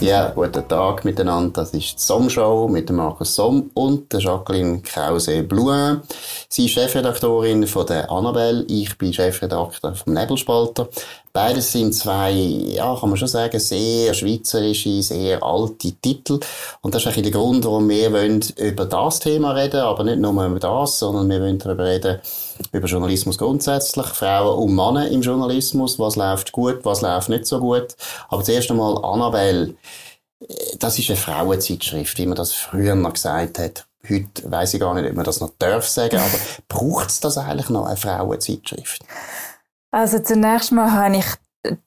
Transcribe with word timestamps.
Ja, 0.00 0.30
guten 0.34 0.66
Tag 0.66 1.04
miteinander. 1.04 1.62
Das 1.62 1.72
ist 1.72 1.94
die 1.94 2.02
Somm-Show 2.02 2.66
mit 2.68 2.90
Markus 2.90 3.34
Somm 3.34 3.70
und 3.74 4.12
der 4.12 4.20
Jacqueline 4.20 4.80
Krause-Blouin. 4.82 6.00
Sie 6.48 6.66
ist 6.66 6.72
Chefredaktorin 6.72 7.66
von 7.66 7.86
der 7.86 8.10
Annabelle. 8.10 8.64
Ich 8.68 8.98
bin 8.98 9.12
Chefredakteur 9.12 9.94
vom 9.94 10.12
Nebelspalter. 10.12 10.88
Beides 11.32 11.70
sind 11.70 11.94
zwei, 11.94 12.32
ja, 12.32 12.96
kann 12.98 13.10
man 13.10 13.18
schon 13.18 13.28
sagen, 13.28 13.60
sehr 13.60 14.12
schweizerische, 14.14 15.02
sehr 15.02 15.42
alte 15.42 15.92
Titel. 15.92 16.40
Und 16.80 16.94
das 16.94 17.02
ist 17.02 17.08
eigentlich 17.08 17.30
der 17.30 17.40
Grund, 17.40 17.64
warum 17.64 17.88
wir 17.88 18.12
wollen 18.12 18.42
über 18.56 18.86
das 18.86 19.20
Thema 19.20 19.52
reden, 19.52 19.80
aber 19.80 20.02
nicht 20.02 20.18
nur 20.18 20.46
über 20.46 20.58
das, 20.58 20.98
sondern 20.98 21.28
wir 21.28 21.40
wollen 21.40 21.58
darüber 21.58 21.84
reden, 21.84 22.20
über 22.72 22.86
Journalismus 22.86 23.38
grundsätzlich, 23.38 24.06
Frauen 24.06 24.58
und 24.58 24.74
Männer 24.74 25.08
im 25.08 25.22
Journalismus, 25.22 25.98
was 25.98 26.16
läuft 26.16 26.52
gut, 26.52 26.84
was 26.84 27.00
läuft 27.00 27.28
nicht 27.28 27.46
so 27.46 27.60
gut. 27.60 27.96
Aber 28.28 28.42
zuerst 28.42 28.70
einmal 28.70 29.04
Annabelle, 29.04 29.74
das 30.78 30.98
ist 30.98 31.10
eine 31.10 31.16
Frauenzeitschrift, 31.16 32.18
wie 32.18 32.26
man 32.26 32.36
das 32.36 32.52
früher 32.52 32.94
noch 32.94 33.12
gesagt 33.12 33.58
hat. 33.58 33.86
Heute 34.08 34.50
weiß 34.50 34.74
ich 34.74 34.80
gar 34.80 34.94
nicht, 34.94 35.08
ob 35.08 35.16
man 35.16 35.24
das 35.24 35.40
noch 35.40 35.50
darf 35.58 35.86
sagen, 35.88 36.18
aber 36.18 36.38
braucht 36.68 37.10
es 37.10 37.20
das 37.20 37.38
eigentlich 37.38 37.70
noch, 37.70 37.86
eine 37.86 37.96
Frauenzeitschrift? 37.96 39.02
Also 39.90 40.18
zunächst 40.18 40.72
mal 40.72 40.92
habe 40.92 41.16
ich 41.16 41.26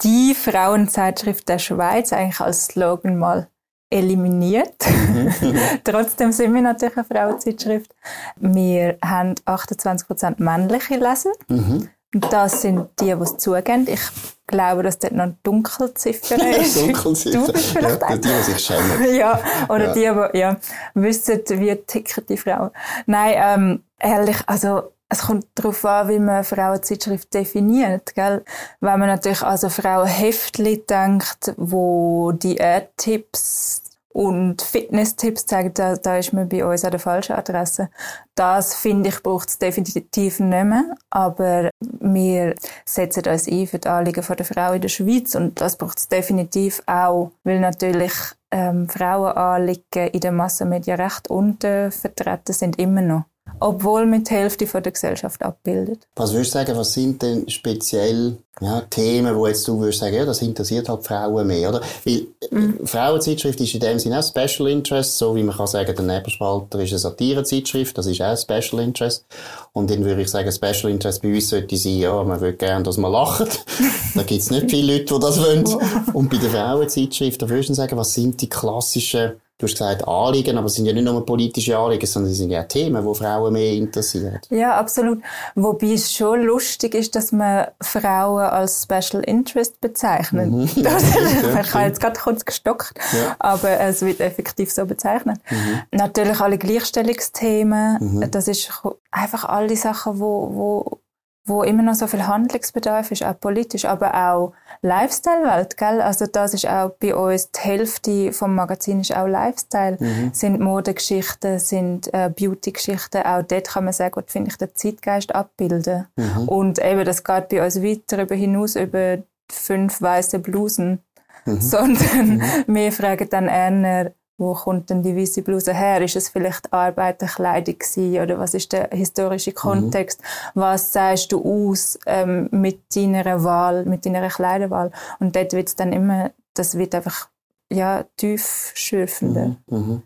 die 0.04 0.36
Frauenzeitschrift 0.36 1.48
der 1.48 1.60
Schweiz 1.60 2.12
eigentlich 2.12 2.40
als 2.40 2.66
Slogan 2.66 3.18
mal 3.18 3.48
eliminiert. 3.90 4.76
Mhm. 4.88 5.34
Trotzdem 5.84 6.32
sind 6.32 6.54
wir 6.54 6.62
natürlich 6.62 6.98
eine 6.98 7.06
Frauenzeitschrift. 7.06 7.94
Wir 8.38 8.98
haben 9.04 9.36
28% 9.46 10.36
männliche 10.38 10.96
Leser. 10.96 11.32
Mhm. 11.48 11.90
Das 12.12 12.62
sind 12.62 12.88
die, 13.00 13.06
die 13.06 13.12
es 13.12 13.38
zugeben. 13.38 13.88
Ich 13.88 14.02
glaube, 14.48 14.82
dass 14.82 14.98
dort 14.98 15.14
noch 15.14 15.26
eine 15.26 15.38
Dunkelziffer 15.44 16.36
ist. 16.60 16.82
Dunkelziffer. 16.82 17.46
Du 17.46 17.54
bist 17.54 17.66
vielleicht 17.66 18.02
ja, 18.02 18.16
die, 18.16 18.22
die 18.22 18.44
sich 18.44 18.60
schämen. 18.60 19.16
ja, 19.16 19.40
oder 19.70 19.96
ja. 19.96 20.14
die, 20.14 20.32
die 20.32 20.40
ja, 20.40 20.58
wissen, 20.96 21.42
wie 21.48 21.76
ticken 21.76 22.26
die 22.28 22.38
Frauen. 22.38 22.72
Nein, 23.06 23.34
ähm, 23.38 23.84
ehrlich, 24.00 24.38
also 24.48 24.92
es 25.12 25.24
kommt 25.24 25.48
darauf 25.56 25.84
an, 25.86 26.08
wie 26.10 26.20
man 26.20 26.44
Frauenzeitschrift 26.44 27.34
definiert. 27.34 28.14
Gell? 28.14 28.44
Wenn 28.80 29.00
man 29.00 29.10
natürlich 29.10 29.42
also 29.42 29.70
Frauenheftli 29.70 30.86
denkt, 30.88 31.54
wo 31.58 32.32
Diät-Tipps 32.32 33.79
und 34.12 34.62
Fitness-Tipps 34.62 35.46
zeigen, 35.46 35.74
da, 35.74 35.96
da 35.96 36.18
ist 36.18 36.34
man 36.34 36.50
bei 36.50 36.66
uns 36.66 36.84
an 36.84 36.92
der 36.92 37.00
falschen 37.00 37.36
Adresse. 37.36 37.90
Das, 38.36 38.76
finde 38.76 39.10
ich, 39.10 39.22
braucht 39.22 39.50
es 39.50 39.60
definitiv 39.60 40.40
nicht 40.40 40.64
mehr. 40.66 40.96
Aber 41.10 41.70
wir 41.80 42.56
setzen 42.86 43.28
uns 43.28 43.48
ein 43.48 43.68
für 43.68 43.80
die 43.80 43.88
Anliegen 43.88 44.26
der 44.28 44.46
Frau 44.46 44.74
in 44.74 44.82
der 44.82 44.90
Schweiz 44.90 45.36
und 45.36 45.62
das 45.62 45.78
braucht 45.78 46.00
es 46.00 46.08
definitiv 46.08 46.82
auch, 46.88 47.32
weil 47.44 47.60
natürlich 47.60 48.14
ähm, 48.52 48.90
Frauenanliegen 48.90 50.08
in 50.08 50.20
den 50.20 50.36
Massenmedien 50.36 51.00
recht 51.00 51.30
untervertreten 51.30 52.54
sind 52.54 52.80
immer 52.80 53.02
noch 53.02 53.26
obwohl 53.60 54.06
mit 54.06 54.30
die 54.30 54.34
Hälfte 54.34 54.68
von 54.68 54.84
der 54.84 54.92
Gesellschaft 54.92 55.42
abbildet. 55.42 56.08
Was 56.16 56.34
würdest 56.34 56.54
du 56.54 56.60
sagen, 56.60 56.78
was 56.78 56.94
sind 56.94 57.22
denn 57.22 57.50
speziell 57.50 58.38
ja, 58.62 58.82
Themen, 58.82 59.36
wo 59.36 59.48
jetzt 59.48 59.68
du 59.68 59.80
würdest 59.80 60.00
sagen, 60.00 60.16
ja, 60.16 60.26
das 60.26 60.42
interessiert 60.42 60.90
halt 60.90 61.06
Frauen 61.06 61.48
mehr, 61.48 61.70
oder? 61.70 61.82
Weil 62.04 62.28
mhm. 62.52 62.86
Frauenzeitschrift 62.86 63.60
ist 63.62 63.74
in 63.74 63.80
dem 63.80 64.00
Sinne 64.00 64.20
auch 64.20 64.24
Special 64.24 64.70
Interest, 64.70 65.18
so 65.18 65.36
wie 65.36 65.44
man 65.44 65.56
kann 65.56 65.68
sagen, 65.68 65.96
der 65.96 66.06
Nebelspalter 66.06 66.80
ist 66.80 66.92
eine 66.92 67.00
Satirezeitschrift, 67.00 67.98
das 67.98 68.08
ist 68.08 68.22
auch 68.22 68.38
Special 68.38 68.82
Interest. 68.82 69.26
Und 69.72 69.90
dann 69.90 70.04
würde 70.04 70.22
ich 70.22 70.30
sagen, 70.30 70.52
Special 70.52 70.92
Interest 70.92 71.22
bei 71.22 71.34
uns 71.34 71.50
sollte 71.50 71.78
sein, 71.78 72.00
ja, 72.00 72.24
man 72.24 72.42
würde 72.42 72.58
gerne, 72.58 72.84
dass 72.84 72.98
man 72.98 73.12
lacht. 73.12 73.66
da 74.16 74.24
gibt 74.24 74.42
es 74.42 74.52
nicht 74.52 74.70
viele 74.70 74.94
Leute, 74.94 75.14
die 75.14 75.20
das 75.20 75.40
wollen. 75.40 75.66
Und 76.14 76.30
bei 76.30 76.38
der 76.38 76.50
Frauenzeitschrift, 76.50 77.42
da 77.42 77.50
würdest 77.50 77.70
du 77.70 77.74
sagen, 77.76 77.98
was 77.98 78.14
sind 78.14 78.42
die 78.42 78.50
klassischen 78.50 79.34
Du 79.60 79.66
hast 79.66 79.74
gesagt 79.74 80.08
Anliegen, 80.08 80.58
aber 80.58 80.68
es 80.68 80.76
sind 80.76 80.86
ja 80.86 80.94
nicht 80.94 81.04
nur 81.04 81.26
politische 81.26 81.78
Anliegen, 81.78 82.06
sondern 82.06 82.32
es 82.32 82.38
sind 82.38 82.50
ja 82.50 82.64
Themen, 82.64 83.06
die 83.06 83.14
Frauen 83.14 83.52
mehr 83.52 83.74
interessieren. 83.74 84.40
Ja, 84.50 84.78
absolut. 84.78 85.22
Wobei 85.54 85.88
es 85.88 86.14
schon 86.14 86.44
lustig 86.44 86.96
ist, 86.96 87.14
dass 87.14 87.34
man 87.34 87.68
Frauen 87.82 88.46
als 88.46 88.84
Special 88.84 89.22
Interest 89.22 89.82
bezeichnet. 89.82 90.50
Mhm. 90.50 90.70
Das, 90.90 91.04
ich 91.04 91.74
habe 91.74 91.86
jetzt 91.86 92.00
gerade 92.00 92.18
kurz 92.18 92.46
gestockt, 92.46 92.94
ja. 93.12 93.36
aber 93.38 93.82
es 93.82 94.02
wird 94.02 94.22
effektiv 94.22 94.72
so 94.72 94.86
bezeichnet. 94.86 95.42
Mhm. 95.50 95.82
Natürlich 95.92 96.40
alle 96.40 96.58
Gleichstellungsthemen, 96.58 97.98
mhm. 98.00 98.32
das 98.32 98.48
ist 98.48 98.72
einfach 99.12 99.44
all 99.44 99.68
die 99.68 99.76
Sachen, 99.76 100.22
wo, 100.22 100.52
wo 100.54 101.00
wo 101.50 101.64
immer 101.64 101.84
noch 101.84 101.96
so 101.96 102.08
viel 102.08 102.26
Handlungsbedarf 102.28 103.12
ist, 103.12 103.24
auch 103.24 103.38
politisch, 103.40 103.86
aber 103.86 104.14
auch 104.14 104.54
Lifestyle-Welt, 104.82 105.76
gell? 105.78 106.02
Also 106.02 106.26
das 106.26 106.54
ist 106.54 106.68
auch 106.68 106.92
bei 107.00 107.16
uns 107.16 107.52
die 107.52 107.60
Hälfte 107.60 108.32
vom 108.32 108.56
Magazin 108.56 109.02
ist 109.02 109.16
auch 109.16 109.28
Lifestyle, 109.28 109.98
mhm. 110.00 110.30
sind 110.34 110.60
Modegeschichten, 110.60 111.60
sind 111.60 112.14
äh, 112.14 112.30
Beauty-Geschichten, 112.30 113.24
auch 113.24 113.44
dort 113.44 113.68
kann 113.68 113.84
man 113.84 113.94
sehr 113.94 114.10
gut, 114.10 114.32
finde 114.32 114.52
ich, 114.52 114.58
den 114.58 114.70
Zeitgeist 114.74 115.36
abbilden. 115.36 116.08
Mhm. 116.16 116.48
Und 116.48 116.80
eben, 116.80 117.04
das 117.04 117.24
geht 117.24 117.50
bei 117.50 117.66
uns 117.66 117.82
weiter 117.82 118.18
darüber 118.18 118.36
hinaus, 118.36 118.76
über 118.76 119.18
fünf 119.52 120.02
weiße 120.02 120.40
Blusen, 120.40 121.00
mhm. 121.46 121.62
sondern 121.62 122.38
mhm. 122.38 122.42
wir 122.68 122.92
fragen 122.92 123.28
dann 123.30 123.48
eher, 123.48 124.14
wo 124.40 124.54
kommt 124.54 124.90
denn 124.90 125.04
die 125.04 125.16
weiße 125.16 125.42
Bluse 125.42 125.74
her? 125.74 126.02
Ist 126.02 126.16
es 126.16 126.30
vielleicht 126.30 126.72
Arbeiterkleidung 126.72 127.78
gewesen? 127.78 128.22
Oder 128.22 128.40
was 128.40 128.54
ist 128.54 128.72
der 128.72 128.90
historische 128.92 129.52
Kontext? 129.52 130.22
Mhm. 130.22 130.62
Was 130.62 130.94
sagst 130.94 131.32
du 131.32 131.44
aus 131.44 132.00
ähm, 132.06 132.48
mit 132.52 132.96
deiner 132.96 133.44
Wahl, 133.44 133.86
mit 133.86 134.06
deiner 134.06 134.30
Kleiderwahl? 134.30 134.92
Und 135.20 135.36
dort 135.36 135.54
wird 135.54 135.68
es 135.68 135.76
dann 135.76 135.92
immer, 135.92 136.32
das 136.54 136.78
wird 136.78 136.96
einfach 136.96 137.28
ja, 137.72 138.06
tief 138.16 138.72
schürfender. 138.76 139.58
Mhm. 139.68 139.78
Mhm. 139.78 140.04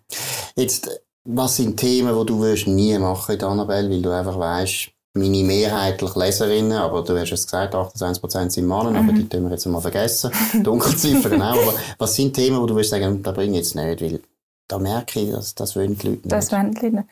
Jetzt, 0.55 0.89
was 1.23 1.55
sind 1.55 1.77
Themen, 1.77 2.19
die 2.19 2.25
du 2.25 2.41
wirst 2.41 2.67
nie 2.67 2.97
machen 2.97 3.35
in 3.35 3.43
Annabelle, 3.43 3.89
weil 3.89 4.01
du 4.01 4.11
einfach 4.11 4.37
weißt, 4.37 4.91
meine 5.13 5.43
mehrheitlich 5.43 6.15
Leserinnen, 6.15 6.77
aber 6.77 7.03
du 7.03 7.17
hast 7.17 7.31
es 7.31 7.45
gesagt, 7.45 7.75
28% 7.75 8.49
sind 8.49 8.67
Männer, 8.67 8.91
mhm. 8.91 8.95
aber 8.97 9.13
die 9.13 9.29
tun 9.29 9.43
wir 9.43 9.51
jetzt 9.51 9.65
mal 9.65 9.79
vergessen. 9.79 10.31
Dunkelziffern 10.63 11.41
auch. 11.41 11.61
Aber 11.61 11.73
was 11.99 12.15
sind 12.15 12.33
Themen, 12.33 12.59
wo 12.59 12.65
du 12.65 12.73
würdest 12.73 12.91
sagen, 12.91 13.21
da 13.21 13.31
bringe 13.31 13.51
ich 13.51 13.57
jetzt 13.57 13.75
nicht, 13.75 14.01
weil 14.01 14.19
da 14.67 14.79
merke 14.79 15.19
ich, 15.19 15.31
dass 15.31 15.53
das 15.53 15.75
wollen 15.75 15.97
die 15.97 16.07
Leute 16.07 16.21
nicht. 16.21 16.31
Das 16.31 16.51
wollen 16.51 16.73
die 16.73 16.85
Leute 16.85 16.95
nicht. 16.97 17.07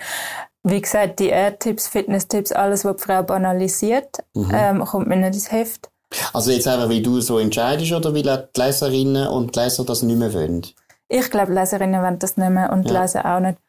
Wie 0.63 0.81
gesagt, 0.81 1.19
die 1.19 1.29
Erdtipps, 1.29 1.87
Fitnesstipps, 1.87 2.51
alles, 2.51 2.85
was 2.85 2.97
die 2.97 3.03
Frau 3.03 3.23
banalisiert, 3.23 4.17
mhm. 4.33 4.51
ähm, 4.53 4.85
kommt 4.85 5.07
mir 5.07 5.15
nicht 5.15 5.33
ins 5.33 5.51
Heft. 5.51 5.89
Also 6.33 6.51
jetzt 6.51 6.67
einfach, 6.67 6.89
wie 6.89 7.01
du 7.01 7.21
so 7.21 7.39
entscheidest 7.39 7.91
oder 7.91 8.13
weil 8.13 8.23
die 8.23 8.61
Leserinnen 8.61 9.27
und 9.27 9.55
Leser 9.55 9.85
das 9.85 10.01
nicht 10.01 10.19
mehr 10.19 10.33
wollen? 10.33 10.65
Ich 11.13 11.29
glaube, 11.29 11.53
Leserinnen 11.53 12.01
wollen 12.01 12.19
das 12.19 12.37
nicht 12.37 12.49
mehr 12.49 12.71
und 12.71 12.89
ja. 12.89 13.01
Leser 13.01 13.25
auch 13.25 13.41
nicht. 13.41 13.59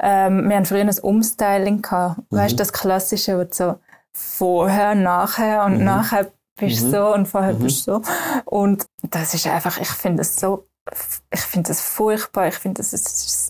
Ähm, 0.00 0.48
wir 0.48 0.56
haben 0.56 0.64
früher 0.64 0.80
ein 0.80 0.98
Umstyling 0.98 1.80
gehabt. 1.80 2.18
Mhm. 2.18 2.36
Weißt 2.36 2.52
du, 2.54 2.56
das 2.56 2.72
Klassische, 2.72 3.38
wo 3.38 3.46
so 3.48 3.76
vorher, 4.12 4.96
nachher 4.96 5.64
und 5.64 5.78
mhm. 5.78 5.84
nachher 5.84 6.32
bist 6.58 6.82
du 6.82 6.86
mhm. 6.86 6.90
so 6.90 7.14
und 7.14 7.26
vorher 7.26 7.54
mhm. 7.54 7.60
bist 7.60 7.86
du 7.86 7.92
so. 7.92 8.02
Und 8.46 8.86
das 9.02 9.32
ist 9.32 9.46
einfach, 9.46 9.80
ich 9.80 9.88
finde 9.88 10.22
es 10.22 10.34
so, 10.34 10.66
ich 11.30 11.40
finde 11.40 11.68
das 11.68 11.80
furchtbar. 11.80 12.48
Ich 12.48 12.56
finde, 12.56 12.78
das 12.78 12.92
ist 12.92 13.47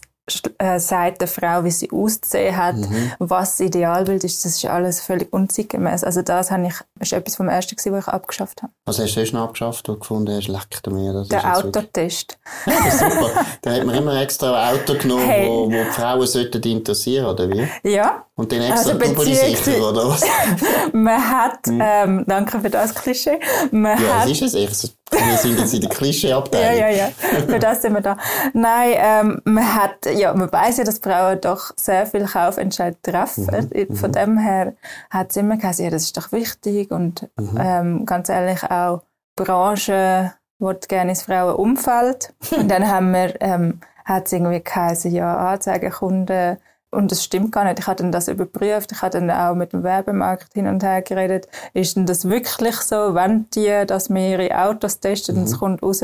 sagt 0.78 1.20
der 1.20 1.28
Frau, 1.28 1.64
wie 1.64 1.70
sie 1.70 1.90
auszusehen 1.90 2.56
hat, 2.56 2.76
mhm. 2.76 3.12
was 3.18 3.56
das 3.56 3.66
Idealbild 3.66 4.24
ist, 4.24 4.44
das 4.44 4.56
ist 4.56 4.64
alles 4.66 5.00
völlig 5.00 5.32
unzeitgemäß. 5.32 6.04
Also 6.04 6.22
das 6.22 6.50
habe 6.50 6.66
ich, 6.66 6.74
ist 7.00 7.12
etwas 7.12 7.36
vom 7.36 7.48
Ersten 7.48 7.76
gewesen, 7.76 7.92
was 7.92 8.06
ich 8.06 8.12
abgeschafft 8.12 8.62
habe. 8.62 8.72
Was 8.86 8.98
hast 8.98 9.14
du 9.14 9.20
erst 9.20 9.32
noch 9.32 9.44
abgeschafft, 9.44 9.88
und 9.88 10.00
gefunden 10.00 10.36
hast, 10.36 10.48
leck 10.48 10.66
mir 10.88 11.12
das 11.12 11.28
Der 11.28 11.56
Autotest. 11.56 12.38
Ja, 12.66 12.90
super. 12.90 13.30
da 13.62 13.72
hat 13.72 13.84
man 13.84 13.94
immer 13.94 14.20
extra 14.20 14.70
ein 14.70 14.74
Auto 14.76 14.94
genommen, 14.94 15.26
hey. 15.26 15.48
wo, 15.48 15.66
wo 15.66 15.70
die 15.70 15.90
Frauen 15.90 16.26
sollten 16.26 16.62
interessieren, 16.62 17.26
oder 17.26 17.48
wie? 17.48 17.66
Ja. 17.84 18.24
Und 18.34 18.52
dann 18.52 18.62
extra 18.62 18.92
also 18.92 19.22
sicher, 19.22 19.88
oder 19.88 20.08
was? 20.08 20.24
man 20.92 21.30
hat, 21.30 21.66
hm. 21.66 21.82
ähm, 21.82 22.24
danke 22.26 22.60
für 22.60 22.70
das 22.70 22.94
Klischee, 22.94 23.38
man 23.70 24.00
ja, 24.00 24.20
hat... 24.20 24.28
was 24.28 24.40
ist 24.40 24.54
es? 24.54 24.94
Wir 25.10 25.36
sind 25.38 25.58
jetzt 25.58 25.74
in 25.74 25.80
der 25.80 25.90
Klischeeabteilung. 25.90 26.78
ja, 26.78 26.88
ja, 26.88 27.06
ja. 27.06 27.08
Für 27.46 27.58
das 27.58 27.82
sind 27.82 27.94
wir 27.94 28.00
da. 28.00 28.16
Nein, 28.52 28.94
ähm, 28.96 29.42
man 29.44 29.74
hat, 29.74 30.06
ja, 30.06 30.34
man 30.34 30.52
weiß 30.52 30.78
ja, 30.78 30.84
dass 30.84 30.98
Frauen 30.98 31.40
doch 31.40 31.72
sehr 31.76 32.06
viel 32.06 32.26
Kaufentscheid 32.26 32.96
treffen. 33.02 33.70
Mhm. 33.72 33.96
Von 33.96 34.10
mhm. 34.10 34.14
dem 34.14 34.38
her 34.38 34.74
hat 35.10 35.30
es 35.30 35.36
immer 35.36 35.56
gesagt, 35.56 35.78
ja, 35.78 35.90
das 35.90 36.04
ist 36.04 36.16
doch 36.16 36.32
wichtig 36.32 36.90
und 36.90 37.28
mhm. 37.36 37.58
ähm, 37.60 38.06
ganz 38.06 38.28
ehrlich 38.28 38.62
auch 38.64 39.02
Branche 39.36 40.32
wo 40.58 40.72
gerne 40.88 41.10
ins 41.10 41.22
Frauenumfeld. 41.22 42.34
und 42.58 42.68
dann 42.68 42.88
haben 42.88 43.12
wir, 43.12 43.40
ähm, 43.40 43.80
hat 44.04 44.26
es 44.26 44.32
irgendwie 44.32 44.62
geheißen, 44.62 45.12
ja, 45.12 45.52
Anzeigekunden 45.52 46.58
und 46.90 47.10
das 47.10 47.22
stimmt 47.22 47.52
gar 47.52 47.64
nicht. 47.64 47.78
Ich 47.78 47.86
habe 47.86 47.96
dann 47.96 48.12
das 48.12 48.28
überprüft. 48.28 48.92
Ich 48.92 49.02
habe 49.02 49.18
dann 49.18 49.30
auch 49.30 49.54
mit 49.54 49.72
dem 49.72 49.82
Werbemarkt 49.82 50.54
hin 50.54 50.66
und 50.66 50.82
her 50.82 51.02
geredet. 51.02 51.48
Ist 51.74 51.96
denn 51.96 52.06
das 52.06 52.28
wirklich 52.28 52.76
so, 52.76 53.14
wenn 53.14 53.48
die, 53.50 53.84
dass 53.86 54.08
wir 54.08 54.28
ihre 54.28 54.58
Autos 54.58 55.00
testen 55.00 55.34
mhm. 55.34 55.40
und 55.40 55.46
es 55.46 55.54
mhm. 55.54 55.58
kommt 55.58 55.82
raus, 55.82 56.02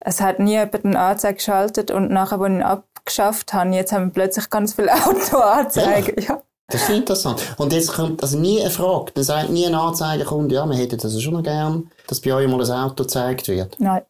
es 0.00 0.20
hat 0.20 0.38
nie 0.38 0.52
jemand 0.52 0.84
eine 0.84 0.98
Anzeige 0.98 1.34
geschaltet 1.34 1.90
und 1.90 2.10
nachher, 2.10 2.40
als 2.40 2.50
ich 2.50 2.56
ihn 2.56 2.62
abgeschafft 2.62 3.52
habe, 3.52 3.70
jetzt 3.70 3.92
haben 3.92 4.06
wir 4.06 4.12
plötzlich 4.12 4.50
ganz 4.50 4.74
viele 4.74 4.92
Autoanzeigen. 5.06 6.22
Ja. 6.22 6.42
Das 6.68 6.82
ist 6.82 6.90
interessant. 6.90 7.54
Und 7.58 7.72
jetzt 7.72 7.92
kommt 7.92 8.22
also 8.22 8.38
nie 8.38 8.60
eine 8.60 8.70
Frage. 8.70 9.12
Dann 9.14 9.24
sagt 9.24 9.50
nie 9.50 9.66
eine 9.66 9.80
Anzeige, 9.80 10.24
kommt, 10.24 10.50
ja, 10.50 10.66
wir 10.66 10.76
hätten 10.76 10.98
das 10.98 11.20
schon 11.20 11.34
noch 11.34 11.42
gern, 11.42 11.90
dass 12.08 12.20
bei 12.20 12.34
euch 12.34 12.48
mal 12.48 12.60
ein 12.60 12.70
Auto 12.70 13.04
gezeigt 13.04 13.48
wird. 13.48 13.76
Nein. 13.78 14.02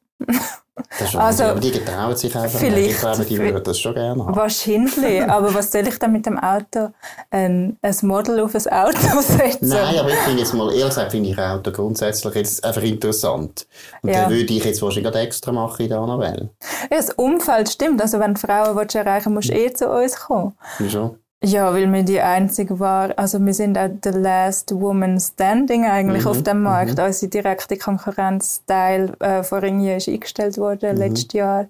Also, 1.16 1.44
aber 1.44 1.60
die 1.60 1.70
getrauen 1.70 2.14
sich 2.14 2.36
einfach 2.36 2.58
vielleicht, 2.58 2.90
Ich 2.90 2.98
glaube, 2.98 3.24
die 3.24 3.38
würden 3.38 3.64
das 3.64 3.78
schon 3.78 3.94
gerne 3.94 4.24
haben. 4.24 4.36
Wahrscheinlich, 4.36 5.22
aber 5.28 5.54
was 5.54 5.72
soll 5.72 5.88
ich 5.88 5.98
dann 5.98 6.12
mit 6.12 6.26
dem 6.26 6.38
Auto, 6.38 6.90
ein, 7.30 7.78
ein 7.80 7.96
Model 8.02 8.40
auf 8.40 8.54
ein 8.54 8.72
Auto 8.72 9.20
setzen? 9.20 9.68
Nein, 9.68 9.98
aber 9.98 10.10
ich 10.10 10.16
finde 10.16 10.40
jetzt 10.40 10.52
mal, 10.52 10.68
ehrlich 10.70 10.88
gesagt, 10.88 11.12
finde 11.12 11.30
ich 11.30 11.38
Auto 11.38 11.72
grundsätzlich 11.72 12.34
jetzt 12.34 12.62
einfach 12.62 12.82
interessant. 12.82 13.66
Und 14.02 14.10
ja. 14.10 14.22
dann 14.22 14.30
würde 14.30 14.52
ich 14.52 14.64
jetzt 14.64 14.82
wahrscheinlich 14.82 15.14
extra 15.14 15.50
machen 15.50 15.82
in 15.82 15.88
der 15.88 15.98
Annabelle. 15.98 16.50
Ja, 16.90 16.98
das 16.98 17.10
Umfeld 17.10 17.70
stimmt. 17.70 18.02
Also 18.02 18.20
wenn 18.20 18.36
Frauen 18.36 18.76
willst 18.76 18.94
erreichen 18.94 19.32
musst 19.32 19.48
du 19.48 19.54
eh 19.54 19.72
zu 19.72 19.88
uns 19.88 20.16
kommen. 20.16 20.52
Wieso? 20.78 21.16
Ja, 21.46 21.72
weil 21.72 21.92
wir 21.92 22.02
die 22.02 22.20
einzige 22.20 22.80
war, 22.80 23.16
also 23.16 23.38
wir 23.44 23.54
sind 23.54 23.78
auch 23.78 23.90
the 24.02 24.10
last 24.10 24.72
woman 24.74 25.20
standing 25.20 25.84
eigentlich 25.84 26.24
mhm, 26.24 26.30
auf 26.30 26.42
dem 26.42 26.62
Markt. 26.62 26.98
Mhm. 26.98 27.04
Unsere 27.04 27.30
direkte 27.30 27.76
Konkurrenz 27.76 28.62
Teil 28.66 29.12
äh, 29.20 29.42
von 29.44 29.60
Ringier 29.60 29.98
ist 29.98 30.08
eingestellt 30.08 30.58
worden 30.58 30.96
mhm. 30.96 30.98
letztes 30.98 31.32
Jahr. 31.32 31.68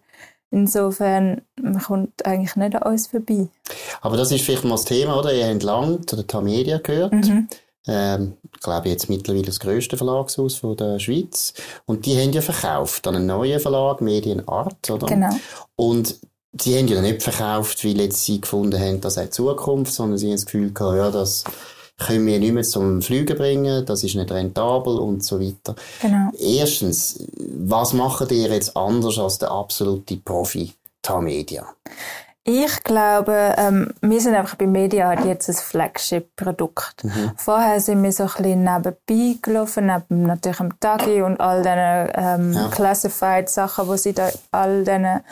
Insofern, 0.51 1.43
man 1.61 1.83
kommt 1.83 2.25
eigentlich 2.25 2.57
nicht 2.57 2.75
an 2.75 2.91
uns 2.91 3.09
vorbei. 3.09 3.49
Aber 4.01 4.17
das 4.17 4.33
ist 4.33 4.43
vielleicht 4.43 4.65
mal 4.65 4.71
das 4.71 4.85
Thema, 4.85 5.19
oder? 5.19 5.35
Ihr 5.35 5.47
habt 5.47 5.63
lange 5.63 6.01
zu 6.07 6.17
der 6.17 6.27
Tamedia 6.27 6.79
gehört. 6.79 7.13
Mhm. 7.13 7.49
Ähm, 7.87 8.37
ich 8.55 8.61
glaube 8.61 8.89
jetzt 8.89 9.11
mittlerweile 9.11 9.45
das 9.45 9.61
grösste 9.61 9.97
Verlagshaus 9.97 10.57
von 10.57 10.77
der 10.77 10.99
Schweiz. 10.99 11.53
Und 11.85 12.07
die 12.07 12.19
haben 12.19 12.33
ja 12.33 12.41
verkauft 12.41 13.07
an 13.07 13.17
einen 13.17 13.27
neuen 13.27 13.61
Verlag, 13.61 14.01
Medienart, 14.01 14.91
oder? 14.91 15.07
Genau. 15.07 15.31
Und 15.77 16.19
sie 16.61 16.79
haben 16.79 16.89
ja 16.89 17.01
nicht 17.01 17.23
verkauft, 17.23 17.85
weil 17.85 18.01
jetzt 18.01 18.25
sie 18.25 18.41
gefunden 18.41 18.81
haben, 18.81 19.01
das 19.01 19.17
hat 19.17 19.35
Zukunft, 19.35 19.93
sondern 19.93 20.19
sie 20.19 20.27
haben 20.27 20.37
das 20.37 20.47
Gefühl 20.47 20.73
gehabt, 20.73 20.97
ja, 20.97 21.11
das 21.11 21.45
können 21.99 22.27
wir 22.27 22.39
nicht 22.39 22.53
mehr 22.53 22.63
zum 22.63 23.01
Flügen 23.01 23.37
bringen, 23.37 23.85
das 23.87 24.05
ist 24.05 24.15
nicht 24.15 24.31
rentabel 24.31 24.99
und 24.99 25.25
so 25.25 25.41
weiter. 25.41 25.75
Genau. 26.03 26.31
Erstens, 26.39 27.19
was 27.59 27.93
machen 27.93 28.29
ihr 28.31 28.49
jetzt 28.49 28.77
anders 28.77 29.19
als 29.19 29.39
der 29.39 29.51
absolute 29.51 30.17
Profi 30.17 30.73
Tamedia? 31.01 31.67
Ich 32.49 32.85
glaube, 32.85 33.57
ähm, 33.59 33.93
wir 34.03 34.21
sind 34.21 34.37
einfach 34.37 34.55
bei 34.55 34.69
Media 34.69 35.13
jetzt 35.25 35.49
ein 35.49 35.57
Flagship-Produkt. 35.57 37.03
Mhm. 37.03 37.33
Vorher 37.37 37.81
sind 37.81 38.01
wir 38.05 38.13
so 38.13 38.23
ein 38.23 38.29
bisschen 38.37 38.63
nebenbei 38.63 39.39
gelaufen, 39.43 39.87
neben 39.87 40.27
natürlich 40.29 40.59
dem 40.59 40.79
Tagi 40.79 41.23
und 41.23 41.41
all 41.41 41.63
diesen 41.63 42.15
ähm, 42.15 42.53
ja. 42.53 42.69
Classified-Sachen, 42.69 43.89
wo 43.89 43.97
sie 43.97 44.13
da, 44.13 44.29
all 44.53 44.85
diesen 44.85 45.23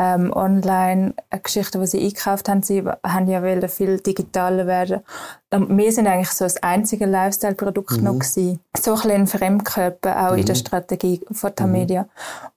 ähm, 0.00 0.32
Online-Geschichten, 0.32 1.80
die 1.80 1.86
sie 1.86 2.04
eingekauft 2.04 2.48
haben, 2.48 2.64
sie 2.64 2.82
haben 2.82 3.28
ja 3.28 3.40
wollen 3.40 3.68
viel 3.68 4.00
digitaler 4.00 4.66
werden. 4.66 5.02
Und 5.50 5.78
wir 5.78 5.92
sind 5.92 6.08
eigentlich 6.08 6.32
so 6.32 6.44
das 6.44 6.60
einzige 6.60 7.06
Lifestyle-Produkt 7.06 7.98
mhm. 7.98 8.04
noch 8.04 8.14
gewesen. 8.14 8.58
So 8.76 8.94
ein 8.94 9.02
bisschen 9.02 9.26
Fremdkörper 9.28 10.26
auch 10.26 10.32
mhm. 10.32 10.38
in 10.38 10.46
der 10.46 10.56
mhm. 10.56 10.58
Strategie 10.58 11.20
von 11.30 11.54
Tamedia. 11.54 12.02
Mhm. 12.02 12.08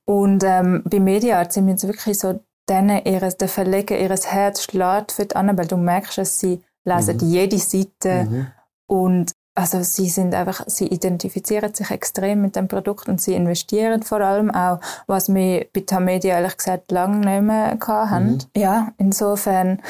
Und 0.06 0.44
ähm, 0.44 0.82
bei 0.86 1.00
Media 1.00 1.48
sind 1.48 1.68
wir 1.68 1.74
jetzt 1.74 1.86
wirklich 1.86 2.18
so 2.18 2.40
denen 2.70 3.04
ihres, 3.06 3.38
der 3.38 3.48
Verleger 3.48 3.98
ihres 3.98 4.28
Herz 4.28 4.64
schlägt 4.64 5.12
für 5.12 5.26
die 5.26 5.36
Annabelle. 5.36 5.68
Du 5.68 5.78
merkst 5.78 6.18
dass 6.18 6.40
sie 6.40 6.62
lesen 6.86 7.18
mhm. 7.18 7.28
jede 7.28 7.58
Seite 7.58 8.26
mhm. 8.26 8.48
und 8.88 9.32
also 9.56 9.82
sie 9.82 10.08
sind 10.08 10.36
einfach, 10.36 10.64
sie 10.68 10.86
identifizieren 10.86 11.74
sich 11.74 11.90
extrem 11.90 12.44
mit 12.44 12.56
dem 12.56 12.68
Produkt 12.68 13.10
und 13.10 13.20
sie 13.20 13.34
investieren 13.34 14.04
vor 14.04 14.22
allem 14.22 14.52
auch, 14.52 14.80
was 15.08 15.34
wir 15.34 15.66
bei 15.74 15.82
Tamedia 15.82 16.36
ehrlich 16.36 16.58
gesagt 16.58 16.92
lange 16.92 17.18
nicht 17.18 17.42
mehr 17.42 17.78
hatten. 17.90 18.34
Mhm. 18.34 18.40
Ja, 18.56 18.92
insofern, 19.00 19.82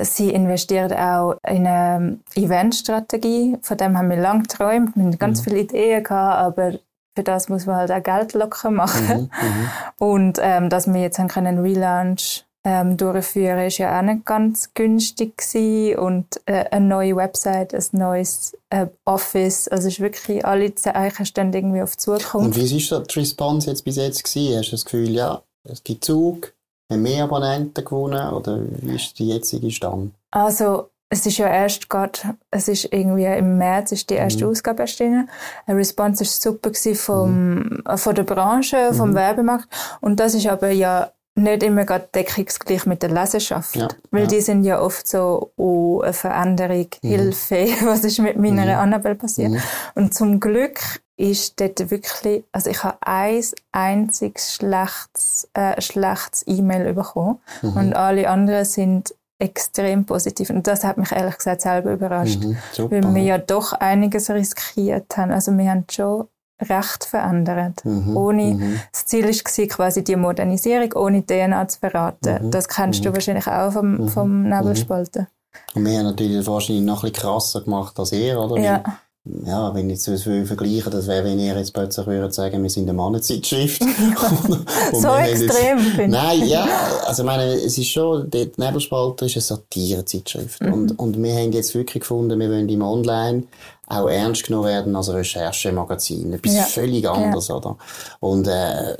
sie 0.00 0.30
investieren 0.30 0.92
auch 0.92 1.36
in 1.46 1.66
eine 1.66 2.18
Eventstrategie, 2.34 3.58
von 3.60 3.76
dem 3.76 3.96
haben 3.98 4.08
wir 4.08 4.16
lange 4.16 4.42
geträumt, 4.42 4.96
wir 4.96 5.04
haben 5.04 5.18
ganz 5.18 5.40
mhm. 5.40 5.44
viele 5.44 5.60
Ideen 5.60 6.02
gehabt, 6.02 6.38
aber 6.38 6.78
für 7.14 7.22
das 7.22 7.48
muss 7.48 7.66
man 7.66 7.76
halt 7.76 7.92
auch 7.92 8.02
Geld 8.02 8.34
locker 8.34 8.70
machen. 8.70 9.30
Mhm, 9.42 9.48
mhm, 9.48 9.68
und 9.98 10.38
ähm, 10.42 10.68
dass 10.70 10.86
wir 10.86 11.00
jetzt 11.00 11.20
einen 11.20 11.58
Relaunch 11.58 12.44
ähm, 12.64 12.96
durchführen, 12.96 13.58
ist 13.66 13.78
ja 13.78 13.98
auch 13.98 14.02
nicht 14.02 14.24
ganz 14.24 14.72
günstig 14.74 15.36
gewesen. 15.36 15.98
und 15.98 16.40
äh, 16.46 16.64
eine 16.70 16.86
neue 16.86 17.16
Website, 17.16 17.74
ein 17.74 17.84
neues 17.92 18.56
äh, 18.70 18.86
Office, 19.04 19.68
also 19.68 19.88
ist 19.88 20.00
wirklich 20.00 20.44
alle 20.44 20.74
Zeichen 20.74 21.26
stehen 21.26 21.52
irgendwie 21.52 21.82
auf 21.82 21.96
Zukunft. 21.96 22.34
Und 22.34 22.56
wie 22.56 22.76
ist 22.76 22.90
die 22.90 23.18
Response 23.20 23.68
jetzt 23.68 23.84
bis 23.84 23.96
jetzt 23.96 24.24
gewesen? 24.24 24.58
Hast 24.58 24.68
du 24.68 24.72
das 24.72 24.84
Gefühl, 24.84 25.10
ja, 25.10 25.42
es 25.64 25.84
gibt 25.84 26.04
Zug, 26.04 26.54
haben 26.90 27.02
mehr 27.02 27.24
Abonnenten 27.24 27.84
gewonnen 27.84 28.32
oder 28.32 28.60
wie 28.80 28.96
ist 28.96 29.18
die 29.18 29.28
jetzige 29.28 29.70
Stand? 29.70 30.14
Also 30.30 30.88
es 31.10 31.26
ist 31.26 31.38
ja 31.38 31.48
erst 31.48 31.88
gerade, 31.88 32.18
es 32.50 32.68
ist 32.68 32.88
irgendwie 32.92 33.24
im 33.24 33.58
März 33.58 33.92
ist 33.92 34.10
die 34.10 34.14
erste 34.14 34.44
mhm. 34.44 34.50
Ausgabe 34.50 34.82
erschienen. 34.82 35.28
Eine 35.66 35.78
Response 35.78 36.24
ist 36.24 36.42
super 36.42 36.70
vom, 36.94 37.54
mhm. 37.54 37.82
Von 37.96 38.14
der 38.14 38.24
Branche, 38.24 38.92
vom 38.94 39.10
mhm. 39.10 39.14
Werbemarkt. 39.14 39.68
Und 40.00 40.18
das 40.18 40.34
ist 40.34 40.46
aber 40.46 40.70
ja 40.70 41.10
nicht 41.36 41.62
immer 41.64 41.84
gerade 41.84 42.08
deckungsgleich 42.14 42.86
mit 42.86 43.02
der 43.02 43.10
Leserschaft. 43.10 43.76
Ja, 43.76 43.88
weil 44.10 44.22
ja. 44.22 44.26
die 44.28 44.40
sind 44.40 44.64
ja 44.64 44.80
oft 44.80 45.06
so, 45.06 45.52
oh, 45.56 46.00
eine 46.00 46.12
Veränderung, 46.12 46.86
mhm. 47.02 47.08
Hilfe, 47.08 47.66
was 47.84 48.04
ist 48.04 48.18
mit 48.18 48.38
meiner 48.38 48.64
mhm. 48.64 48.70
Annabelle 48.70 49.16
passiert. 49.16 49.52
Mhm. 49.52 49.62
Und 49.94 50.14
zum 50.14 50.40
Glück 50.40 50.80
ist 51.16 51.60
dort 51.60 51.90
wirklich, 51.90 52.44
also 52.50 52.70
ich 52.70 52.82
habe 52.82 52.98
ein 53.00 53.44
einziges 53.72 54.54
schlechtes, 54.54 55.48
äh, 55.54 55.80
schlechtes 55.80 56.44
E-Mail 56.46 56.92
bekommen 56.92 57.38
mhm. 57.62 57.76
und 57.76 57.92
alle 57.94 58.28
anderen 58.28 58.64
sind 58.64 59.14
extrem 59.38 60.04
positiv. 60.04 60.50
Und 60.50 60.66
das 60.66 60.84
hat 60.84 60.96
mich 60.96 61.12
ehrlich 61.12 61.36
gesagt 61.36 61.62
selber 61.62 61.92
überrascht. 61.92 62.42
Mhm, 62.42 62.56
weil 62.90 63.14
wir 63.14 63.22
ja 63.22 63.38
doch 63.38 63.72
einiges 63.72 64.30
riskiert 64.30 65.16
haben. 65.16 65.32
Also 65.32 65.52
wir 65.56 65.70
haben 65.70 65.84
schon 65.90 66.28
recht 66.60 67.04
verändert. 67.04 67.84
Mhm, 67.84 68.16
ohne, 68.16 68.54
mhm. 68.54 68.80
Das 68.92 69.06
Ziel 69.06 69.24
war 69.26 69.66
quasi 69.66 70.04
die 70.04 70.16
Modernisierung, 70.16 70.92
ohne 70.94 71.24
DNA 71.26 71.68
zu 71.68 71.80
verraten. 71.80 72.46
Mhm, 72.46 72.50
das 72.50 72.68
kennst 72.68 73.04
du 73.04 73.10
mhm. 73.10 73.14
wahrscheinlich 73.14 73.46
auch 73.46 73.72
vom, 73.72 74.08
vom 74.08 74.42
Nebelspalten. 74.44 75.26
Und 75.74 75.84
wir 75.84 75.98
haben 75.98 76.06
natürlich 76.06 76.46
wahrscheinlich 76.46 76.84
noch 76.84 77.04
ein 77.04 77.10
bisschen 77.10 77.28
krasser 77.30 77.60
gemacht 77.62 77.98
als 77.98 78.12
ihr, 78.12 78.38
oder? 78.38 78.60
Ja 78.60 78.82
ja, 79.24 79.74
wenn 79.74 79.88
ich 79.88 80.06
es 80.06 80.22
vergleichen 80.22 80.92
das 80.92 81.06
wäre, 81.06 81.24
wenn 81.24 81.38
ihr 81.38 81.56
jetzt 81.56 81.72
plötzlich 81.72 82.06
würdet 82.06 82.34
sagen, 82.34 82.62
wir 82.62 82.68
sind 82.68 82.82
eine 82.82 82.92
Mannenzeitschrift. 82.92 83.82
so 84.92 85.14
extrem, 85.14 85.78
finde 85.78 86.04
ich. 86.04 86.10
Nein, 86.10 86.46
ja, 86.46 86.66
also 87.06 87.22
ich 87.22 87.26
meine, 87.26 87.54
es 87.54 87.78
ist 87.78 87.88
schon, 87.88 88.28
die 88.28 88.52
Nebelspalter 88.58 89.24
ist 89.24 89.36
eine 89.36 89.42
Satirezeitschrift. 89.42 90.60
Mhm. 90.60 90.72
Und, 90.74 90.98
und 90.98 91.22
wir 91.22 91.34
haben 91.34 91.52
jetzt 91.52 91.74
wirklich 91.74 92.02
gefunden, 92.02 92.38
wir 92.38 92.50
wollen 92.50 92.68
im 92.68 92.82
Online 92.82 93.44
auch 93.86 94.08
ernst 94.08 94.44
genommen 94.44 94.68
werden 94.68 94.94
als 94.94 95.10
Recherchemagazin. 95.10 96.34
Etwas 96.34 96.54
ja. 96.54 96.62
völlig 96.64 97.08
anderes, 97.08 97.48
ja. 97.48 97.56
oder? 97.56 97.78
Und 98.20 98.46
äh, 98.46 98.96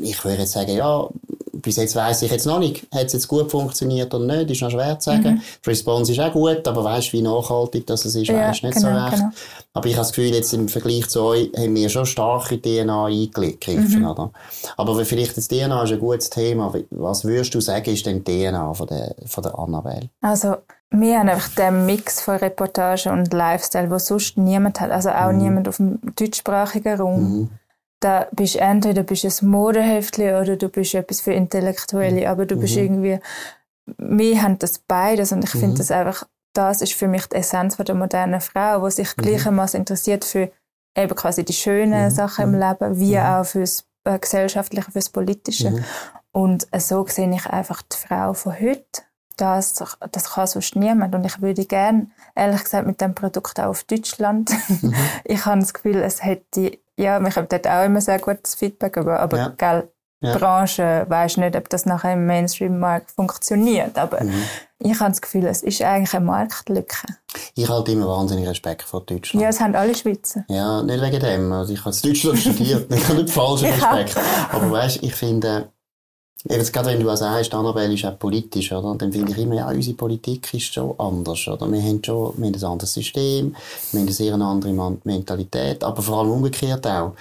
ich 0.00 0.24
würde 0.24 0.42
jetzt 0.42 0.52
sagen, 0.52 0.76
ja, 0.76 1.08
bis 1.52 1.76
jetzt 1.76 1.96
weiss 1.96 2.22
ich 2.22 2.30
jetzt 2.30 2.46
noch 2.46 2.58
nicht, 2.58 2.86
hat 2.94 3.06
es 3.06 3.12
jetzt 3.12 3.28
gut 3.28 3.50
funktioniert 3.50 4.12
oder 4.14 4.24
nicht, 4.24 4.50
ist 4.50 4.62
noch 4.62 4.70
schwer 4.70 4.98
zu 4.98 5.10
sagen. 5.10 5.34
Mhm. 5.34 5.42
Die 5.64 5.68
Response 5.70 6.12
ist 6.12 6.20
auch 6.20 6.32
gut, 6.32 6.66
aber 6.66 6.84
weißt 6.84 7.12
wie 7.12 7.22
nachhaltig 7.22 7.86
das 7.86 8.04
ist, 8.04 8.14
ja, 8.28 8.48
weißt 8.48 8.62
nicht 8.64 8.74
genau, 8.76 8.88
so 8.88 9.04
recht. 9.04 9.16
Genau. 9.16 9.30
Aber 9.72 9.86
ich 9.86 9.94
habe 9.94 10.02
das 10.02 10.12
Gefühl, 10.12 10.34
jetzt 10.34 10.52
im 10.52 10.68
Vergleich 10.68 11.08
zu 11.08 11.22
euch 11.22 11.50
haben 11.56 11.74
wir 11.74 11.88
schon 11.88 12.06
starke 12.06 12.60
DNA 12.60 13.06
eingegriffen, 13.06 14.00
mhm. 14.00 14.08
oder? 14.08 14.30
Aber 14.76 15.04
vielleicht 15.04 15.36
das 15.36 15.48
DNA 15.48 15.84
ist 15.84 15.92
ein 15.92 16.00
gutes 16.00 16.30
Thema. 16.30 16.72
Was 16.90 17.24
würdest 17.24 17.54
du 17.54 17.60
sagen, 17.60 17.90
ist 17.90 18.06
denn 18.06 18.24
DNA 18.24 18.74
von 18.74 18.86
der, 18.86 19.14
von 19.26 19.42
der 19.42 19.58
Annabelle? 19.58 20.10
Also, 20.20 20.56
wir 20.90 21.18
haben 21.20 21.28
einfach 21.28 21.54
den 21.54 21.86
Mix 21.86 22.20
von 22.20 22.36
Reportage 22.36 23.10
und 23.10 23.32
Lifestyle, 23.32 23.90
wo 23.90 23.98
sonst 23.98 24.36
niemand 24.36 24.80
hat, 24.80 24.90
also 24.90 25.10
auch 25.10 25.30
mhm. 25.30 25.38
niemand 25.38 25.68
auf 25.68 25.76
dem 25.76 26.00
deutschsprachigen 26.16 26.98
Raum. 26.98 27.22
Mhm. 27.22 27.48
Da 28.00 28.28
bist 28.32 28.56
entweder 28.56 29.02
bist 29.02 29.24
ein 29.24 29.48
Modeheftli 29.48 30.28
oder 30.34 30.56
du 30.56 30.68
bist 30.68 30.94
etwas 30.94 31.20
für 31.20 31.32
Intellektuelle, 31.32 32.22
mhm. 32.22 32.26
aber 32.26 32.46
du 32.46 32.56
bist 32.56 32.76
mhm. 32.76 32.82
irgendwie, 32.82 33.18
wir 33.98 34.42
haben 34.42 34.58
das 34.58 34.78
beides 34.78 35.32
und 35.32 35.44
ich 35.44 35.50
finde 35.50 35.68
mhm. 35.68 35.76
das 35.76 35.90
einfach, 35.90 36.26
das 36.54 36.80
ist 36.80 36.94
für 36.94 37.08
mich 37.08 37.26
die 37.26 37.36
Essenz 37.36 37.76
von 37.76 37.84
der 37.84 37.94
modernen 37.94 38.40
Frau, 38.40 38.84
die 38.86 38.92
sich 38.92 39.16
mhm. 39.16 39.22
gleichermaßen 39.22 39.78
interessiert 39.78 40.24
für 40.24 40.50
eben 40.96 41.14
quasi 41.14 41.44
die 41.44 41.52
schönen 41.52 42.10
Sachen 42.10 42.54
im 42.54 42.58
Leben, 42.58 42.98
wie 42.98 43.18
auch 43.18 43.44
fürs 43.44 43.84
äh, 44.04 44.18
Gesellschaftliche, 44.18 44.90
fürs 44.90 45.10
Politische. 45.10 45.84
Und 46.32 46.66
so 46.78 47.06
sehe 47.06 47.32
ich 47.32 47.46
einfach 47.46 47.82
die 47.82 47.96
Frau 47.96 48.32
von 48.34 48.58
heute 48.58 49.02
das, 49.40 49.82
das 50.12 50.30
kann 50.30 50.46
sonst 50.46 50.76
niemand. 50.76 51.14
Und 51.14 51.24
ich 51.24 51.40
würde 51.40 51.64
gerne, 51.64 52.08
ehrlich 52.34 52.62
gesagt, 52.62 52.86
mit 52.86 53.00
dem 53.00 53.14
Produkt 53.14 53.58
auch 53.58 53.68
auf 53.68 53.84
Deutschland. 53.84 54.50
Mhm. 54.68 54.94
ich 55.24 55.46
habe 55.46 55.60
das 55.60 55.72
Gefühl, 55.72 55.96
es 55.96 56.22
hätte, 56.22 56.78
ja, 57.00 57.18
mich 57.18 57.36
haben 57.36 57.48
dort 57.48 57.66
auch 57.66 57.84
immer 57.84 58.00
sehr 58.00 58.18
gutes 58.18 58.54
Feedback, 58.54 58.96
aber, 58.98 59.20
aber 59.20 59.36
ja. 59.36 59.52
gell, 59.56 59.88
ja. 60.22 60.36
Branche 60.36 61.06
weiß 61.08 61.38
nicht, 61.38 61.56
ob 61.56 61.68
das 61.70 61.86
nachher 61.86 62.12
im 62.12 62.26
Mainstream-Markt 62.26 63.10
funktioniert. 63.10 63.96
Aber 63.96 64.22
mhm. 64.22 64.44
ich 64.78 65.00
habe 65.00 65.10
das 65.10 65.22
Gefühl, 65.22 65.46
es 65.46 65.62
ist 65.62 65.80
eigentlich 65.80 66.14
eine 66.14 66.26
Marktlücke. 66.26 67.06
Ich 67.54 67.68
halte 67.68 67.92
immer 67.92 68.06
wahnsinnig 68.06 68.46
Respekt 68.46 68.82
vor 68.82 69.00
Deutschland. 69.00 69.42
Ja, 69.42 69.48
es 69.48 69.60
haben 69.60 69.74
alle 69.74 69.94
Schweizer. 69.94 70.44
Ja, 70.48 70.82
nicht 70.82 71.00
wegen 71.00 71.20
dem. 71.20 71.52
Also 71.52 71.72
ich 71.72 71.82
habe 71.82 71.96
in 71.96 72.10
Deutschland 72.10 72.38
studiert. 72.38 72.92
Ich 72.94 73.08
habe 73.08 73.22
nicht 73.22 73.32
falschen 73.32 73.68
Respekt. 73.68 74.16
Aber 74.52 74.70
weißt, 74.70 75.02
ich 75.02 75.14
finde, 75.14 75.72
Jetzt 76.48 76.72
gerade 76.72 76.88
wenn 76.88 77.00
du 77.00 77.06
was 77.06 77.20
sagst, 77.20 77.52
Annabelle 77.52 77.92
ist 77.92 78.04
auch 78.06 78.18
politisch, 78.18 78.72
oder? 78.72 78.94
Dann 78.96 79.12
finde 79.12 79.32
ich 79.32 79.38
immer, 79.38 79.56
ja, 79.56 79.68
unsere 79.68 79.96
Politik 79.96 80.54
ist 80.54 80.72
schon 80.72 80.98
anders, 80.98 81.46
oder? 81.46 81.70
Wir 81.70 81.82
haben 81.82 82.02
schon, 82.02 82.32
wir 82.38 82.46
haben 82.46 82.54
ein 82.54 82.64
anderes 82.64 82.94
System, 82.94 83.54
wir 83.92 84.00
haben 84.00 84.06
eine 84.06 84.12
sehr 84.12 84.34
andere 84.34 84.98
Mentalität, 85.04 85.84
aber 85.84 86.00
vor 86.00 86.20
allem 86.20 86.30
umgekehrt 86.30 86.86
auch. 86.86 87.14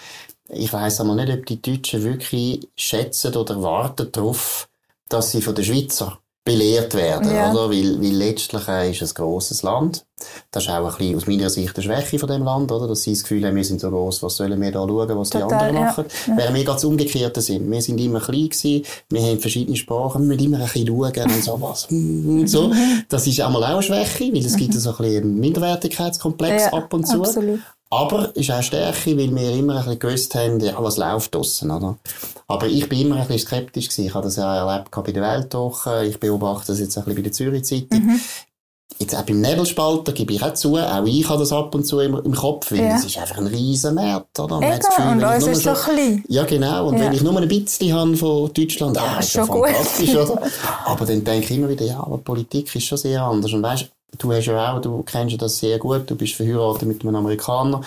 ich 0.50 0.72
weiss 0.72 1.02
aber 1.02 1.16
nicht, 1.16 1.32
ob 1.34 1.46
die 1.46 1.62
Deutschen 1.62 2.04
wirklich 2.04 2.68
schätzen 2.76 3.36
oder 3.36 3.62
warten 3.62 4.10
darauf, 4.12 4.70
dass 5.10 5.32
sie 5.32 5.42
von 5.42 5.56
den 5.56 5.66
Schweizer 5.66 6.20
belehrt 6.46 6.96
werden, 6.96 7.32
ja. 7.32 7.52
oder? 7.52 7.70
Weil, 7.70 8.02
weil 8.02 8.14
letztlich 8.14 8.68
äh, 8.68 8.92
ist 8.92 9.02
es 9.02 9.12
ein 9.12 9.24
grosses 9.24 9.62
Land. 9.62 10.06
Das 10.52 10.64
ist 10.64 10.70
auch 10.70 10.86
ein 10.86 10.98
bisschen 10.98 11.16
aus 11.16 11.28
meiner 11.28 11.50
Sicht 11.50 11.76
eine 11.76 11.84
Schwäche 11.84 12.20
von 12.20 12.28
dem 12.28 12.44
Land, 12.44 12.72
oder? 12.72 12.88
Dass 12.88 13.04
sie 13.04 13.14
das 13.14 13.24
Gefühl 13.24 13.46
haben, 13.46 13.56
wir 13.56 13.64
sind 13.64 13.80
so 13.80 13.90
gross, 13.90 14.22
was 14.24 14.38
sollen 14.38 14.60
wir 14.60 14.72
da 14.72 14.80
schauen, 14.80 15.18
was 15.18 15.30
Total, 15.30 15.48
die 15.48 15.54
anderen 15.54 15.86
machen? 15.86 16.06
Ja. 16.28 16.38
Während 16.38 16.56
wir 16.56 16.64
ganz 16.66 16.84
umgekehrt 16.84 17.42
sind. 17.42 17.70
Wir 17.70 17.82
sind 17.82 18.00
immer 18.00 18.20
klein 18.20 18.50
gewesen, 18.50 18.84
wir 19.10 19.22
haben 19.22 19.40
verschiedene 19.40 19.78
Sprachen, 19.78 20.22
wir 20.22 20.36
müssen 20.36 20.46
immer 20.46 20.58
ein 20.58 20.64
bisschen 20.64 20.88
schauen 20.88 21.32
und 21.32 21.44
so 21.44 21.62
was. 21.62 21.86
Und 21.86 22.48
so. 22.48 22.72
Das 23.08 23.28
ist 23.28 23.40
einmal 23.42 23.64
auch 23.64 23.68
eine 23.70 23.84
Schwäche, 23.84 24.34
weil 24.34 24.46
es 24.46 24.56
gibt 24.56 24.74
so 24.74 24.90
ein 24.90 24.98
bisschen 24.98 25.24
einen 25.24 25.40
Minderwertigkeitskomplex 25.40 26.64
ja, 26.64 26.74
ab 26.74 26.94
und 26.94 27.08
zu. 27.08 27.20
Absolut. 27.20 27.60
Aber 27.92 28.36
ist 28.36 28.52
auch 28.52 28.62
Stärke, 28.62 29.18
weil 29.18 29.36
wir 29.36 29.52
immer 29.52 29.78
ein 29.78 29.84
bisschen 29.84 30.00
gewusst 30.00 30.36
haben, 30.36 30.60
ja, 30.60 30.76
was 30.78 30.98
läuft 30.98 31.34
draussen, 31.34 31.72
oder? 31.72 31.98
Aber 32.48 32.68
ich 32.68 32.88
bin 32.88 33.02
immer 33.02 33.16
ein 33.16 33.28
bisschen 33.28 33.48
skeptisch 33.48 33.90
gewesen. 33.90 34.06
Ich 34.06 34.14
habe 34.14 34.26
das 34.26 34.36
ja 34.36 34.56
erlebt 34.56 34.92
bei 34.92 35.12
der 35.12 35.24
Weltwoche. 35.24 36.06
Ich 36.06 36.20
beobachte 36.20 36.68
das 36.68 36.80
jetzt 36.80 36.98
ein 36.98 37.06
bisschen 37.06 37.16
bei 37.16 37.22
der 37.24 37.32
Zürich 37.32 37.66
Zeitung. 37.66 38.06
Mhm. 38.06 38.22
Jetzt 38.98 39.16
auch 39.16 39.22
beim 39.22 39.40
Nebelspalter 39.40 40.12
gebe 40.12 40.34
ich 40.34 40.44
auch 40.44 40.54
zu, 40.56 40.76
auch 40.76 41.06
ich 41.06 41.30
habe 41.30 41.40
das 41.40 41.54
ab 41.54 41.74
und 41.74 41.86
zu 41.86 42.00
im, 42.00 42.16
im 42.18 42.34
Kopf, 42.34 42.72
weil 42.72 42.80
ja. 42.80 42.96
es 42.96 43.06
ist 43.06 43.18
einfach 43.18 43.38
ein 43.38 43.48
riesen 43.48 43.96
Markt, 43.96 44.38
oder? 44.40 44.60
Man 44.60 44.80
Gefühl, 44.80 45.06
und 45.06 45.24
uns 45.24 45.48
ist 45.48 45.64
so 45.64 45.74
klein. 45.74 46.24
Ja, 46.28 46.44
genau. 46.44 46.88
Und 46.88 46.98
ja. 46.98 47.06
wenn 47.06 47.14
ich 47.14 47.22
nur 47.22 47.38
ein 47.38 47.48
bisschen 47.48 47.94
habe 47.94 48.18
von 48.18 48.52
Deutschland, 48.52 48.98
ah, 48.98 49.14
ja, 49.14 49.20
ist 49.20 49.32
schon 49.32 49.46
fantastisch, 49.46 50.14
gut. 50.14 50.30
oder? 50.30 50.42
Aber 50.86 51.06
dann 51.06 51.24
denke 51.24 51.46
ich 51.46 51.58
immer 51.58 51.70
wieder, 51.70 51.86
ja, 51.86 52.00
aber 52.00 52.18
Politik 52.18 52.76
ist 52.76 52.84
schon 52.84 52.98
sehr 52.98 53.22
anders. 53.22 53.54
Und 53.54 53.64
weißt, 53.64 53.90
du 54.18 54.34
hast 54.34 54.46
ja 54.48 54.74
auch, 54.74 54.82
du 54.82 55.04
kennst 55.04 55.32
ja 55.32 55.38
das 55.38 55.60
sehr 55.60 55.78
gut, 55.78 56.10
du 56.10 56.16
bist 56.16 56.34
verheiratet 56.34 56.88
mit 56.88 57.02
einem 57.02 57.16
Amerikaner 57.16 57.82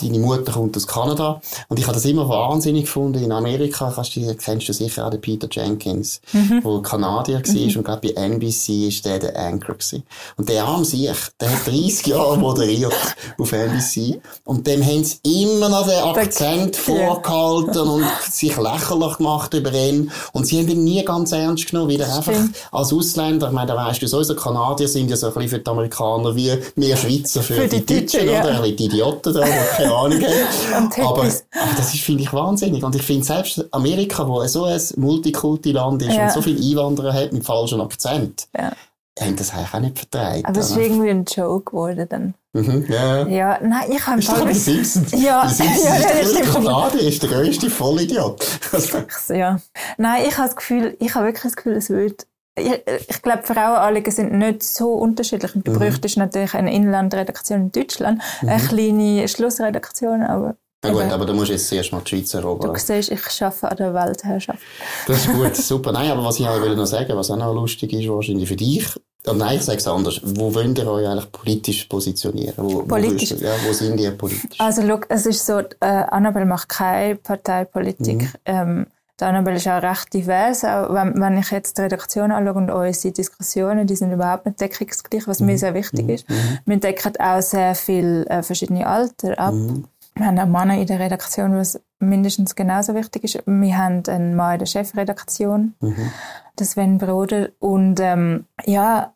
deine 0.00 0.18
Mutter 0.18 0.52
kommt 0.52 0.76
aus 0.76 0.86
Kanada. 0.86 1.40
Und 1.68 1.78
ich 1.78 1.86
habe 1.86 1.94
das 1.94 2.04
immer 2.04 2.28
wahnsinnig 2.28 2.84
gefunden. 2.84 3.22
In 3.22 3.32
Amerika 3.32 3.90
kannst 3.94 4.14
du, 4.14 4.34
kennst 4.34 4.68
du 4.68 4.72
sicher 4.72 5.06
auch 5.06 5.10
den 5.10 5.20
Peter 5.20 5.48
Jenkins, 5.50 6.20
mhm. 6.32 6.60
wo 6.62 6.82
Kanadier 6.82 7.36
war. 7.36 7.54
Mhm. 7.54 7.76
Und 7.76 7.84
glaube 7.84 8.12
bei 8.14 8.22
NBC 8.22 8.88
ist 8.88 9.04
der 9.06 9.18
der 9.18 9.38
Anchor 9.38 9.76
gewesen. 9.76 10.02
Und 10.36 10.48
der 10.48 10.64
arm 10.64 10.84
sich, 10.84 11.10
der 11.40 11.50
hat 11.50 11.66
30 11.66 12.06
Jahre 12.06 12.36
moderiert 12.36 12.92
auf 13.38 13.52
NBC. 13.52 14.20
Und 14.44 14.66
dem 14.66 14.84
haben 14.84 15.02
sie 15.02 15.18
immer 15.44 15.70
noch 15.70 15.86
den 15.86 16.02
Akzent 16.02 16.76
vorgehalten 16.76 17.88
und 17.88 18.04
sich 18.30 18.56
lächerlich 18.56 19.16
gemacht 19.16 19.54
über 19.54 19.72
ihn. 19.72 20.10
Und 20.32 20.46
sie 20.46 20.58
haben 20.58 20.68
ihn 20.68 20.84
nie 20.84 21.02
ganz 21.04 21.32
ernst 21.32 21.70
genommen, 21.70 21.90
weil 21.90 22.00
er 22.00 22.14
einfach 22.14 22.34
als 22.70 22.92
Ausländer, 22.92 23.46
ich 23.46 23.52
meine, 23.52 23.68
da 23.68 23.76
weißt 23.76 24.02
du 24.02 24.08
sowieso, 24.08 24.36
Kanadier 24.36 24.88
sind 24.88 25.08
ja 25.08 25.16
so 25.16 25.28
ein 25.28 25.32
bisschen 25.34 25.50
für 25.50 25.58
die 25.60 25.70
Amerikaner 25.70 26.36
wie 26.36 26.52
wir 26.74 26.96
Schweizer 26.96 27.42
für, 27.42 27.54
für 27.54 27.68
die, 27.68 27.84
die 27.84 28.00
Deutschen, 28.00 28.28
ja. 28.28 28.42
oder? 28.42 28.62
Die 28.62 28.84
Idioten 28.84 29.32
da, 29.32 29.40
keine 29.86 29.96
Ahnung 29.96 30.20
haben. 30.72 30.92
aber, 31.02 31.22
aber 31.22 31.74
das 31.76 31.94
ist, 31.94 32.02
finde 32.02 32.22
ich, 32.22 32.32
wahnsinnig. 32.32 32.82
Und 32.82 32.94
ich 32.94 33.02
finde 33.02 33.24
selbst 33.24 33.64
Amerika, 33.72 34.26
wo 34.26 34.44
so 34.46 34.64
ein 34.64 34.80
Multikulti-Land 34.96 36.02
ist 36.02 36.14
ja. 36.14 36.24
und 36.24 36.32
so 36.32 36.42
viele 36.42 36.60
Einwanderer 36.60 37.12
hat 37.12 37.32
mit 37.32 37.44
falschem 37.44 37.80
Akzent, 37.80 38.48
ja. 38.56 38.72
haben 39.20 39.36
das 39.36 39.52
eigentlich 39.52 39.74
auch 39.74 39.80
nicht 39.80 39.98
vertragen. 39.98 40.44
Aber 40.44 40.60
es 40.60 40.70
ist 40.70 40.76
irgendwie 40.76 41.10
ein 41.10 41.24
Joke 41.24 41.70
geworden 41.70 42.06
dann. 42.08 42.34
Mhm, 42.52 42.86
ja. 42.88 43.26
ja, 43.26 43.58
nein, 43.62 43.90
ich 43.90 44.06
habe... 44.06 44.18
Ist 44.18 44.30
doch 44.30 44.46
die 44.46 44.54
Simpsons. 44.54 45.12
Ja, 45.12 45.46
die 45.46 45.54
Simpsons 45.54 45.84
ja, 45.84 45.94
ist 45.94 46.38
der 46.38 46.46
Kanadier, 46.46 47.02
ist 47.02 47.22
der 47.22 47.28
grösste 47.28 47.68
Vollidiot. 47.68 48.46
ja. 49.28 49.60
Nein, 49.98 50.22
ich 50.26 50.38
habe 50.38 50.48
das 50.48 50.56
Gefühl, 50.56 50.96
ich 50.98 51.14
habe 51.14 51.26
wirklich 51.26 51.42
das 51.42 51.56
Gefühl, 51.56 51.74
es 51.74 51.90
würde 51.90 52.16
ich, 52.56 52.82
ich 53.08 53.22
glaube, 53.22 53.42
Frauenanliegen 53.42 54.12
sind 54.12 54.32
nicht 54.32 54.62
so 54.62 54.94
unterschiedlich. 54.94 55.54
Und 55.54 55.68
mhm. 55.68 55.82
ist 55.82 56.16
natürlich 56.16 56.54
eine 56.54 56.74
Inlandredaktion 56.74 57.60
in 57.60 57.72
Deutschland, 57.72 58.22
mhm. 58.42 58.48
eine 58.48 58.62
kleine 58.62 59.28
Schlussredaktion, 59.28 60.22
aber 60.22 60.56
ja 60.84 60.92
gut, 60.92 61.12
aber 61.12 61.26
du 61.26 61.32
musst 61.32 61.50
jetzt 61.50 61.68
zuerst 61.68 61.90
mal 61.90 62.00
die 62.00 62.10
Schweiz 62.10 62.34
erobern. 62.34 62.72
Du 62.72 62.78
siehst, 62.78 63.10
ich 63.10 63.42
arbeite 63.42 63.70
an 63.70 63.76
der 63.76 63.94
Weltherrschaft. 63.94 64.60
Das 65.06 65.18
ist 65.18 65.32
gut, 65.32 65.56
super. 65.56 65.90
Nein, 65.90 66.10
aber 66.10 66.24
was 66.24 66.38
ich 66.38 66.46
auch 66.46 66.58
noch 66.58 66.86
sagen 66.86 67.16
was 67.16 67.30
auch 67.30 67.36
noch 67.36 67.54
lustig 67.54 67.92
ist, 67.92 68.08
wahrscheinlich 68.08 68.48
für 68.48 68.56
dich, 68.56 68.86
oh 69.26 69.32
nein, 69.32 69.56
ich 69.56 69.64
sage 69.64 69.78
es 69.78 69.88
anders. 69.88 70.20
Wo 70.22 70.54
wollt 70.54 70.78
ihr 70.78 70.86
euch 70.86 71.06
eigentlich 71.06 71.32
politisch 71.32 71.84
positionieren? 71.84 72.54
Wo, 72.56 72.82
politisch? 72.82 73.32
Wo, 73.32 73.44
ja, 73.44 73.52
wo 73.66 73.72
sind 73.72 73.98
ihr 73.98 74.12
politisch? 74.12 74.60
Also, 74.60 74.82
look, 74.82 75.06
es 75.08 75.26
ist 75.26 75.44
so, 75.44 75.58
äh, 75.58 75.86
Annabelle 75.86 76.46
macht 76.46 76.68
keine 76.68 77.16
Parteipolitik. 77.16 78.22
Mhm. 78.22 78.32
Ähm, 78.44 78.86
die 79.18 79.24
Annabelle 79.24 79.56
ist 79.56 79.66
auch 79.66 79.82
recht 79.82 80.12
divers. 80.12 80.64
Auch 80.64 80.92
wenn, 80.92 81.18
wenn 81.20 81.38
ich 81.38 81.50
jetzt 81.50 81.78
die 81.78 81.82
Redaktion 81.82 82.32
anschaue 82.32 82.54
und 82.54 82.70
unsere 82.70 83.12
Diskussionen, 83.12 83.86
die 83.86 83.96
sind 83.96 84.12
überhaupt 84.12 84.46
nicht 84.46 84.60
deckungsgleich, 84.60 85.26
was 85.26 85.40
mhm. 85.40 85.46
mir 85.46 85.58
sehr 85.58 85.74
wichtig 85.74 86.04
mhm. 86.04 86.10
ist. 86.10 86.28
Mhm. 86.28 86.58
Wir 86.66 86.80
decken 86.80 87.16
auch 87.18 87.40
sehr 87.40 87.74
viele 87.74 88.26
äh, 88.26 88.42
verschiedene 88.42 88.86
Alter 88.86 89.38
ab. 89.38 89.54
Mhm. 89.54 89.84
Wir 90.14 90.26
haben 90.26 90.38
auch 90.38 90.46
Männer 90.46 90.78
in 90.78 90.86
der 90.86 90.98
Redaktion, 90.98 91.56
was 91.56 91.80
mindestens 91.98 92.54
genauso 92.54 92.94
wichtig 92.94 93.24
ist. 93.24 93.42
Wir 93.46 93.78
haben 93.78 94.02
einen 94.06 94.34
Mann 94.34 94.54
in 94.54 94.58
der 94.60 94.66
Chefredaktion, 94.66 95.74
mhm. 95.80 96.10
das 96.56 96.72
Sven 96.72 96.98
Broder. 96.98 97.50
Und 97.58 98.00
ähm, 98.00 98.46
ja, 98.64 99.14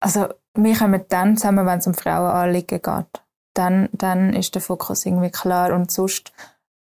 also 0.00 0.28
wir 0.54 0.76
kommen 0.76 1.02
dann 1.08 1.36
zusammen, 1.36 1.66
wenn 1.66 1.78
es 1.78 1.86
um 1.86 1.94
Frauenanliegen 1.94 2.82
geht. 2.82 3.22
Dann, 3.54 3.88
dann 3.92 4.32
ist 4.32 4.54
der 4.54 4.62
Fokus 4.62 5.04
irgendwie 5.04 5.30
klar. 5.30 5.72
Und 5.72 5.90
sonst 5.90 6.32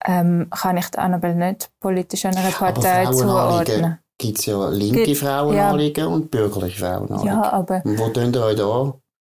ähm, 0.05 0.47
kann 0.49 0.77
ich 0.77 0.89
die 0.89 0.97
Annabelle 0.97 1.35
nicht 1.35 1.69
politisch 1.79 2.25
einer 2.25 2.49
Partei 2.51 3.05
zuordnen. 3.07 3.99
Gibt 4.17 4.39
es 4.39 4.45
ja 4.45 4.69
linke 4.69 5.03
Gibt, 5.03 5.17
Frauenanliegen 5.17 6.03
ja. 6.03 6.09
und 6.09 6.29
bürgerliche 6.29 6.79
Frauenanliegen. 6.79 7.25
Ja, 7.25 7.53
aber... 7.53 7.81
Und 7.83 7.97
wo 7.97 8.09
tun 8.09 8.31
ihr 8.33 8.43
euch 8.43 8.55
da? 8.55 8.93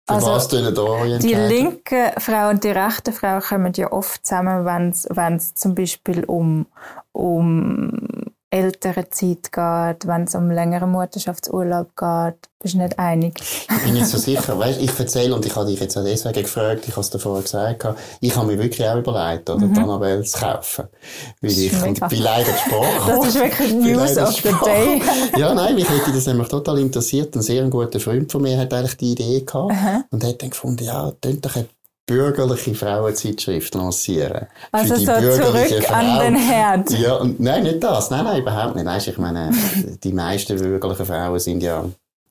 Für 0.09 0.15
also, 0.15 0.27
was 0.33 0.49
tun 0.49 0.75
da 0.75 1.19
Die 1.19 1.35
linken 1.35 2.11
Frauen 2.19 2.55
und 2.55 2.65
die 2.65 2.71
rechten 2.71 3.13
Frauen 3.13 3.41
kommen 3.41 3.73
ja 3.77 3.93
oft 3.93 4.27
zusammen, 4.27 4.65
wenn 4.65 5.37
es 5.37 5.55
zum 5.55 5.77
Beispiel 5.77 6.25
um, 6.25 6.67
um 7.13 8.22
ältere 8.53 9.09
Zeit 9.09 9.51
geht, 9.51 10.07
wenn 10.07 10.25
es 10.25 10.35
um 10.35 10.51
längeren 10.51 10.91
Mutterschaftsurlaub 10.91 11.97
geht. 11.97 12.51
Bist 12.61 12.75
du 12.75 12.79
nicht 12.79 12.99
einig? 12.99 13.41
Ich 13.41 13.85
bin 13.85 13.95
nicht 13.95 14.07
so 14.07 14.19
sicher. 14.19 14.57
Weißt, 14.59 14.81
ich 14.81 14.97
erzähle, 14.97 15.35
und 15.35 15.45
ich 15.47 15.57
habe 15.57 15.67
dich 15.67 15.81
jetzt 15.81 15.97
auch 15.97 16.05
deswegen 16.05 16.43
gefragt, 16.43 16.85
ich 16.87 16.93
habe 16.93 17.01
es 17.01 17.11
dir 17.11 17.19
vorher 17.19 17.43
gesagt, 17.43 17.87
ich 18.21 18.37
habe 18.37 18.47
mir 18.47 18.59
wirklich 18.59 18.87
auch 18.87 18.99
überlegt, 18.99 19.49
oder, 19.49 19.67
mhm. 19.67 19.79
Annabelle 19.79 20.23
zu 20.23 20.39
kaufen. 20.39 20.85
Weil 21.41 21.51
ich 21.51 21.73
bin 21.73 22.23
leider 22.23 22.53
Sprache. 22.53 23.11
Das 23.11 23.27
ist 23.29 23.35
wirklich 23.37 23.73
News 23.73 24.19
of 24.19 24.35
the 24.35 24.55
Day. 24.65 25.03
ja, 25.39 25.55
nein, 25.55 25.75
mich 25.75 25.89
hätte 25.89 26.13
das 26.13 26.27
nämlich 26.27 26.49
total 26.49 26.79
interessiert. 26.79 27.35
Ein 27.35 27.43
sehr 27.43 27.65
guter 27.69 27.99
Freund 27.99 28.31
von 28.31 28.43
mir 28.43 28.59
hat 28.59 28.73
eigentlich 28.75 28.99
die 28.99 29.13
Idee 29.13 29.41
gehabt. 29.41 29.73
Mhm. 29.73 30.05
Und 30.11 30.25
hat 30.25 30.43
dann 30.43 30.51
gefunden, 30.51 30.85
ja, 30.85 31.11
tönt 31.21 31.45
doch 31.45 31.57
bürgerliche 32.07 32.75
Frauenzeitschrift 32.75 33.75
lancieren. 33.75 34.47
Also 34.73 34.97
so 34.97 35.05
zurück 35.05 35.85
Frau. 35.85 35.95
an 35.95 36.21
den 36.21 36.37
Herd. 36.37 36.91
Ja, 36.91 37.15
und, 37.17 37.41
nein, 37.41 37.63
nicht 37.63 37.83
das. 37.83 38.11
Nein, 38.11 38.25
nein, 38.25 38.43
überhaupt 38.43 38.75
nicht. 38.75 38.87
Weißt, 38.87 39.09
ich 39.09 39.19
meine, 39.19 39.51
die 40.03 40.13
meisten 40.13 40.59
bürgerlichen 40.59 41.07
Frauen 41.07 41.39
sind 41.39 41.63
ja 41.63 41.85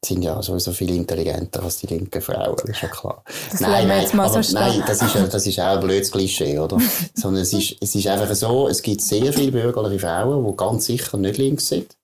sind 0.04 0.24
ja 0.24 0.42
sowieso 0.42 0.72
viel 0.72 0.90
intelligenter 0.96 1.62
als 1.62 1.78
die 1.78 1.86
linken 1.86 2.22
Frauen, 2.24 2.58
ist 2.66 2.82
ja 2.82 2.88
klar. 2.88 3.24
Das 3.52 3.62
nein, 3.62 3.88
nein, 3.88 4.02
jetzt 4.02 4.16
mal 4.16 4.26
aber, 4.26 4.42
so 4.42 4.54
nein, 4.56 4.84
das 4.88 5.00
ist, 5.00 5.16
das 5.16 5.46
ist 5.46 5.60
auch 5.60 5.76
ein 5.76 5.80
blödes 5.80 6.12
Klischee, 6.12 6.58
oder? 6.58 6.80
Sondern 7.14 7.44
es 7.44 7.54
ist, 7.54 7.76
es 7.80 7.94
ist 7.94 8.08
einfach 8.08 8.34
so, 8.34 8.68
es 8.68 8.82
gibt 8.82 9.02
sehr 9.02 9.32
viele 9.32 9.52
bürgerliche 9.52 10.00
Frauen, 10.00 10.44
die 10.44 10.58
ganz 10.58 10.86
sicher 10.86 11.18
nicht 11.18 11.38
links 11.38 11.68
sind. 11.68 11.96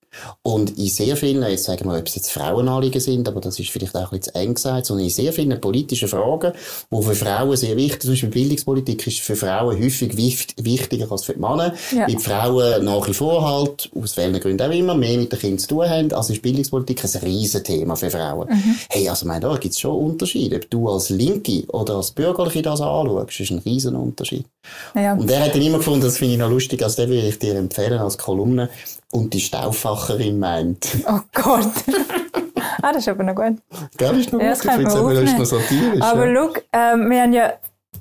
Und 0.42 0.78
in 0.78 0.88
sehr 0.88 1.18
vielen, 1.18 1.44
jetzt 1.44 1.66
sagen 1.66 1.90
wir, 1.90 1.98
ob 1.98 2.08
es 2.08 2.16
jetzt 2.16 2.32
Frauenanliegen 2.32 3.02
sind, 3.02 3.28
aber 3.28 3.42
das 3.42 3.60
ist 3.60 3.70
vielleicht 3.70 3.96
auch 3.96 4.12
ein 4.12 4.20
bisschen 4.20 4.34
zu 4.34 4.36
eng 4.36 4.54
gesagt, 4.54 4.86
sondern 4.86 5.06
in 5.06 5.12
sehr 5.12 5.34
vielen 5.34 5.60
politischen 5.60 6.08
Fragen, 6.08 6.54
die 6.92 7.04
für 7.04 7.16
Frauen 7.16 7.58
sehr 7.58 7.76
wichtig 7.76 8.02
sind, 8.02 8.02
zum 8.02 8.12
Beispiel 8.12 8.30
Bildungspolitik 8.30 9.08
ist 9.08 9.20
für 9.20 9.36
Frauen 9.36 9.82
häufig 9.82 10.16
wichtiger 10.18 11.12
als 11.12 11.24
für 11.24 11.34
die 11.34 11.40
Männer, 11.40 11.74
ja. 11.92 12.02
weil 12.02 12.16
die 12.16 12.18
Frauen 12.18 12.86
nach 12.86 13.08
wie 13.08 13.14
vor 13.14 13.44
halt, 13.48 13.90
aus 13.96 14.18
welchen 14.18 14.40
Gründen 14.40 14.70
auch 14.70 14.74
immer, 14.74 14.96
mehr 14.96 15.18
mit 15.18 15.32
den 15.32 15.40
Kindern 15.40 15.60
zu 15.60 15.68
tun 15.68 15.90
haben, 15.90 16.14
also 16.14 16.34
ist 16.34 16.42
Bildungspolitik 16.42 17.04
ein 17.04 17.22
Riesenthema 17.24 17.96
für 17.96 18.10
Frauen. 18.10 18.48
Mhm. 18.50 18.76
Hey, 18.90 19.10
also 19.10 19.26
mein, 19.26 19.42
da 19.42 19.56
gibt 19.58 19.74
es 19.74 19.80
schon 19.80 19.96
Unterschiede. 19.96 20.58
Ob 20.58 20.70
du 20.70 20.90
als 20.90 21.10
Linke 21.10 21.64
oder 21.70 21.96
als 21.96 22.12
Bürgerliche 22.12 22.62
das 22.62 22.82
anschaust, 22.82 23.40
ist 23.40 23.52
ein 23.52 23.60
Riesenunterschied. 23.60 24.46
Ja. 24.96 25.14
Und 25.14 25.30
er 25.30 25.46
hat 25.46 25.56
dann 25.56 25.62
immer 25.62 25.78
gefunden, 25.78 26.02
das 26.02 26.18
finde 26.18 26.34
ich 26.34 26.40
noch 26.40 26.50
lustig, 26.50 26.84
also 26.84 27.02
den 27.02 27.10
würde 27.10 27.28
ich 27.28 27.40
dir 27.40 27.56
empfehlen 27.56 28.00
als 28.00 28.18
Kolumne, 28.18 28.70
und 29.12 29.34
die 29.34 29.40
Stauffacherin 29.40 30.40
meint. 30.40 30.98
Oh 31.08 31.20
Gott. 31.34 31.72
ah, 32.82 32.92
das 32.92 32.98
ist 32.98 33.10
aber 33.10 33.24
noch 33.24 33.36
gut. 33.36 33.58
Gell, 33.98 34.20
ist 34.20 34.34
noch 34.34 34.42
ja, 34.42 34.54
gut. 34.54 34.66
Ich 34.66 34.72
finde 34.72 35.24
es 35.24 35.38
noch 35.38 35.46
satirisch. 35.46 36.02
Aber 36.02 36.28
ja. 36.28 36.36
schau, 36.36 36.54
äh, 36.72 37.10
wir 37.10 37.22
haben 37.22 37.34
ja 37.34 37.54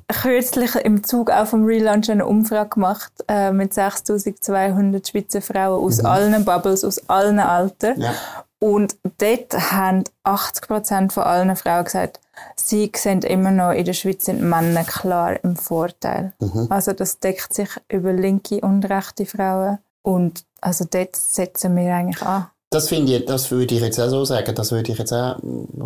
kürzlich 0.08 0.74
im 0.76 1.02
Zug 1.04 1.30
auch 1.30 1.46
vom 1.46 1.64
Relaunch 1.64 2.10
eine 2.10 2.26
Umfrage 2.26 2.70
gemacht 2.70 3.12
äh, 3.28 3.52
mit 3.52 3.74
6200 3.74 5.06
Schweizer 5.06 5.42
Frauen 5.42 5.84
aus 5.84 5.98
mhm. 5.98 6.06
allen 6.06 6.44
Bubbles, 6.44 6.84
aus 6.84 7.08
allen 7.08 7.38
Altern. 7.38 8.00
Ja. 8.00 8.14
Und 8.58 8.96
dort 9.18 9.52
haben 9.72 10.04
80% 10.24 11.12
von 11.12 11.24
allen 11.24 11.54
Frauen 11.56 11.84
gesagt, 11.84 12.20
sie 12.54 12.90
sehen 12.94 13.22
immer 13.22 13.50
noch, 13.50 13.72
in 13.72 13.84
der 13.84 13.92
Schweiz 13.92 14.24
sind 14.24 14.42
Männer 14.42 14.84
klar 14.84 15.42
im 15.44 15.56
Vorteil. 15.56 16.32
Mhm. 16.40 16.66
Also 16.70 16.92
das 16.92 17.18
deckt 17.18 17.52
sich 17.52 17.68
über 17.88 18.12
linke 18.12 18.60
und 18.60 18.84
rechte 18.88 19.26
Frauen. 19.26 19.78
Und 20.06 20.44
also 20.60 20.84
dort 20.88 21.16
setzen 21.16 21.74
wir 21.74 21.92
eigentlich 21.92 22.22
an. 22.22 22.46
das 22.70 22.88
finde 22.88 23.16
ich, 23.16 23.26
das 23.26 23.50
würde 23.50 23.74
ich 23.74 23.80
jetzt 23.80 23.98
auch 23.98 24.08
so 24.08 24.24
sagen, 24.24 24.54
das 24.54 24.70
würde 24.70 24.92
ich 24.92 24.98
jetzt 24.98 25.12
auch, 25.12 25.36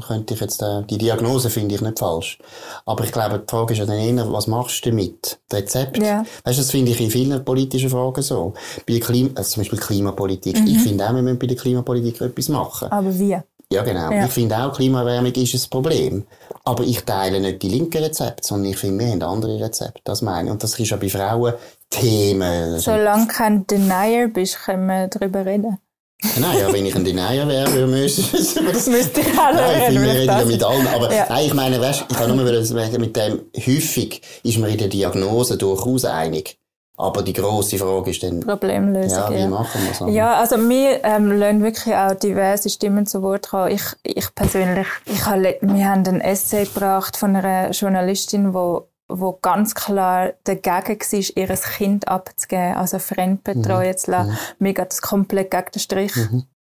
könnte 0.07 0.35
ich 0.35 0.41
jetzt, 0.41 0.61
äh, 0.61 0.83
die 0.83 0.99
Diagnose 0.99 1.49
finde 1.49 1.75
ich 1.75 1.81
nicht 1.81 1.99
falsch. 1.99 2.39
Aber 2.85 3.03
ich 3.05 3.13
glaube, 3.13 3.39
die 3.39 3.51
Frage 3.51 3.73
ist 3.73 3.79
ja 3.79 3.87
dann 3.87 3.97
eher, 3.97 4.31
was 4.31 4.47
machst 4.47 4.85
du 4.85 4.91
damit? 4.91 5.39
Rezept? 5.51 5.97
Ja. 5.97 6.27
Weißt 6.45 6.59
du, 6.59 6.63
das 6.63 6.71
finde 6.71 6.91
ich 6.93 7.01
in 7.01 7.11
vielen 7.11 7.43
politischen 7.43 7.89
Fragen 7.89 8.21
so. 8.21 8.53
Bei 8.87 8.93
der 8.93 9.01
Klima, 9.01 9.31
also 9.37 9.53
zum 9.53 9.63
Beispiel 9.63 9.79
Klimapolitik. 9.79 10.59
Ich 10.67 10.81
finde 10.81 11.09
auch, 11.09 11.15
wir 11.15 11.23
müssen 11.23 11.39
bei 11.39 11.47
der 11.47 11.57
Klimapolitik 11.57 12.21
etwas 12.21 12.49
machen. 12.51 12.93
Aber 12.93 13.19
wie? 13.19 13.39
Ja, 13.73 13.83
genau. 13.83 14.11
Ja. 14.11 14.27
Ich 14.27 14.33
finde 14.33 14.59
auch, 14.59 14.75
Klimaerwärmung 14.75 15.33
ist 15.33 15.55
ein 15.55 15.71
Problem. 15.71 16.27
Aber 16.65 16.85
ich 16.85 17.05
teile 17.05 17.41
nicht 17.41 17.63
die 17.63 17.71
linken 17.71 18.03
Rezepte, 18.03 18.47
sondern 18.47 18.73
ich 18.73 18.77
finde, 18.77 19.03
wir 19.03 19.13
haben 19.13 19.23
andere 19.23 19.61
Rezepte. 19.61 20.03
Das 20.05 20.21
meine 20.21 20.49
ich. 20.49 20.53
Und 20.53 20.63
das 20.63 20.79
ist 20.79 20.91
ja 20.91 20.97
bei 20.99 21.09
Frauen 21.09 21.55
Themen. 21.91 22.79
Solange 22.79 23.27
kein 23.27 23.67
Denier 23.67 24.29
bist, 24.29 24.59
können 24.65 24.87
wir 24.87 25.09
darüber 25.09 25.45
reden. 25.45 25.79
Nein, 26.39 26.59
ja, 26.59 26.71
wenn 26.73 26.85
ich 26.85 26.95
ein 26.95 27.05
Denier 27.05 27.49
wäre, 27.49 27.73
würde 27.73 27.93
wir 27.95 28.03
das 28.73 28.87
Müsste 28.89 29.21
ich 29.23 29.39
alle 29.39 29.57
Nein, 29.57 29.95
wir 30.03 30.11
reden, 30.13 30.27
ja 30.27 30.45
mit 30.45 30.63
allen. 30.63 30.87
Aber 30.87 31.13
Ja. 31.13 31.27
nein, 31.31 31.47
ich 31.47 31.55
meine, 31.55 31.81
weißt, 31.81 32.05
ich 32.11 32.17
kann 32.17 32.37
nur 32.37 32.65
sagen, 32.65 33.01
mit 33.01 33.17
dem, 33.17 33.41
häufig 33.57 34.21
ist 34.43 34.59
man 34.59 34.71
in 34.71 34.79
der 34.79 34.89
Diagnose 34.89 35.57
durchaus 35.57 36.05
einig. 36.05 36.59
Aber 36.99 37.23
die 37.23 37.33
grosse 37.33 37.79
Frage 37.79 38.11
ist 38.11 38.23
dann, 38.23 38.41
Problemlösung. 38.41 39.19
ja, 39.19 39.31
wie 39.31 39.39
ja. 39.39 39.49
machen 39.49 39.81
wir 39.83 40.09
es? 40.09 40.15
Ja, 40.15 40.35
also 40.35 40.57
wir 40.69 41.03
ähm, 41.03 41.33
lassen 41.39 41.63
wirklich 41.63 41.95
auch 41.95 42.13
diverse 42.13 42.69
Stimmen 42.69 43.07
zu 43.07 43.23
Wort 43.23 43.49
kommen. 43.49 43.71
Ich, 43.73 43.83
ich 44.03 44.35
persönlich, 44.35 44.87
ich 45.07 45.25
habe, 45.25 45.41
le- 45.41 45.59
wir 45.63 45.87
haben 45.89 46.07
ein 46.07 46.21
Essay 46.21 46.65
gebracht 46.67 47.17
von 47.17 47.35
einer 47.35 47.71
Journalistin, 47.71 48.53
wo 48.53 48.90
wo 49.11 49.39
ganz 49.41 49.75
klar 49.75 50.33
dagegen 50.45 50.99
war, 51.01 51.37
ihr 51.37 51.49
Kind 51.49 52.09
abzugeben, 52.09 52.77
also 52.77 52.99
fremdbetreuen 52.99 53.97
zu 53.97 54.11
lassen. 54.11 54.39
Mir 54.59 54.75
geht 54.75 54.91
das 54.91 55.03
komplett 55.03 55.51
gegen 55.51 55.71
den 55.75 55.81
Strich. 55.81 56.13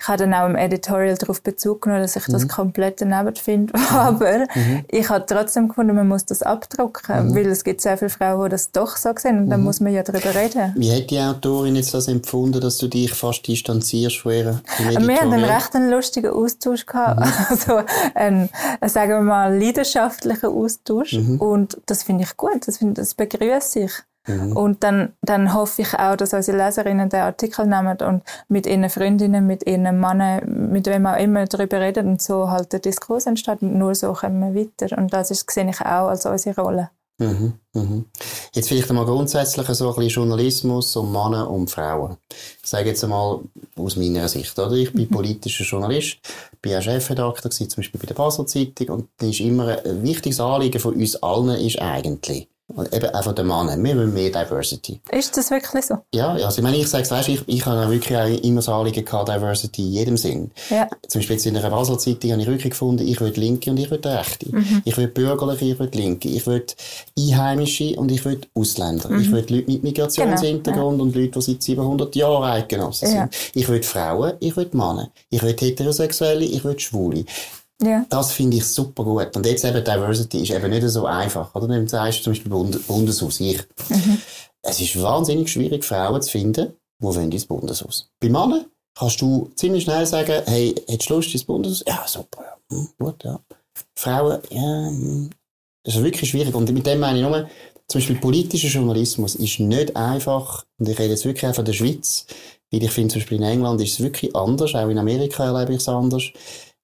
Ich 0.01 0.07
habe 0.07 0.17
dann 0.19 0.33
auch 0.33 0.47
im 0.47 0.55
Editorial 0.55 1.15
darauf 1.17 1.41
Bezug 1.41 1.81
genommen, 1.81 2.01
dass 2.01 2.15
ich 2.15 2.25
das 2.25 2.47
komplett 2.47 3.01
daneben 3.01 3.35
finde. 3.35 3.73
Aber 3.91 4.47
ich 4.87 5.09
habe 5.09 5.25
trotzdem 5.27 5.67
gefunden, 5.67 5.95
man 5.95 6.07
muss 6.07 6.25
das 6.25 6.41
abdrucken, 6.41 7.35
weil 7.35 7.47
es 7.47 7.63
gibt 7.63 7.81
sehr 7.81 7.97
viele 7.97 8.09
Frauen, 8.09 8.45
die 8.45 8.49
das 8.51 8.71
doch 8.71 8.95
so 8.97 9.11
sehen 9.17 9.39
und 9.39 9.49
dann 9.49 9.63
muss 9.63 9.79
man 9.79 9.93
ja 9.93 10.03
darüber 10.03 10.33
reden. 10.35 10.73
Wie 10.75 10.95
hat 10.95 11.09
die 11.09 11.19
Autorin 11.19 11.75
jetzt 11.75 11.93
das 11.93 12.07
empfunden, 12.07 12.61
dass 12.61 12.77
du 12.77 12.87
dich 12.87 13.13
fast 13.13 13.47
distanzierst 13.47 14.19
von 14.19 14.31
ihrer 14.31 14.61
vom 14.77 15.07
Wir 15.07 15.21
haben 15.21 15.33
einen 15.33 15.43
recht 15.43 15.75
einen 15.75 15.91
lustigen 15.91 16.31
Austausch 16.31 16.85
gehabt. 16.85 17.27
Also, 17.49 17.81
einen, 18.13 18.49
sagen 18.85 19.11
wir 19.11 19.21
mal, 19.21 19.57
leidenschaftlichen 19.57 20.49
Austausch. 20.49 21.13
Und 21.39 21.77
das 21.85 22.03
finde 22.03 22.23
ich 22.23 22.37
gut. 22.39 22.67
Das, 22.67 22.77
finde, 22.77 23.01
das 23.01 23.13
begrüße 23.13 23.81
ich. 23.81 23.93
Und 24.27 24.83
dann, 24.83 25.13
dann 25.21 25.53
hoffe 25.53 25.81
ich 25.81 25.97
auch, 25.97 26.15
dass 26.15 26.33
unsere 26.33 26.57
Leserinnen 26.57 27.09
den 27.09 27.21
Artikel 27.21 27.65
nehmen 27.65 27.97
und 28.01 28.23
mit 28.47 28.67
ihren 28.67 28.87
Freundinnen, 28.89 29.47
mit 29.47 29.65
ihren 29.65 29.99
Männern, 29.99 30.69
mit 30.71 30.85
wem 30.87 31.07
auch 31.07 31.17
immer 31.17 31.45
darüber 31.45 31.79
reden 31.79 32.09
und 32.09 32.21
so 32.21 32.51
halt 32.51 32.71
der 32.71 32.79
Diskurs 32.79 33.25
entsteht. 33.25 33.61
Und 33.61 33.75
nur 33.75 33.95
so 33.95 34.13
kommen 34.13 34.53
wir 34.53 34.61
weiter. 34.61 34.97
Und 34.97 35.13
das 35.13 35.31
ist, 35.31 35.49
sehe 35.49 35.67
ich 35.67 35.81
auch 35.81 36.09
als 36.09 36.25
unsere 36.25 36.61
Rolle. 36.61 36.89
Mhm, 37.19 37.53
mhm. 37.73 38.05
Jetzt 38.53 38.69
vielleicht 38.69 38.89
einmal 38.89 39.05
grundsätzlich 39.05 39.67
so 39.67 39.89
ein 39.89 39.95
bisschen 39.95 40.09
Journalismus 40.09 40.95
um 40.95 41.11
Männer 41.11 41.49
und 41.49 41.69
Frauen. 41.69 42.17
Ich 42.63 42.69
sage 42.69 42.89
jetzt 42.89 43.03
einmal 43.03 43.41
aus 43.75 43.97
meiner 43.97 44.29
Sicht, 44.29 44.57
oder? 44.57 44.71
Ich 44.71 44.93
bin 44.93 45.09
politischer 45.09 45.65
Journalist, 45.65 46.17
bin 46.61 46.77
auch 46.77 46.81
Chefredakteur 46.81 47.51
zum 47.51 47.67
Beispiel 47.75 47.99
bei 47.99 48.07
der 48.07 48.15
Basel 48.15 48.45
Zeitung 48.45 48.87
und 48.89 49.09
das 49.17 49.31
ist 49.31 49.41
immer 49.41 49.83
ein 49.83 50.01
wichtiges 50.01 50.39
Anliegen 50.39 50.79
von 50.79 50.93
uns 50.95 51.17
allen 51.17 51.59
ist 51.59 51.81
eigentlich, 51.81 52.47
und 52.69 52.93
eben 52.93 53.09
auch 53.13 53.23
von 53.23 53.35
den 53.35 53.47
Männern, 53.47 53.83
wir 53.83 53.95
wollen 53.97 54.13
mehr 54.13 54.29
Diversity. 54.29 54.99
Ist 55.11 55.35
das 55.35 55.49
wirklich 55.51 55.85
so? 55.85 55.95
Ja, 56.13 56.33
also 56.33 56.57
ich 56.57 56.61
meine, 56.63 56.77
ich 56.77 56.87
sage 56.87 57.09
weißt, 57.09 57.29
ich, 57.29 57.41
ich 57.47 57.65
habe 57.65 57.89
wirklich 57.91 58.17
auch 58.17 58.43
immer 58.43 58.57
das 58.57 58.69
Anliegen 58.69 59.03
gehabt, 59.03 59.27
Diversity 59.29 59.81
in 59.81 59.91
jedem 59.91 60.17
Sinn. 60.17 60.51
Ja. 60.69 60.87
Zum 61.07 61.19
Beispiel 61.19 61.35
jetzt 61.35 61.45
in 61.45 61.55
der 61.55 61.61
Basel 61.69 61.97
Zeitung 61.97 62.31
habe 62.31 62.41
ich 62.41 62.47
wirklich 62.47 62.71
gefunden, 62.71 63.07
ich 63.07 63.19
will 63.19 63.33
Linke 63.35 63.71
und 63.71 63.77
ich 63.77 63.89
will 63.89 63.99
Rechte. 64.03 64.47
Ich 64.85 64.95
will 64.97 65.07
Bürgerliche, 65.07 65.65
ich 65.65 65.79
will 65.79 65.89
Linke. 65.93 66.29
Ich 66.29 66.45
will 66.47 66.65
Einheimische 67.17 67.95
und 67.95 68.11
ich 68.11 68.23
will 68.25 68.39
Ausländer. 68.55 69.09
Ich 69.19 69.31
will 69.31 69.45
Leute 69.49 69.71
mit 69.71 69.83
Migrationshintergrund 69.83 71.01
und 71.01 71.15
Leute, 71.15 71.39
die 71.39 71.41
seit 71.41 71.63
700 71.63 72.15
Jahren 72.15 72.43
Eidgenossen 72.43 73.07
Ja. 73.13 73.21
sind. 73.21 73.35
Ich 73.55 73.67
will 73.67 73.81
Frauen, 73.83 74.33
ich 74.39 74.55
will 74.55 74.69
Männer. 74.73 75.09
Ich 75.29 75.41
will 75.41 75.55
Heterosexuelle, 75.59 76.45
ich 76.45 76.63
will 76.63 76.77
Schwule. 76.79 77.25
Ja. 77.81 78.05
Das 78.09 78.31
finde 78.31 78.57
ich 78.57 78.65
super 78.65 79.03
gut. 79.03 79.35
Und 79.35 79.45
jetzt 79.45 79.63
eben 79.63 79.83
Diversity 79.83 80.43
ist 80.43 80.51
eben 80.51 80.69
nicht 80.69 80.87
so 80.89 81.05
einfach. 81.05 81.53
Oder? 81.55 81.87
Sagst 81.87 82.19
du 82.19 82.23
zum 82.23 82.33
Beispiel 82.33 82.51
Bund 82.51 82.87
Bundeshaus. 82.87 83.39
Ich. 83.39 83.61
Es 84.61 84.81
ist 84.81 85.01
wahnsinnig 85.01 85.49
schwierig, 85.49 85.85
Frauen 85.85 86.21
zu 86.21 86.31
finden, 86.31 86.73
die 86.99 87.03
wollen 87.03 87.31
ins 87.31 87.45
Bundeshaus. 87.45 88.09
Bei 88.19 88.27
Männern 88.27 88.65
kannst 88.93 89.21
du 89.21 89.49
ziemlich 89.55 89.83
schnell 89.85 90.05
sagen, 90.05 90.43
hey, 90.45 90.75
hättest 90.87 91.09
du 91.09 91.15
Lust 91.15 91.33
ins 91.33 91.45
Bundeshaus? 91.45 91.83
Ja, 91.87 92.03
super. 92.05 92.43
Ja. 92.43 92.75
Hm, 92.75 92.89
gut, 92.99 93.23
ja. 93.23 93.39
Frauen, 93.95 94.41
ja, 94.49 94.89
hm. 94.89 95.29
das 95.83 95.95
ist 95.95 96.03
wirklich 96.03 96.29
schwierig. 96.29 96.53
Und 96.53 96.69
mit 96.71 96.85
dem 96.85 96.99
meine 96.99 97.19
ich 97.19 97.25
nur, 97.25 97.49
zum 97.87 98.01
Beispiel 98.01 98.17
politischer 98.17 98.67
Journalismus 98.67 99.35
ist 99.35 99.59
nicht 99.59 99.95
einfach, 99.95 100.65
und 100.77 100.89
ich 100.89 100.99
rede 100.99 101.11
jetzt 101.11 101.25
wirklich 101.25 101.49
auch 101.49 101.55
von 101.55 101.65
der 101.65 101.73
Schweiz, 101.73 102.25
weil 102.71 102.83
ich 102.83 102.91
finde, 102.91 103.13
zum 103.13 103.21
Beispiel 103.21 103.37
in 103.37 103.43
England 103.43 103.81
ist 103.81 103.93
es 103.93 103.99
wirklich 104.01 104.35
anders, 104.35 104.75
auch 104.75 104.89
in 104.89 104.97
Amerika 104.97 105.45
erlebe 105.45 105.73
ich 105.73 105.79
es 105.79 105.89
anders. 105.89 106.23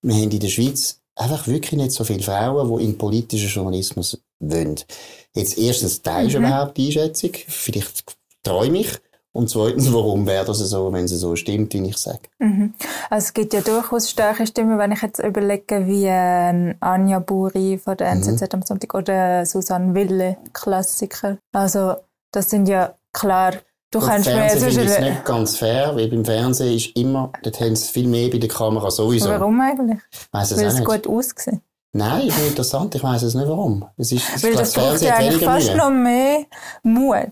Wir 0.06 0.16
haben 0.16 0.30
in 0.30 0.40
der 0.40 0.50
Schweiz 0.50 1.00
einfach 1.16 1.48
wirklich 1.48 1.74
nicht 1.74 1.92
so 1.92 2.04
viele 2.04 2.22
Frauen, 2.22 2.78
die 2.78 2.86
in 2.86 2.98
politischen 2.98 3.50
Journalismus 3.50 4.22
wollen. 4.40 4.76
Jetzt 5.34 5.58
erstens, 5.58 6.02
teilst 6.04 6.36
du 6.36 6.40
überhaupt 6.40 6.78
die 6.78 6.88
Einschätzung? 6.88 7.32
Vielleicht 7.48 8.16
träume 8.44 8.80
ich. 8.80 8.90
Und 9.32 9.50
zweitens, 9.50 9.92
warum 9.92 10.28
wäre 10.28 10.46
das 10.46 10.60
so, 10.60 10.94
wenn 10.94 11.06
es 11.06 11.12
so 11.12 11.36
stimmt, 11.36 11.74
wie 11.74 11.90
ich 11.90 11.98
sage? 11.98 12.22
Mhm. 12.38 12.74
Also 13.10 13.26
es 13.26 13.34
gibt 13.34 13.54
ja 13.54 13.62
durchaus 13.62 14.10
starke 14.10 14.46
Stimmen, 14.46 14.78
wenn 14.78 14.92
ich 14.92 15.02
jetzt 15.02 15.20
überlege, 15.20 15.88
wie 15.88 16.06
äh, 16.06 16.76
Anja 16.80 17.20
Buri 17.20 17.78
von 17.78 17.98
der 17.98 18.12
NZZ 18.12 18.54
am 18.54 18.62
Sonntag 18.62 18.94
oder 18.94 19.46
Susanne 19.46 19.94
Wille, 19.96 20.38
Klassiker. 20.54 21.38
Also 21.52 21.96
das 22.32 22.50
sind 22.50 22.70
ja 22.70 22.96
klar, 23.12 23.56
du 23.92 24.00
kannst 24.00 24.28
mir 24.28 24.34
Fernsehen 24.36 24.72
finde 24.72 24.84
ich 24.84 24.90
es 24.92 25.00
nicht 25.00 25.26
ganz 25.26 25.58
fair, 25.58 25.96
weil 25.96 26.08
beim 26.08 26.26
Fernsehen 26.26 26.76
ist 26.76 26.96
immer, 26.96 27.32
dort 27.44 27.60
haben 27.62 27.76
sie 27.76 27.92
viel 27.92 28.08
mehr 28.08 28.30
bei 28.30 28.38
der 28.38 28.50
Kamera 28.50 28.90
sowieso. 28.92 29.30
Warum 29.30 29.60
eigentlich? 29.62 30.00
Weiss 30.32 30.52
es 30.52 30.58
Weil 30.60 30.68
es 30.68 30.74
nicht. 30.76 30.86
gut 30.86 31.08
aussieht. 31.08 31.60
Nein, 31.94 32.28
ist 32.28 32.38
interessant, 32.40 32.94
ich 32.96 33.04
weiss 33.04 33.22
es 33.24 33.36
nicht 33.36 33.48
warum. 33.48 33.86
Es 33.98 34.12
ist, 34.12 34.24
ich 34.36 34.44
Weil 34.44 34.52
glaube, 34.52 34.58
das 34.58 34.74
braucht 34.74 35.02
ja 35.02 35.16
eigentlich 35.16 35.44
fast 35.44 35.68
Mühe. 35.68 35.78
noch 35.78 35.90
mehr 35.92 36.40
Mut. 36.84 37.28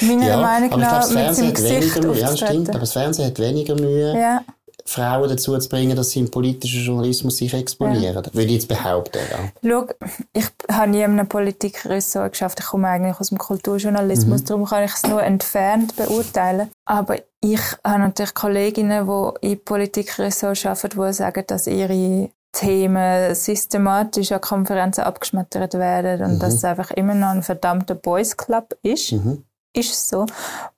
Meiner 0.00 0.26
Ja, 0.26 0.36
Meinung 0.38 0.80
nach 0.80 1.08
mit 1.10 1.34
seinem 1.34 1.54
Gesicht 1.54 1.94
weniger 1.96 2.08
Mühe. 2.08 2.20
Ja, 2.20 2.36
stimmt, 2.36 2.68
aber 2.70 2.78
das 2.80 2.92
Fernsehen 2.92 3.26
hat 3.26 3.38
weniger 3.38 3.74
Mühe, 3.74 4.18
Ja. 4.18 4.42
Frauen 4.84 5.28
dazu 5.28 5.56
zu 5.58 5.68
bringen, 5.68 5.96
dass 5.96 6.10
sie 6.10 6.20
im 6.20 6.30
politischen 6.30 6.84
Journalismus 6.84 7.36
sich 7.36 7.54
exponieren. 7.54 8.24
Würde 8.32 8.46
ich 8.46 8.52
jetzt 8.52 8.68
behaupten, 8.68 9.18
ja. 9.30 9.38
Schau, 9.68 9.86
ich 10.32 10.46
habe 10.70 10.90
nie 10.90 11.02
in 11.02 11.12
einem 11.18 11.28
Politikressort 11.28 12.32
geschafft. 12.32 12.60
Ich 12.60 12.66
komme 12.66 12.88
eigentlich 12.88 13.18
aus 13.20 13.28
dem 13.28 13.38
Kulturjournalismus, 13.38 14.42
Mhm. 14.42 14.46
darum 14.46 14.64
kann 14.66 14.84
ich 14.84 14.92
es 14.94 15.02
nur 15.04 15.22
entfernt 15.22 15.96
beurteilen. 15.96 16.70
Aber 16.84 17.16
ich 17.40 17.60
habe 17.84 18.00
natürlich 18.00 18.34
Kolleginnen, 18.34 19.06
die 19.06 19.48
in 19.52 19.64
Politikressort 19.64 20.66
arbeiten, 20.66 21.00
die 21.00 21.12
sagen, 21.12 21.44
dass 21.46 21.66
ihre 21.66 22.30
Themen 22.52 23.34
systematisch 23.34 24.30
an 24.32 24.40
Konferenzen 24.42 25.02
abgeschmettert 25.04 25.74
werden 25.74 26.32
und 26.32 26.38
dass 26.42 26.54
es 26.54 26.64
einfach 26.64 26.90
immer 26.90 27.14
noch 27.14 27.28
ein 27.30 27.42
verdammter 27.42 27.94
Boys 27.94 28.36
Club 28.36 28.76
ist. 28.82 29.12
Mhm. 29.12 29.44
Ist 29.74 30.08
so. 30.08 30.26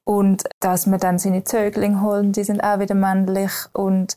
Und 0.05 0.45
dass 0.61 0.87
man 0.87 1.01
dann 1.01 1.19
seine 1.19 1.43
Zöglinge 1.43 2.01
holen, 2.03 2.33
die 2.33 2.45
sind 2.45 2.63
auch 2.63 2.79
wieder 2.79 2.95
männlich. 2.95 3.51
Und 3.73 4.17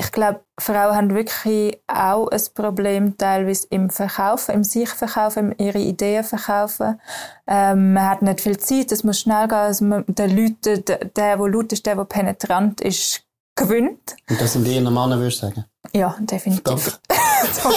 ich 0.00 0.10
glaube, 0.12 0.40
Frauen 0.58 0.96
haben 0.96 1.14
wirklich 1.14 1.78
auch 1.88 2.28
ein 2.28 2.40
Problem 2.54 3.18
teilweise 3.18 3.66
im 3.70 3.90
Verkaufen, 3.90 4.54
im 4.54 4.64
sich 4.64 4.88
verkaufen, 4.88 5.52
im 5.52 5.66
ihre 5.66 5.78
Ideen 5.80 6.24
verkaufen. 6.24 7.00
Ähm, 7.46 7.92
man 7.92 8.08
hat 8.08 8.22
nicht 8.22 8.40
viel 8.40 8.58
Zeit, 8.58 8.92
es 8.92 9.04
muss 9.04 9.20
schnell 9.20 9.46
gehen. 9.48 9.58
Also 9.58 9.84
man, 9.84 10.04
der 10.08 10.28
Leute, 10.28 10.78
der, 10.78 10.98
der, 10.98 11.36
der 11.36 11.36
laut 11.36 11.72
ist, 11.72 11.84
der, 11.84 11.96
der 11.96 12.04
penetrant 12.04 12.80
ist, 12.80 13.24
gewinnt. 13.56 14.16
Und 14.28 14.40
das 14.40 14.52
sind 14.52 14.66
eher 14.66 14.80
Männer, 14.82 15.18
würdest 15.18 15.42
du 15.42 15.46
sagen? 15.46 15.64
Ja, 15.92 16.16
definitiv. 16.18 17.00
Sorry. 17.52 17.76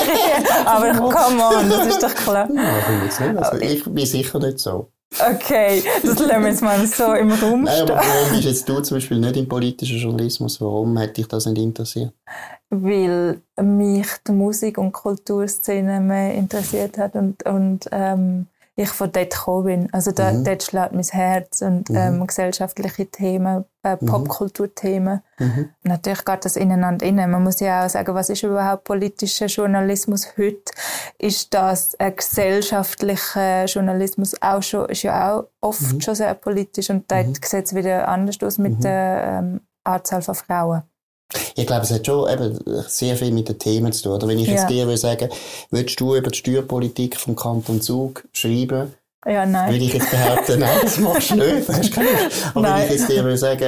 Aber 0.66 0.94
come 0.94 1.44
on, 1.44 1.70
das 1.70 1.88
ist 1.88 2.02
doch 2.02 2.16
klar. 2.16 2.50
Ja, 2.52 2.80
ich 2.80 3.20
nicht. 3.20 3.38
Also, 3.38 3.58
ich 3.58 3.84
bin 3.84 4.06
sicher 4.06 4.40
nicht 4.40 4.60
so. 4.60 4.92
Okay, 5.14 5.84
das 6.04 6.20
lassen 6.20 6.42
wir 6.42 6.50
jetzt 6.50 6.62
mal 6.62 6.86
so 6.86 7.14
im 7.14 7.32
Raum 7.32 7.64
Nein, 7.64 7.82
aber 7.82 7.96
warum 7.96 8.32
bist 8.32 8.44
jetzt 8.44 8.70
du 8.70 8.80
zum 8.82 8.98
Beispiel 8.98 9.20
nicht 9.20 9.38
im 9.38 9.48
politischen 9.48 9.98
Journalismus? 9.98 10.60
Warum 10.60 11.00
hat 11.00 11.16
dich 11.18 11.28
das 11.28 11.46
nicht 11.46 11.58
interessiert? 11.58 12.14
weil 12.70 13.42
mich 13.62 14.08
die 14.28 14.32
Musik- 14.32 14.78
und 14.78 14.92
Kulturszene 14.92 16.02
mehr 16.02 16.34
interessiert 16.34 16.98
hat 16.98 17.16
und, 17.16 17.44
und 17.46 17.88
ähm, 17.92 18.48
ich 18.80 18.90
von 18.90 19.12
dort 19.12 19.32
gekommen 19.32 19.66
bin. 19.66 19.94
Also 19.94 20.12
da, 20.12 20.32
Mhm. 20.32 20.44
dort 20.44 20.62
schlägt 20.64 20.94
mein 20.94 21.04
Herz 21.04 21.62
und 21.64 21.90
ähm, 21.90 22.26
gesellschaftliche 22.28 23.08
Themen, 23.08 23.66
äh, 23.82 23.98
Popkulturthemen. 23.98 25.22
Mhm. 25.40 25.70
Natürlich 25.84 26.24
geht 26.24 26.46
das 26.46 26.56
ineinander 26.56 27.04
innen. 27.06 27.32
Man 27.32 27.44
muss 27.44 27.60
ja 27.60 27.86
auch 27.86 27.90
sagen, 27.90 28.14
was 28.14 28.30
ist 28.30 28.44
überhaupt 28.44 28.84
politischer 28.84 29.48
Journalismus 29.48 30.38
heute? 30.38 30.72
Ist 31.18 31.54
das 31.56 31.96
ein 32.00 32.16
gesellschaftlicher 32.16 33.66
Journalismus 33.66 34.36
auch 34.42 34.62
schon, 34.62 34.88
ist 34.90 35.04
ja 35.04 35.34
auch 35.38 35.46
oft 35.62 35.94
Mhm. 35.94 36.02
schon 36.02 36.16
sehr 36.16 36.34
politisch 36.36 36.90
und 36.92 37.12
dort 37.12 37.44
sieht 37.46 37.66
es 37.66 37.74
wieder 37.76 38.08
anders 38.08 38.38
aus 38.44 38.58
mit 38.58 38.84
der 38.84 39.40
ähm, 39.40 39.62
Anzahl 39.84 40.22
von 40.22 40.36
Frauen. 40.36 40.84
Ich 41.56 41.66
glaube, 41.68 41.84
es 41.84 41.92
hat 41.92 42.06
schon 42.06 42.30
eben 42.30 42.58
sehr 42.88 43.18
viel 43.18 43.32
mit 43.32 43.50
den 43.50 43.60
Themen 43.60 43.92
zu 43.92 44.04
tun. 44.04 44.14
Oder 44.14 44.28
wenn 44.28 44.40
ich 44.40 44.48
jetzt 44.48 44.62
Ja. 44.62 44.68
dir 44.68 44.86
würde 44.86 44.98
sagen, 44.98 45.30
würdest 45.72 46.00
du 46.00 46.16
über 46.16 46.30
die 46.30 46.38
Steuerpolitik 46.38 47.18
vom 47.18 47.36
Kanton 47.36 47.82
Zug 47.82 48.24
schreiben, 48.32 48.94
Ja, 49.26 49.46
nein. 49.46 49.72
würde 49.74 49.84
ich 49.84 49.94
jetzt 49.94 50.10
behaupten, 50.10 50.60
nein, 50.60 50.80
das 50.82 51.00
machst 51.00 51.32
du 51.32 51.36
nicht. 51.36 51.68
Hast 51.68 51.92
keine 51.92 52.12
Lust. 52.12 52.46
Aber 52.54 52.64
wenn 52.64 52.72
Nein. 52.72 52.84
ich 52.86 52.92
jetzt 52.92 53.10
dir 53.10 53.24
würde 53.24 53.38
sagen, 53.38 53.64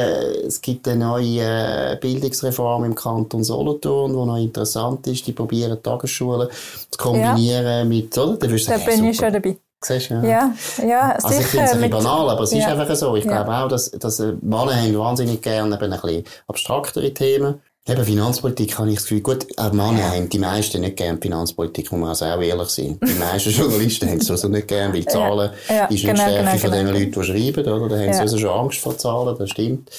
es 0.47 0.61
gibt 0.61 0.87
eine 0.87 1.03
neue 1.05 1.41
äh, 1.41 1.97
Bildungsreform 1.99 2.85
im 2.85 2.95
Kanton 2.95 3.43
Solothurn, 3.43 4.11
die 4.11 4.17
noch 4.25 4.37
interessant 4.37 5.05
ist, 5.07 5.27
die 5.27 5.33
probieren 5.33 5.81
Tagesschulen 5.83 6.47
zu 6.89 6.97
kombinieren 6.97 7.89
mit, 7.89 8.17
oder? 8.17 8.37
Dann 8.37 8.49
würdest 8.51 8.67
du 8.67 8.71
Da 8.71 8.77
sagen, 8.79 8.89
bin 8.95 9.03
ja, 9.05 9.11
ich 9.11 9.17
schon 9.17 9.33
dabei. 9.33 9.57
Siehst 9.81 10.09
du, 10.09 10.15
ja. 10.15 10.23
Ja, 10.23 10.53
ja, 10.85 11.01
Also 11.13 11.29
ich 11.29 11.35
sicher. 11.37 11.47
finde 11.49 11.65
es 11.65 11.71
ein 11.71 11.77
bisschen 11.77 11.89
banal, 12.03 12.29
aber 12.29 12.43
es 12.43 12.51
ist 12.51 12.59
Ja. 12.59 12.67
einfach 12.77 12.95
so. 12.95 13.15
Ich 13.15 13.23
Ja. 13.25 13.31
glaube 13.43 13.57
auch, 13.57 13.67
dass, 13.69 13.89
dass 13.91 14.19
äh, 14.19 14.33
Männer 14.41 14.75
haben 14.75 14.97
wahnsinnig 14.97 15.41
gerne 15.41 15.73
eben 15.75 15.93
ein 15.93 15.99
bisschen 16.01 16.23
abstraktere 16.47 17.13
Themen. 17.13 17.61
Eben 17.87 18.03
Finanzpolitik 18.03 18.77
habe 18.77 18.89
ich 18.89 18.95
das 18.95 19.03
Gefühl, 19.05 19.21
gut, 19.21 19.47
auch 19.57 19.71
Männer 19.71 20.11
haben 20.11 20.27
die 20.29 20.37
meisten 20.37 20.81
nicht 20.81 20.97
gerne 20.97 21.17
Finanzpolitik, 21.19 21.91
muss 21.91 21.99
man 22.01 22.09
also 22.09 22.25
auch 22.25 22.41
ehrlich 22.41 22.69
sein. 22.69 22.99
Die 23.03 23.13
meisten 23.13 23.49
Journalisten 23.57 24.09
haben 24.09 24.17
es 24.17 24.29
also 24.29 24.47
nicht 24.49 24.67
gerne, 24.67 24.93
weil 24.93 25.05
Zahlen 25.05 25.49
Ja, 25.69 25.85
ist 25.85 25.91
nicht 25.91 26.01
genau, 26.05 26.21
Stärke 26.21 26.37
genau, 26.39 26.51
von 26.51 26.71
genau. 26.71 26.75
den 26.75 26.87
Leuten, 26.87 27.11
die 27.11 27.23
schreiben, 27.23 27.67
oder? 27.73 27.89
Da 27.89 27.95
haben 27.95 28.11
sie 28.13 28.17
Ja. 28.17 28.19
also 28.21 28.37
schon 28.37 28.49
Angst 28.49 28.79
vor 28.79 28.97
Zahlen, 28.97 29.35
das 29.39 29.49
stimmt. 29.49 29.89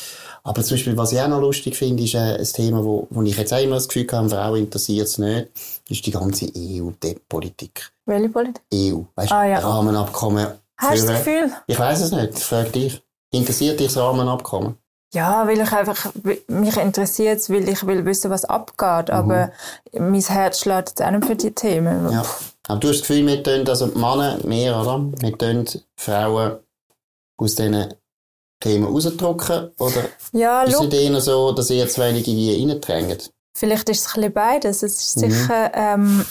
Aber 0.43 0.63
zum 0.63 0.77
Beispiel, 0.77 0.97
was 0.97 1.13
ich 1.13 1.21
auch 1.21 1.29
noch 1.29 1.41
lustig 1.41 1.77
finde, 1.77 2.03
ist 2.03 2.15
äh, 2.15 2.39
ein 2.39 2.45
Thema, 2.45 2.85
wo, 2.85 3.07
wo 3.11 3.23
ich 3.23 3.37
jetzt 3.37 3.53
auch 3.53 3.59
immer 3.63 3.75
das 3.77 3.89
Gefühl 3.89 4.07
habe, 4.11 4.29
Frauen 4.29 4.59
interessiert 4.61 5.07
es 5.07 5.19
nicht, 5.19 5.49
ist 5.89 6.07
die 6.07 6.11
ganze 6.11 6.47
EU-Politik. 6.57 7.91
Welche 8.07 8.29
Politik? 8.29 8.63
EU, 8.73 9.01
weißt 9.15 9.31
du, 9.31 9.35
Ah, 9.35 9.45
ja. 9.45 9.59
Rahmenabkommen. 9.59 10.47
Hast 10.77 11.03
du 11.03 11.07
das 11.09 11.25
Gefühl? 11.25 11.53
ich 11.67 11.79
weiß 11.79 12.01
es 12.01 12.13
nicht, 12.13 12.39
ich 12.39 12.45
frage 12.45 12.71
dich. 12.71 13.03
Interessiert 13.33 13.79
dich 13.79 13.89
das 13.89 13.97
Rahmenabkommen? 13.99 14.77
Ja, 15.13 15.47
weil 15.47 15.61
ich 15.61 15.73
einfach, 15.73 16.13
mich 16.49 16.77
interessiert 16.77 17.39
es, 17.39 17.51
weil 17.51 17.69
ich 17.69 17.85
will 17.87 18.05
wissen, 18.05 18.31
was 18.31 18.45
abgeht. 18.45 19.11
Aber 19.11 19.51
mein 19.93 20.21
Herz 20.21 20.61
schlägt 20.61 20.91
jetzt 20.91 21.03
auch 21.03 21.11
nicht 21.11 21.25
für 21.27 21.37
die 21.37 21.51
Themen. 21.51 22.05
Mhm. 22.07 22.13
Ja. 22.13 22.25
Aber 22.69 22.79
du 22.79 22.89
hast 22.89 23.01
das 23.01 23.09
Gefühl, 23.09 23.27
wir 23.27 23.43
tun, 23.43 23.69
also 23.69 23.89
die 23.89 23.99
Männer 23.99 24.39
mehr, 24.45 24.81
oder? 24.81 25.05
Wir 25.19 25.37
tun 25.37 25.65
Frauen 25.97 26.59
aus 27.37 27.55
diesen 27.57 27.93
Themen 28.61 28.85
rausdrücken? 28.85 29.71
Oder 29.79 30.05
Ja, 30.33 30.63
ist 30.63 30.81
es 30.81 30.93
eher 30.95 31.21
so, 31.21 31.53
dass 31.53 31.71
ihr 31.71 31.89
zu 31.89 32.01
wenig 32.03 32.29
in 32.29 32.37
die 32.37 32.71
reindrängt? 32.71 33.31
vielleicht 33.57 33.89
ist 33.89 34.01
es 34.07 34.07
ein 34.15 34.21
bisschen 34.21 34.33
beides. 34.33 34.83
Es 34.83 34.99
ist 35.01 35.17
Mhm. 35.17 35.31
sicher, 35.31 35.71
ähm, 35.75 36.25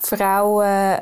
Frauen, 0.00 1.00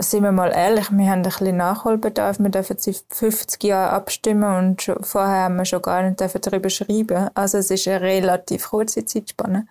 sind 0.00 0.22
wir 0.24 0.32
mal 0.32 0.52
ehrlich, 0.52 0.90
wir 0.90 1.06
haben 1.10 1.20
ein 1.20 1.22
bisschen 1.22 1.56
Nachholbedarf. 1.56 2.38
Wir 2.38 2.50
dürfen 2.50 2.76
seit 2.78 3.02
50 3.08 3.64
Jahren 3.64 3.94
abstimmen 3.94 4.56
und 4.58 4.82
schon, 4.82 5.02
vorher 5.02 5.44
haben 5.44 5.56
wir 5.56 5.64
schon 5.64 5.80
gar 5.82 6.02
nicht 6.02 6.20
darüber 6.20 6.68
schreiben. 6.68 7.30
Also 7.34 7.58
es 7.58 7.70
ist 7.70 7.88
eine 7.88 8.02
relativ 8.02 8.68
kurze 8.70 9.04
Zeitspanne. 9.06 9.66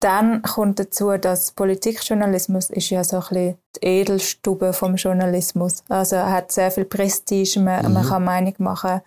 Dann 0.00 0.40
kommt 0.40 0.80
dazu, 0.80 1.16
dass 1.18 1.52
Politikjournalismus 1.52 2.70
ist 2.70 2.88
ja 2.88 3.04
so 3.04 3.16
ein 3.16 3.20
bisschen 3.20 3.58
die 3.76 3.86
Edelstube 3.86 4.72
vom 4.72 4.96
Journalismus. 4.96 5.84
Also 5.90 6.16
er 6.16 6.32
hat 6.32 6.52
sehr 6.52 6.70
viel 6.70 6.86
Prestige, 6.86 7.60
man, 7.60 7.92
man 7.92 8.06
kann 8.06 8.24
Meinung 8.24 8.54
machen, 8.58 9.02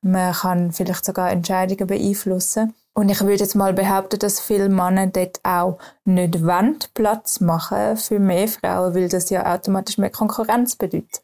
man 0.00 0.32
kann 0.32 0.72
vielleicht 0.72 1.04
sogar 1.04 1.30
Entscheidungen 1.30 1.86
beeinflussen. 1.86 2.74
Und 2.94 3.10
ich 3.10 3.20
würde 3.20 3.44
jetzt 3.44 3.54
mal 3.54 3.74
behaupten, 3.74 4.18
dass 4.18 4.40
viele 4.40 4.70
Männer 4.70 5.06
dort 5.06 5.38
auch 5.44 5.78
nicht 6.04 6.42
wollen 6.44 6.78
Platz 6.94 7.40
machen 7.40 7.98
für 7.98 8.18
mehr 8.18 8.48
Frauen, 8.48 8.94
weil 8.94 9.08
das 9.08 9.28
ja 9.30 9.54
automatisch 9.54 9.98
mehr 9.98 10.10
Konkurrenz 10.10 10.76
bedeutet. 10.76 11.22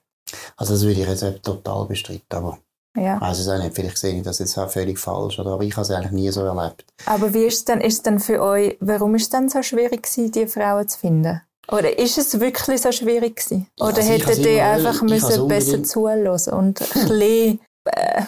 Also 0.57 0.75
das 0.75 0.83
würde 0.83 1.01
ich 1.01 1.09
jetzt 1.09 1.43
total 1.43 1.87
bestreiten, 1.87 2.23
aber 2.31 2.59
Ja. 2.96 3.18
es 3.30 3.48
auch 3.48 3.59
nicht. 3.59 3.74
Vielleicht 3.74 3.98
sehe 3.98 4.16
ich 4.16 4.22
das 4.22 4.38
jetzt 4.38 4.57
auch 4.57 4.70
völlig 4.70 4.98
falsch, 4.98 5.38
oder? 5.38 5.52
aber 5.52 5.64
ich 5.64 5.72
habe 5.72 5.83
es 5.83 5.90
eigentlich 5.90 6.12
nie 6.12 6.30
so 6.30 6.42
erlebt. 6.42 6.85
Aber 7.07 7.35
wie 7.35 7.44
ist 7.44 7.59
es 7.59 7.64
denn, 7.64 7.80
ist 7.80 7.94
es 7.94 8.02
denn 8.02 8.20
für 8.20 8.40
euch, 8.40 8.76
warum 8.80 9.14
ist 9.14 9.22
es 9.22 9.30
denn 9.30 9.48
so 9.48 9.62
schwierig 9.62 10.04
gewesen, 10.04 10.30
die 10.30 10.46
Frauen 10.46 10.88
zu 10.88 10.98
finden? 10.98 11.40
Oder 11.72 11.98
ist 11.98 12.18
es 12.18 12.38
wirklich 12.38 12.83
so 12.83 12.92
schwierig 12.92 13.37
gewesen? 13.37 13.66
Oder 13.80 13.96
also 13.96 14.02
hättet 14.02 14.46
ihr 14.46 14.64
einfach 14.64 15.00
has 15.00 15.02
müssen 15.02 15.48
besser 15.48 15.83
zuhören 15.83 16.26
und 16.52 16.80
ein 16.83 16.88
bisschen 17.09 17.61
äh, 17.85 18.22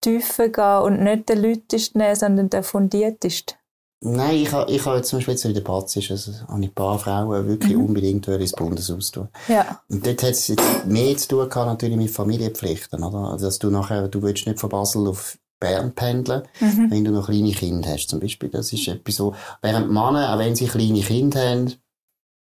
tiefer 0.00 0.48
gehen 0.48 0.82
und 0.82 1.02
nicht 1.02 1.28
den 1.28 1.42
Lautesten 1.42 1.98
nehmen, 1.98 2.16
sondern 2.16 2.50
den 2.50 2.62
fundiertesten? 2.62 3.59
Nein, 4.02 4.36
ich 4.36 4.50
habe 4.52 4.70
ich 4.70 4.84
ha 4.86 4.96
jetzt 4.96 5.10
zum 5.10 5.18
Beispiel 5.18 5.34
jetzt 5.34 5.44
in 5.44 5.52
der 5.52 5.62
ist 5.62 6.10
also, 6.10 6.32
habe 6.48 6.60
ich 6.62 6.70
ein 6.70 6.74
paar 6.74 6.98
Frauen 6.98 7.46
wirklich 7.46 7.76
Mhm. 7.76 7.84
unbedingt 7.84 8.26
ins 8.28 8.52
Bundeshaus 8.52 9.10
tun. 9.10 9.28
Ja. 9.46 9.80
Und 9.90 10.06
dort 10.06 10.22
hat 10.22 10.30
es 10.30 10.52
mehr 10.86 11.16
zu 11.18 11.28
tun 11.28 11.48
gehabt, 11.50 11.66
natürlich 11.66 11.98
mit 11.98 12.10
Familienpflichten, 12.10 13.04
oder? 13.04 13.32
Also, 13.32 13.44
dass 13.46 13.58
du 13.58 13.68
nachher, 13.68 14.08
du 14.08 14.22
willst 14.22 14.46
nicht 14.46 14.58
von 14.58 14.70
Basel 14.70 15.06
auf 15.06 15.36
Bern 15.60 15.94
pendeln, 15.94 16.44
Mhm. 16.60 16.90
wenn 16.90 17.04
du 17.04 17.10
noch 17.10 17.26
kleine 17.26 17.52
Kinder 17.52 17.90
hast, 17.90 18.08
zum 18.08 18.20
Beispiel. 18.20 18.48
Das 18.48 18.72
ist 18.72 18.88
etwas 18.88 19.16
so. 19.16 19.34
Während 19.60 19.88
Männer, 19.90 20.32
auch 20.32 20.38
wenn 20.38 20.56
sie 20.56 20.66
kleine 20.66 21.00
Kinder 21.02 21.38
haben, 21.40 21.74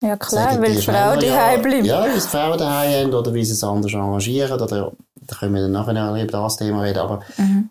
Ja, 0.03 0.17
klar, 0.17 0.63
weil 0.63 0.77
die 0.77 0.81
Frau 0.83 1.17
daheim 1.17 1.61
bleibt. 1.63 1.85
Ja, 1.87 2.03
weil 2.03 2.15
die 2.15 2.21
Frauen 2.21 2.59
daheim 2.59 3.07
haben, 3.09 3.15
oder 3.15 3.35
wie 3.35 3.45
sie 3.45 3.53
es 3.55 3.65
anders 3.65 3.93
arrangieren, 3.93 4.53
oder, 4.53 4.93
da 5.27 5.37
können 5.37 5.55
wir 5.57 5.63
dann 5.63 5.73
nachher 5.73 5.93
noch 5.95 6.15
über 6.17 6.27
das 6.31 6.57
Thema 6.57 6.83
reden, 6.83 7.01
aber 7.01 7.21
Mhm. 7.37 7.71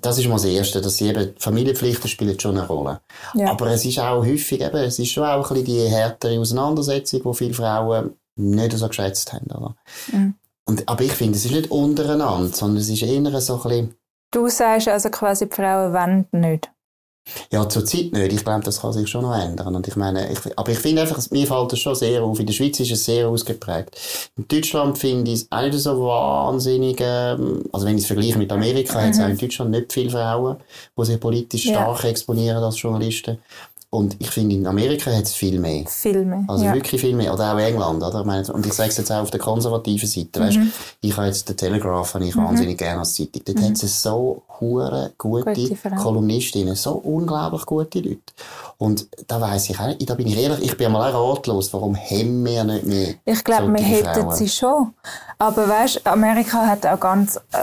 Das 0.00 0.18
ist 0.18 0.26
mal 0.26 0.34
das 0.34 0.44
Erste, 0.44 0.80
dass 0.80 0.96
sie 0.96 1.08
eben, 1.08 1.34
Familienpflichten 1.38 2.08
spielen 2.08 2.38
schon 2.38 2.56
eine 2.56 2.66
Rolle. 2.66 3.00
Ja. 3.34 3.50
Aber 3.50 3.68
es 3.68 3.84
ist 3.84 3.98
auch 3.98 4.24
häufig 4.24 4.60
eben, 4.60 4.76
es 4.76 4.98
ist 4.98 5.10
schon 5.10 5.24
auch 5.24 5.50
ein 5.50 5.62
bisschen 5.62 5.64
die 5.64 5.88
härtere 5.88 6.38
Auseinandersetzung, 6.40 7.22
die 7.22 7.34
viele 7.34 7.54
Frauen 7.54 8.14
nicht 8.36 8.72
so 8.72 8.88
geschätzt 8.88 9.32
haben, 9.32 9.50
oder? 9.50 9.76
Mhm. 10.12 10.34
Und, 10.64 10.88
aber 10.88 11.02
ich 11.02 11.12
finde, 11.12 11.36
es 11.36 11.44
ist 11.44 11.50
nicht 11.50 11.70
untereinander, 11.70 12.48
sondern 12.54 12.80
es 12.80 12.88
ist 12.88 13.02
eher 13.02 13.40
so 13.40 13.56
ein 13.56 13.62
bisschen, 13.62 13.94
Du 14.32 14.48
sagst 14.48 14.88
also 14.88 15.10
quasi, 15.10 15.46
die 15.46 15.54
Frauen 15.54 15.92
wollen 15.92 16.26
nicht. 16.32 16.70
Ja, 17.50 17.68
zur 17.68 17.84
Zeit 17.84 18.12
nicht. 18.12 18.32
Ich 18.32 18.44
glaube, 18.44 18.64
das 18.64 18.80
kann 18.80 18.92
sich 18.92 19.08
schon 19.08 19.22
noch 19.22 19.34
ändern. 19.36 19.74
Und 19.74 19.86
ich 19.86 19.96
meine, 19.96 20.30
ich, 20.32 20.38
aber 20.56 20.72
ich 20.72 20.78
finde 20.78 21.02
einfach, 21.02 21.18
mir 21.30 21.46
fällt 21.46 21.72
das 21.72 21.78
schon 21.78 21.94
sehr 21.94 22.22
auf. 22.22 22.38
In 22.40 22.46
der 22.46 22.52
Schweiz 22.52 22.80
ist 22.80 22.90
es 22.90 23.04
sehr 23.04 23.28
ausgeprägt. 23.28 23.96
In 24.36 24.48
Deutschland 24.48 24.98
finde 24.98 25.30
ich 25.30 25.42
es 25.42 25.46
auch 25.50 25.62
nicht 25.62 25.78
so 25.78 26.00
wahnsinnig, 26.02 26.98
ähm, 27.00 27.62
also 27.72 27.86
wenn 27.86 27.96
ich 27.96 28.02
es 28.02 28.06
vergleiche 28.08 28.38
mit 28.38 28.50
Amerika, 28.52 29.00
hat 29.00 29.10
es 29.10 29.20
auch 29.20 29.28
in 29.28 29.38
Deutschland 29.38 29.70
nicht 29.70 29.92
viele 29.92 30.10
Frauen, 30.10 30.56
die 30.98 31.04
sich 31.04 31.20
politisch 31.20 31.66
Ja. 31.66 31.74
stark 31.74 32.04
exponieren 32.04 32.62
als 32.62 32.80
Journalisten. 32.80 33.38
Und 33.94 34.16
ich 34.20 34.30
finde, 34.30 34.54
in 34.54 34.66
Amerika 34.66 35.10
hat 35.10 35.24
es 35.24 35.34
viel 35.34 35.60
mehr. 35.60 35.84
Filme. 35.86 36.46
Also 36.48 36.64
ja. 36.64 36.72
wirklich 36.72 36.98
viel 36.98 37.14
mehr. 37.14 37.34
Oder 37.34 37.52
auch 37.52 37.58
England, 37.58 38.02
oder? 38.02 38.20
Ich 38.20 38.24
meine, 38.24 38.50
und 38.50 38.64
ich 38.64 38.72
sage 38.72 38.88
es 38.88 38.96
jetzt 38.96 39.12
auch 39.12 39.20
auf 39.20 39.30
der 39.30 39.38
konservativen 39.38 40.08
Seite, 40.08 40.40
weißt? 40.40 40.56
Mhm. 40.56 40.72
Ich 41.02 41.14
habe 41.14 41.26
jetzt 41.26 41.46
den 41.46 41.58
Telegraph, 41.58 42.14
habe 42.14 42.24
ich 42.24 42.34
wahnsinnig 42.34 42.78
gerne 42.78 43.00
als 43.00 43.12
Zeitung. 43.14 43.42
Dort 43.44 43.60
hat 43.60 43.82
es 43.82 44.02
so 44.02 44.44
hure 44.62 45.12
gute, 45.18 45.52
Gute. 45.52 45.76
Kolumnistinnen, 45.96 46.74
so 46.74 46.92
unglaublich 46.92 47.66
gute 47.66 48.00
Leute. 48.00 48.20
Und 48.78 49.06
da 49.26 49.40
weiss 49.40 49.68
ich 49.68 49.78
auch 49.78 49.86
nicht, 49.88 50.08
da 50.08 50.14
bin 50.14 50.26
ich 50.26 50.38
ehrlich, 50.38 50.62
ich 50.62 50.76
bin 50.76 50.90
mal 50.90 51.12
auch 51.12 51.36
ratlos, 51.36 51.72
warum 51.72 51.94
haben 51.96 52.44
wir 52.44 52.64
nicht 52.64 52.86
mehr 52.86 53.14
Ich 53.24 53.44
glaube, 53.44 53.72
wir 53.72 53.82
hätten 53.82 54.22
Frauen? 54.22 54.34
sie 54.34 54.48
schon. 54.48 54.94
Aber 55.38 55.68
weißt, 55.68 56.06
Amerika 56.06 56.66
hat 56.66 56.86
auch 56.86 56.98
ganz, 56.98 57.36
äh, 57.36 57.58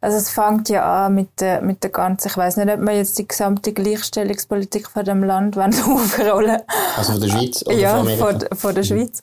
also 0.00 0.16
es 0.18 0.28
fängt 0.28 0.68
ja 0.68 1.06
an 1.06 1.14
mit 1.14 1.40
der, 1.40 1.62
mit 1.62 1.82
der 1.82 1.90
ganzen, 1.90 2.28
ich 2.28 2.36
weiß 2.36 2.58
nicht, 2.58 2.70
ob 2.70 2.80
wir 2.80 2.94
jetzt 2.94 3.18
die 3.18 3.26
gesamte 3.26 3.72
Gleichstellungspolitik 3.72 4.88
von 4.88 5.04
dem 5.04 5.24
Land 5.24 5.31
wollen 5.56 5.74
aufrollen. 5.84 6.62
Also 6.96 7.12
von 7.12 7.20
der 7.20 7.28
Schweiz 7.28 7.62
oder 7.66 7.76
ja, 7.76 7.96
von 7.96 8.16
von, 8.18 8.58
von 8.58 8.74
der 8.74 8.82
Schweiz. 8.82 9.22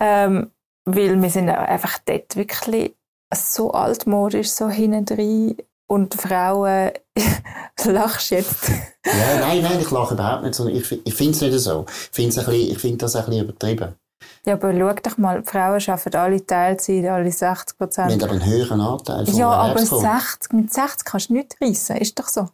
Ähm, 0.00 0.50
weil 0.84 1.20
wir 1.20 1.30
sind 1.30 1.48
einfach 1.50 1.98
dort 2.04 2.36
wirklich 2.36 2.94
so 3.34 3.72
altmodisch, 3.72 4.50
so 4.50 4.68
hinten 4.68 5.56
und 5.88 6.14
Frauen, 6.14 6.90
lachst 7.84 8.30
jetzt. 8.30 8.68
Ja, 8.68 9.40
nein, 9.40 9.62
nein, 9.62 9.80
ich 9.80 9.90
lache 9.90 10.14
überhaupt 10.14 10.42
nicht, 10.42 10.54
sondern 10.54 10.76
ich, 10.76 11.06
ich 11.06 11.14
finde 11.14 11.32
es 11.32 11.40
nicht 11.40 11.58
so. 11.60 11.86
Ich 11.88 12.08
finde 12.12 12.40
es 12.40 12.80
finde 12.80 12.98
das 12.98 13.16
ein 13.16 13.24
bisschen 13.26 13.44
übertrieben. 13.44 13.94
Ja, 14.44 14.54
aber 14.54 14.72
schau 14.72 14.92
doch 15.02 15.18
mal, 15.18 15.42
Frauen 15.44 15.80
arbeiten 15.86 16.16
alle 16.16 16.46
Teilzeit, 16.46 17.04
alle 17.06 17.30
60 17.30 17.74
Wir 17.78 17.86
Prozent. 17.86 18.12
haben 18.12 18.22
aber 18.22 18.32
einen 18.32 18.44
höheren 18.46 18.80
Anteil 18.80 19.26
von 19.26 19.34
Ja, 19.36 19.50
aber 19.50 19.68
Erwerbsquote. 19.70 20.02
60, 20.02 20.52
mit 20.52 20.72
60 20.72 21.04
kannst 21.04 21.28
du 21.28 21.32
nichts 21.34 21.56
reissen, 21.60 21.96
ist 21.96 22.18
doch 22.18 22.28
so. 22.28 22.48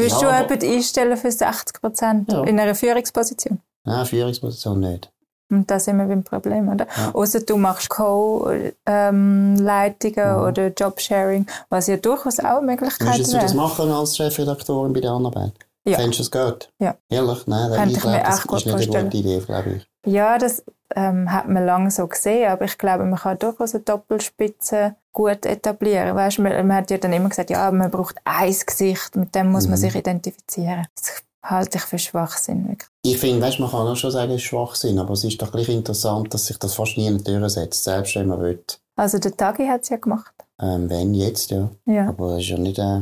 Würdest 0.00 0.22
Ja, 0.22 0.42
du 0.42 0.44
jemanden 0.44 0.70
einstellen 0.76 1.16
für 1.16 1.30
60 1.32 1.80
Prozent 1.80 2.32
Ja. 2.32 2.42
in 2.44 2.58
einer 2.60 2.74
Führungsposition? 2.74 3.60
Nein, 3.84 4.06
Führungsposition 4.06 4.80
nicht. 4.80 5.10
Und 5.50 5.68
da 5.70 5.80
sind 5.80 5.96
wir 5.96 6.04
beim 6.06 6.22
Problem, 6.22 6.68
oder? 6.68 6.86
Ja. 6.96 7.10
Außer 7.12 7.40
du 7.40 7.56
machst 7.56 7.88
Co-Leitungen 7.88 10.36
Mhm. 10.36 10.42
oder 10.46 10.68
Jobsharing, 10.68 11.46
was 11.68 11.86
ja 11.88 11.96
durchaus 11.96 12.38
auch 12.40 12.58
eine 12.58 12.66
Möglichkeit 12.66 13.08
Würdest 13.14 13.32
du 13.32 13.38
das 13.38 13.54
wäre. 13.54 13.62
machen 13.62 13.90
als 13.90 14.16
Chefredaktorin 14.16 14.92
bei 14.92 15.00
der 15.00 15.10
Annabelle? 15.12 15.52
Ja. 15.84 15.96
Fändest 15.98 16.20
du 16.20 16.22
es 16.24 16.30
gut? 16.30 16.70
Ja. 16.78 16.94
Ehrlich? 17.08 17.46
Nein, 17.46 17.90
ich 17.90 17.98
glaube, 18.00 18.22
das 18.24 18.44
ist 18.44 18.66
nicht 18.66 18.94
eine 18.94 19.04
gute 19.04 19.16
Idee, 19.16 19.40
glaube 19.40 19.70
ich. 19.70 19.86
Ja, 20.06 20.38
das 20.38 20.62
ähm, 20.96 21.32
hat 21.32 21.48
man 21.48 21.64
lange 21.64 21.90
so 21.90 22.06
gesehen, 22.06 22.50
aber 22.50 22.64
ich 22.64 22.78
glaube, 22.78 23.04
man 23.04 23.18
kann 23.18 23.38
durchaus 23.38 23.74
eine 23.74 23.84
Doppelspitze 23.84 24.96
gut 25.12 25.44
etablieren. 25.46 26.14
Weißt, 26.16 26.38
man, 26.38 26.52
man 26.66 26.76
hat 26.78 26.90
ja 26.90 26.98
dann 26.98 27.12
immer 27.12 27.28
gesagt, 27.28 27.50
ja, 27.50 27.70
man 27.70 27.90
braucht 27.90 28.16
ein 28.24 28.54
Gesicht, 28.66 29.16
mit 29.16 29.34
dem 29.34 29.50
muss 29.50 29.64
man 29.66 29.78
Mhm. 29.78 29.82
sich 29.82 29.94
identifizieren. 29.94 30.86
Das 30.94 31.22
halte 31.42 31.78
ich 31.78 31.84
für 31.84 31.98
Schwachsinn. 31.98 32.68
Wirklich. 32.68 32.88
Ich 33.02 33.18
finde, 33.18 33.40
weißt, 33.46 33.60
man 33.60 33.70
kann 33.70 33.86
auch 33.86 33.96
schon 33.96 34.10
sagen, 34.10 34.30
es 34.32 34.36
ist 34.38 34.42
Schwachsinn, 34.44 34.98
aber 34.98 35.12
es 35.14 35.24
ist 35.24 35.40
doch 35.40 35.50
gleich 35.52 35.68
interessant, 35.68 36.32
dass 36.34 36.46
sich 36.46 36.58
das 36.58 36.74
fast 36.74 36.96
nie 36.96 37.06
in 37.06 37.18
die 37.18 37.24
Türen 37.24 37.48
setzt, 37.48 37.84
selbst 37.84 38.14
wenn 38.16 38.28
man 38.28 38.40
will. 38.40 38.62
Also 38.96 39.18
der 39.18 39.36
Tagi 39.36 39.66
hat 39.66 39.82
es 39.82 39.88
ja 39.88 39.96
gemacht. 39.96 40.32
Ähm, 40.60 40.90
wenn, 40.90 41.14
jetzt, 41.14 41.50
ja. 41.50 41.70
Ja. 41.86 42.08
Aber 42.08 42.32
es 42.36 42.42
ist 42.42 42.48
ja 42.50 42.58
nicht, 42.58 42.78
äh, 42.78 42.98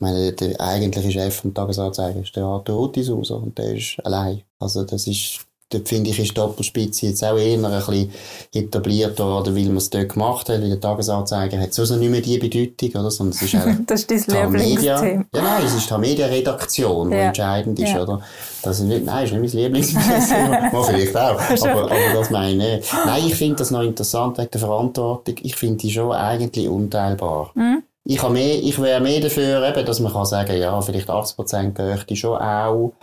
meine, 0.00 0.32
der 0.32 0.60
eigentliche 0.60 1.10
Chef 1.10 1.34
vom 1.40 1.52
Tagesanzeiger 1.52 2.20
ist 2.20 2.36
der 2.36 2.44
Arthur 2.44 2.76
Rutisuser 2.76 3.36
und 3.42 3.58
der 3.58 3.74
ist 3.74 3.98
allein. 4.04 4.42
Also 4.60 4.84
das 4.84 5.08
ist 5.08 5.44
dort 5.70 5.88
finde 5.88 6.10
ich, 6.10 6.18
ist 6.18 6.36
Doppelspitze 6.36 7.06
jetzt 7.06 7.22
auch 7.24 7.36
eher 7.36 7.56
ein 7.56 7.62
bisschen 7.62 8.10
etabliert 8.54 9.18
worden, 9.18 9.54
weil 9.54 9.64
man 9.66 9.76
es 9.76 9.90
dort 9.90 10.10
gemacht 10.10 10.48
hat, 10.48 10.60
weil 10.60 10.68
der 10.68 10.80
Tagesanzeiger 10.80 11.60
hat 11.60 11.74
sowieso 11.74 11.96
nicht 11.96 12.10
mehr 12.10 12.20
die 12.20 12.38
Bedeutung, 12.38 13.00
oder? 13.00 13.10
Sondern 13.10 13.36
es 13.36 13.42
ist 13.42 13.54
das 13.86 14.04
ist 14.04 14.32
dein 14.32 14.52
Lieblingsthema. 14.52 15.24
Ja, 15.34 15.42
nein, 15.42 15.62
es 15.64 15.74
ist 15.74 15.90
die 15.90 15.98
Media-Redaktion, 15.98 17.10
die 17.10 17.16
ja. 17.16 17.22
entscheidend 17.24 17.78
ist, 17.78 17.92
ja. 17.92 18.02
oder? 18.02 18.20
Das 18.62 18.80
ist 18.80 18.86
nicht, 18.86 19.04
nein, 19.04 19.24
ist 19.24 19.32
nicht 19.32 19.54
mein 19.54 19.62
Lieblingsthema. 19.62 20.70
Mal 20.72 20.84
vielleicht 20.84 21.16
auch. 21.16 21.40
Aber, 21.40 21.82
aber 21.84 22.14
das 22.14 22.30
meine 22.30 22.78
ich 22.78 22.92
Nein, 23.04 23.22
ich 23.26 23.34
finde 23.34 23.56
das 23.56 23.70
noch 23.70 23.82
interessant 23.82 24.38
wegen 24.38 24.50
der 24.50 24.60
Verantwortung. 24.60 25.34
Ich 25.42 25.56
finde 25.56 25.76
die 25.76 25.90
schon 25.90 26.12
eigentlich 26.12 26.68
unteilbar. 26.68 27.50
Mhm. 27.54 27.82
Ich, 28.04 28.22
ich 28.22 28.80
wäre 28.80 29.02
mehr 29.02 29.20
dafür, 29.20 29.68
eben, 29.68 29.84
dass 29.84 30.00
man 30.00 30.12
kann 30.12 30.24
sagen, 30.24 30.56
ja, 30.56 30.80
vielleicht 30.80 31.10
80% 31.10 31.72
gehört 31.72 32.08
die 32.08 32.16
schon 32.16 32.38
auch 32.38 32.94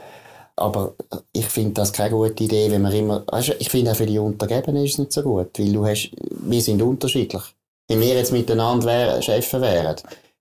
aber 0.56 0.94
ich 1.34 1.46
finde 1.48 1.74
das 1.74 1.92
keine 1.92 2.12
gute 2.12 2.44
Idee, 2.44 2.72
wenn 2.72 2.82
man 2.82 2.94
immer, 2.94 3.24
weißt 3.28 3.50
du, 3.50 3.54
ich 3.60 3.70
finde 3.70 3.92
auch 3.92 3.96
für 3.96 4.06
die 4.06 4.20
Untergebenen 4.20 4.86
ist 4.86 4.94
es 4.94 4.98
nicht 5.00 5.14
so 5.14 5.22
gut, 5.22 5.58
weil 5.58 5.74
du 5.74 5.86
hast, 5.86 6.12
wir 6.30 6.62
sind 6.62 6.82
unterschiedlich. 6.82 7.44
Wenn 7.88 8.00
wir 8.00 8.16
jetzt 8.16 8.32
miteinander 8.32 8.86
wär, 8.86 9.22
Chefs 9.22 9.54
wären, 9.54 9.96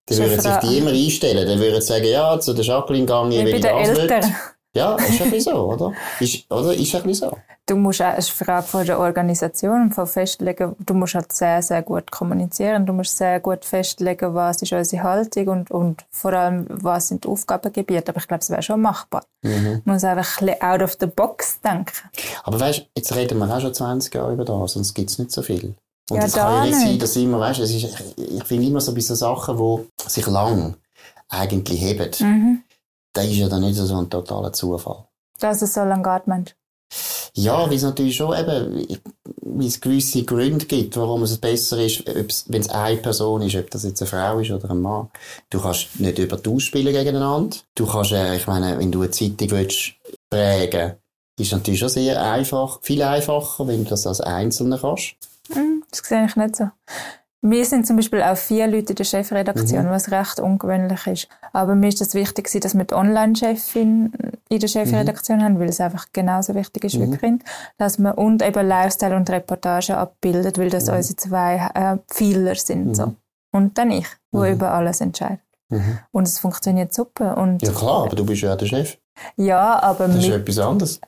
dann 0.07 0.19
würden 0.19 0.41
sich 0.41 0.57
die 0.57 0.79
immer 0.79 0.91
einstellen, 0.91 1.47
dann 1.49 1.59
würden 1.59 1.81
sie 1.81 1.87
sagen, 1.87 2.07
ja, 2.07 2.39
zu 2.39 2.53
der 2.53 2.65
Jacqueline 2.65 3.07
gehe 3.07 3.49
ich, 3.49 3.55
ich 3.55 3.61
das 3.61 3.97
will. 3.97 4.23
Ja, 4.75 4.97
ist 4.97 5.23
ein 5.23 5.31
bisschen 5.31 5.55
so, 5.55 5.73
oder? 5.73 5.93
Ist, 6.19 6.51
oder? 6.51 6.75
Ist 6.75 6.95
ein 6.97 7.03
bisschen 7.05 7.31
so. 7.31 7.39
Du 7.67 7.77
musst 7.77 8.03
auch, 8.03 8.13
es 8.17 8.29
ist 8.29 8.41
eine 8.41 8.47
Frage 8.47 8.67
von 8.67 8.85
der 8.85 8.99
Organisation 8.99 9.93
von 9.93 10.07
festlegen, 10.07 10.75
du 10.81 10.95
musst 10.95 11.15
halt 11.15 11.33
sehr, 11.33 11.63
sehr 11.63 11.83
gut 11.83 12.11
kommunizieren, 12.11 12.85
du 12.85 12.93
musst 12.93 13.17
sehr 13.17 13.39
gut 13.39 13.65
festlegen, 13.65 14.35
was 14.35 14.61
ist 14.63 14.73
unsere 14.73 15.03
Haltung 15.05 15.49
und, 15.49 15.71
und 15.71 16.05
vor 16.11 16.33
allem, 16.33 16.67
was 16.69 17.09
sind 17.09 17.25
die 17.25 17.29
Aufgabengebiete. 17.29 18.11
Aber 18.11 18.19
ich 18.19 18.27
glaube, 18.27 18.43
es 18.43 18.51
wäre 18.51 18.63
schon 18.63 18.83
machbar. 18.83 19.25
Mhm. 19.43 19.83
Man 19.85 19.95
muss 19.95 20.05
einfach 20.05 20.41
ein 20.41 20.47
bisschen 20.47 20.63
out 20.63 20.83
of 20.83 20.97
the 21.01 21.07
box 21.07 21.61
denken. 21.61 22.11
Aber 22.43 22.59
weißt, 22.59 22.81
du, 22.81 22.85
jetzt 22.97 23.15
reden 23.15 23.39
wir 23.39 23.49
auch 23.49 23.61
schon 23.61 23.73
20 23.73 24.13
Jahre 24.13 24.33
über 24.33 24.45
das, 24.45 24.73
sonst 24.73 24.93
gibt 24.93 25.11
es 25.11 25.19
nicht 25.19 25.31
so 25.31 25.43
viel. 25.43 25.75
Und 26.11 26.19
ja, 26.19 26.25
es 26.25 26.33
kann 26.35 26.53
ja 26.53 26.65
nicht, 26.65 26.81
sein, 26.81 26.99
dass 26.99 27.17
immer, 27.17 27.39
weißt, 27.39 27.61
es 27.61 27.71
ist, 27.71 28.15
ich 28.17 28.45
finde 28.45 28.67
immer 28.67 28.81
so 28.81 28.93
bei 28.93 29.01
so 29.01 29.15
Sachen, 29.15 29.57
die 29.57 30.11
sich 30.11 30.27
lang 30.27 30.75
eigentlich 31.31 31.81
heben. 31.81 32.11
Mhm 32.19 32.63
das 33.15 33.27
ist 33.27 33.37
ja 33.37 33.49
dann 33.49 33.63
nicht 33.63 33.77
so 33.77 33.97
ein 33.97 34.11
totaler 34.11 34.53
Zufall. 34.53 35.05
Dass 35.41 35.63
es 35.63 35.73
so 35.73 35.83
lange 35.83 36.03
geht, 36.03 36.27
Mensch. 36.27 36.55
Ja, 37.37 37.67
weil 37.67 37.75
es 37.75 37.83
natürlich 37.83 38.15
schon 38.15 38.37
eben, 38.39 38.87
weil 39.41 39.67
es 39.67 39.81
gewisse 39.81 40.23
Gründe 40.25 40.67
gibt, 40.67 40.97
warum 40.97 41.23
es 41.23 41.37
besser 41.39 41.79
ist, 41.79 42.05
wenn 42.07 42.61
es 42.61 42.71
eine 42.71 42.99
Person 42.99 43.43
ist, 43.43 43.57
ob 43.57 43.71
das 43.71 43.83
jetzt 43.83 44.03
eine 44.03 44.09
Frau 44.09 44.39
ist 44.39 44.51
oder 44.53 44.71
ein 44.71 44.81
Mann. 44.81 45.09
Du 45.51 45.61
kannst 45.61 45.99
nicht 45.99 46.19
über 46.19 46.37
die 46.37 46.61
spielen 46.61 46.93
gegeneinander. 46.93 47.57
Du 47.75 47.87
kannst, 47.87 48.13
äh, 48.13 48.37
ich 48.37 48.47
meine, 48.47 48.79
wenn 48.79 48.93
du 48.93 49.01
eine 49.03 49.11
Zeitung 49.11 49.51
willst 49.51 49.95
prägen 50.31 50.95
ist 51.39 51.53
natürlich 51.53 51.81
schon 51.81 51.89
sehr 51.89 52.23
einfach, 52.23 52.79
viel 52.83 53.03
einfacher, 53.03 53.67
wenn 53.67 53.85
du 53.85 53.91
das 53.91 54.07
als 54.07 54.21
Einzelner 54.21 54.79
kannst. 54.79 55.17
Mm, 55.49 55.83
das 55.91 56.01
sehe 56.01 56.27
ich 56.27 56.37
nicht 56.37 56.57
so. 56.57 56.71
Wir 57.47 57.67
sind 57.67 57.87
zum 57.87 57.97
Beispiel 57.97 58.23
auch 58.23 58.39
vier 58.39 58.67
Leute 58.67 58.93
in 58.93 58.97
der 58.97 59.05
Chefredaktion, 59.05 59.85
mhm. 59.85 59.91
was 59.91 60.11
recht 60.11 60.41
ungewöhnlich 60.41 61.07
ist. 61.07 61.29
Aber 61.53 61.75
mir 61.75 61.89
ist 61.89 62.01
das 62.01 62.15
wichtig, 62.15 62.51
dass 62.63 62.75
wir 62.75 62.85
die 62.85 62.95
Online-Chefin 62.95 64.13
in 64.49 64.59
der 64.59 64.67
Chefredaktion 64.67 65.39
mhm. 65.39 65.43
haben, 65.43 65.61
weil 65.61 65.69
es 65.69 65.79
einfach 65.79 66.07
genauso 66.15 66.55
wichtig 66.55 66.85
ist 66.85 66.97
mhm. 66.97 67.13
wie 67.13 67.17
Print. 67.19 67.43
Dass 67.77 67.99
man 67.99 68.15
und 68.15 68.41
eben 68.41 68.67
Lifestyle 68.67 69.15
und 69.15 69.29
Reportage 69.29 69.95
abbildet, 69.95 70.57
weil 70.57 70.71
das 70.71 70.87
mhm. 70.87 70.95
unsere 70.95 71.17
zwei 71.17 71.71
äh, 71.75 71.99
Pfeiler 72.09 72.55
sind. 72.55 72.97
So. 72.97 73.09
Mhm. 73.09 73.17
Und 73.53 73.77
dann 73.77 73.91
ich, 73.91 74.07
wo 74.33 74.39
mhm. 74.39 74.53
über 74.53 74.73
alles 74.73 75.03
entscheidet. 75.03 75.41
Und 76.13 76.29
es 76.29 76.39
funktioniert 76.39 76.95
super. 76.95 77.37
Und 77.37 77.61
ja 77.63 77.73
klar, 77.73 78.05
aber 78.05 78.17
du 78.17 78.25
bist 78.25 78.43
ja 78.43 78.57
der 78.57 78.67
Chef. 78.67 78.97
Ja, 79.37 79.83
aber 79.83 80.09
Das 80.09 80.17
ist 80.17 80.29
etwas 80.29 80.59
anderes. 80.59 81.01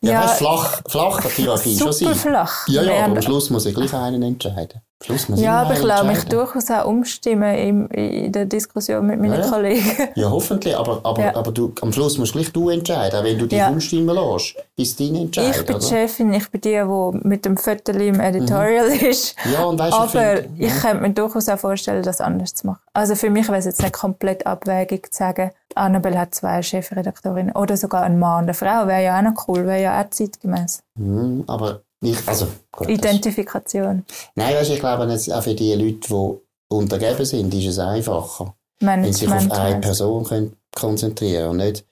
Ja, 0.00 0.12
ja 0.12 0.22
weißt, 0.24 0.36
flach, 0.36 0.82
flach 0.88 1.30
Hierarchie 1.30 1.76
schon 1.76 1.92
sein. 1.92 2.14
flach. 2.14 2.68
Ja, 2.68 2.82
ja, 2.82 3.04
aber 3.04 3.16
am 3.16 3.22
Schluss 3.22 3.50
muss 3.50 3.66
ich 3.66 3.74
gleich 3.74 3.92
einen 3.92 4.22
entscheiden. 4.22 4.80
Schluss 5.02 5.28
muss 5.28 5.40
ja, 5.40 5.62
aber 5.62 5.74
ich 5.74 5.82
lasse 5.82 6.06
mich 6.06 6.24
durchaus 6.24 6.70
auch 6.70 6.86
umstimmen 6.86 7.54
in, 7.54 7.86
in 7.88 8.32
der 8.32 8.46
Diskussion 8.46 9.06
mit 9.06 9.20
meinen 9.20 9.40
ja, 9.40 9.50
Kollegen. 9.50 9.90
Ja, 10.14 10.30
hoffentlich, 10.30 10.76
aber, 10.76 11.00
aber, 11.02 11.22
ja. 11.22 11.34
aber 11.34 11.52
du, 11.52 11.72
am 11.82 11.92
Schluss 11.92 12.16
musst 12.16 12.32
gleich 12.32 12.52
du 12.52 12.70
entscheiden, 12.70 13.18
auch 13.18 13.24
wenn 13.24 13.38
du 13.38 13.46
dich 13.46 13.58
ja. 13.58 13.68
umstimmen 13.68 14.14
lässt. 14.14 14.54
Ist 14.76 14.98
dein 14.98 15.14
Entscheid, 15.16 15.56
Ich 15.56 15.66
bin 15.66 15.76
oder? 15.76 15.84
die 15.84 15.94
Chefin, 15.94 16.32
ich 16.32 16.50
bin 16.50 16.60
die, 16.60 16.70
die 16.70 17.28
mit 17.28 17.44
dem 17.44 17.56
Viertel 17.56 18.00
im 18.00 18.20
Editorial 18.20 18.88
mhm. 18.88 19.06
ist. 19.06 19.36
Ja, 19.52 19.64
und 19.64 19.78
weißt, 19.78 19.92
aber 19.92 20.34
ich, 20.34 20.40
find, 20.40 20.60
ich 20.60 20.80
könnte 20.80 21.02
mir 21.02 21.10
durchaus 21.10 21.48
auch 21.48 21.58
vorstellen, 21.58 22.02
das 22.02 22.20
anders 22.20 22.54
zu 22.54 22.66
machen. 22.68 22.80
Also 22.92 23.14
für 23.14 23.30
mich 23.30 23.48
wäre 23.48 23.58
es 23.58 23.66
jetzt 23.66 23.82
nicht 23.82 23.92
komplett 23.92 24.46
abwägig 24.46 25.12
zu 25.12 25.18
sagen, 25.18 25.50
Annabelle 25.74 26.18
hat 26.18 26.34
zwei 26.34 26.62
Chefredaktorinnen 26.62 27.54
oder 27.54 27.76
sogar 27.76 28.02
ein 28.02 28.18
Mann 28.18 28.38
und 28.38 28.44
eine 28.44 28.54
Frau, 28.54 28.86
wäre 28.86 29.02
ja 29.02 29.18
auch 29.18 29.22
noch 29.22 29.48
cool, 29.48 29.66
wäre 29.66 29.82
ja 29.82 30.00
auch 30.00 30.08
zeitgemäß. 30.10 30.82
Mhm, 30.94 31.44
aber 31.46 31.80
ich, 32.04 32.28
also, 32.28 32.48
gut, 32.72 32.88
Identifikation. 32.88 34.04
Das, 34.06 34.16
nein, 34.34 34.54
weißt, 34.54 34.70
ich 34.70 34.80
glaube, 34.80 35.12
auch 35.12 35.42
für 35.42 35.54
die 35.54 35.74
Leute, 35.74 36.08
die 36.08 36.74
untergeben 36.74 37.24
sind, 37.24 37.54
ist 37.54 37.66
es 37.66 37.78
einfacher. 37.78 38.54
Management 38.80 39.04
wenn 39.04 39.12
sie 39.12 39.44
sich 39.44 39.50
auf 39.50 39.58
eine 39.58 39.80
Person 39.80 40.24
können 40.24 40.56
konzentrieren 40.74 41.50
und 41.50 41.56
nicht, 41.58 41.84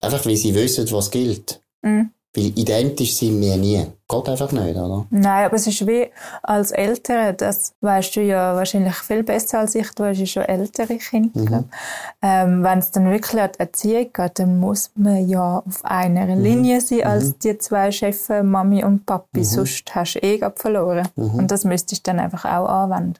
einfach 0.00 0.24
weil 0.26 0.36
sie 0.36 0.54
wissen, 0.54 0.90
was 0.90 1.10
gilt. 1.10 1.62
Mhm. 1.82 2.10
Weil 2.34 2.56
identisch 2.56 3.16
sind 3.16 3.40
wir 3.40 3.56
nie. 3.56 3.84
Geht 4.08 4.28
einfach 4.28 4.52
nicht, 4.52 4.76
oder? 4.76 5.04
Nein, 5.10 5.46
aber 5.46 5.56
es 5.56 5.66
ist 5.66 5.84
wie 5.84 6.10
als 6.42 6.70
Eltern, 6.70 7.36
das 7.36 7.74
weißt 7.80 8.14
du 8.14 8.20
ja 8.22 8.54
wahrscheinlich 8.54 8.94
viel 8.94 9.24
besser 9.24 9.60
als 9.60 9.74
ich, 9.74 9.90
du 9.94 10.04
hast 10.04 10.18
ja 10.18 10.26
schon 10.26 10.42
ältere 10.44 10.96
Kinder. 10.98 11.40
Mhm. 11.40 11.64
Ähm, 12.22 12.62
Wenn 12.62 12.78
es 12.78 12.92
dann 12.92 13.10
wirklich 13.10 13.40
an 13.40 13.50
die 13.52 13.60
Erziehung 13.60 14.12
geht, 14.12 14.38
dann 14.38 14.60
muss 14.60 14.92
man 14.94 15.28
ja 15.28 15.58
auf 15.58 15.84
einer 15.84 16.26
mhm. 16.26 16.42
Linie 16.42 16.80
sein 16.80 17.04
als 17.04 17.24
mhm. 17.24 17.34
die 17.42 17.58
zwei 17.58 17.90
Chefs, 17.90 18.28
Mami 18.28 18.84
und 18.84 19.06
Papi, 19.06 19.40
mhm. 19.40 19.44
sonst 19.44 19.92
hast 19.92 20.14
du 20.14 20.18
eh 20.20 20.40
verloren. 20.54 21.08
Mhm. 21.16 21.34
Und 21.34 21.50
das 21.50 21.64
müsstest 21.64 22.06
du 22.06 22.12
dann 22.12 22.20
einfach 22.20 22.44
auch 22.44 22.68
anwenden. 22.68 23.18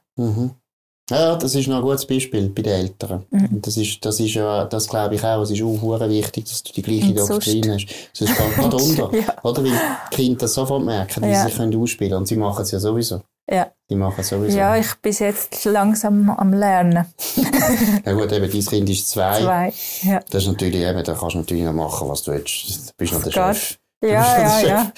Ja, 1.11 1.37
das 1.37 1.55
ist 1.55 1.67
noch 1.67 1.77
ein 1.77 1.83
gutes 1.83 2.07
Beispiel 2.07 2.49
bei 2.49 2.63
den 2.63 2.73
Eltern. 2.73 3.27
Mhm. 3.31 3.61
Das 3.63 3.77
ist, 3.77 4.05
das 4.05 4.21
ist 4.21 4.35
ja, 4.35 4.65
das 4.65 4.89
glaube 4.89 5.17
ich 5.17 5.25
auch, 5.25 5.43
es 5.43 5.51
ist 5.51 5.63
auch 5.63 6.09
wichtig, 6.09 6.45
dass 6.45 6.63
du 6.63 6.73
die 6.73 6.83
gleiche 6.83 7.15
Doktrin 7.15 7.73
hast. 7.73 7.87
Sonst 8.13 8.37
geht 8.37 8.57
man 8.57 8.71
runter. 8.71 9.11
ja. 9.17 9.43
Oder? 9.43 9.65
Weil 9.65 9.73
die 9.73 10.17
Kinder 10.17 10.39
das 10.39 10.55
sofort 10.55 10.85
merken, 10.85 11.25
wie 11.25 11.31
ja. 11.31 11.45
sie 11.45 11.51
sich 11.51 11.61
ausspielen 11.61 12.11
können. 12.11 12.21
Und 12.21 12.27
sie 12.27 12.37
machen 12.37 12.63
es 12.63 12.71
ja 12.71 12.79
sowieso. 12.79 13.23
Ja. 13.51 13.73
Die 13.91 13.97
machen 13.97 14.23
sowieso. 14.23 14.57
Ja, 14.57 14.77
ich 14.77 14.95
bin 15.03 15.13
jetzt 15.13 15.65
langsam 15.65 16.31
am 16.31 16.53
Lernen. 16.53 17.05
ja 18.07 18.13
gut, 18.13 18.31
eben, 18.31 18.49
dein 18.49 18.65
Kind 18.65 18.89
ist 18.89 19.11
zwei. 19.11 19.41
Zwei, 19.41 19.73
ja. 20.03 20.21
Das 20.31 20.45
ist 20.45 20.49
natürlich 20.49 20.83
eben, 20.83 21.03
da 21.03 21.15
kannst 21.15 21.35
du 21.35 21.39
natürlich 21.39 21.65
noch 21.65 21.73
machen, 21.73 22.09
was 22.09 22.23
du 22.23 22.31
willst. 22.31 22.91
Du 22.91 22.93
bist 22.97 23.13
noch 23.13 23.25
der 23.25 23.33
Chef. 23.33 23.80
Ja, 24.03 24.39
ja, 24.39 24.61
ja. 24.67 24.93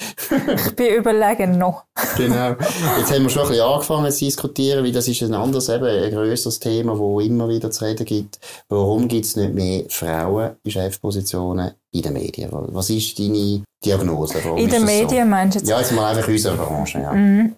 Ich 0.55 0.75
bin 0.75 0.95
überlegen 0.95 1.57
noch. 1.57 1.83
genau. 2.17 2.55
Jetzt 2.97 3.11
haben 3.11 3.23
wir 3.23 3.29
schon 3.29 3.43
ein 3.43 3.49
bisschen 3.49 3.65
angefangen 3.65 4.11
zu 4.11 4.25
diskutieren, 4.25 4.85
weil 4.85 4.93
das 4.93 5.09
ist 5.09 5.21
ein 5.23 5.33
anderes, 5.33 5.67
eben, 5.67 5.85
ein 5.85 6.09
grösseres 6.09 6.59
Thema, 6.59 6.97
wo 6.97 7.19
immer 7.19 7.49
wieder 7.49 7.69
zu 7.69 7.83
reden 7.83 8.05
gibt. 8.05 8.39
Warum 8.69 9.09
gibt 9.09 9.25
es 9.25 9.35
nicht 9.35 9.53
mehr 9.53 9.83
Frauen 9.89 10.51
in 10.63 10.71
Chefpositionen 10.71 11.73
in 11.91 12.01
den 12.01 12.13
Medien? 12.13 12.49
Was 12.51 12.89
ist 12.89 13.19
deine 13.19 13.63
Diagnose? 13.83 14.35
Warum 14.41 14.57
in 14.57 14.69
den 14.69 14.85
Medien 14.85 15.25
so? 15.25 15.29
meinst 15.29 15.55
du 15.55 15.59
jetzt? 15.59 15.69
Ja, 15.69 15.79
jetzt 15.79 15.91
mal 15.91 16.09
einfach 16.15 16.27
in 16.29 16.35
unserer 16.35 16.55
Branche, 16.55 16.99
ja. 16.99 17.11
Mhm. 17.11 17.55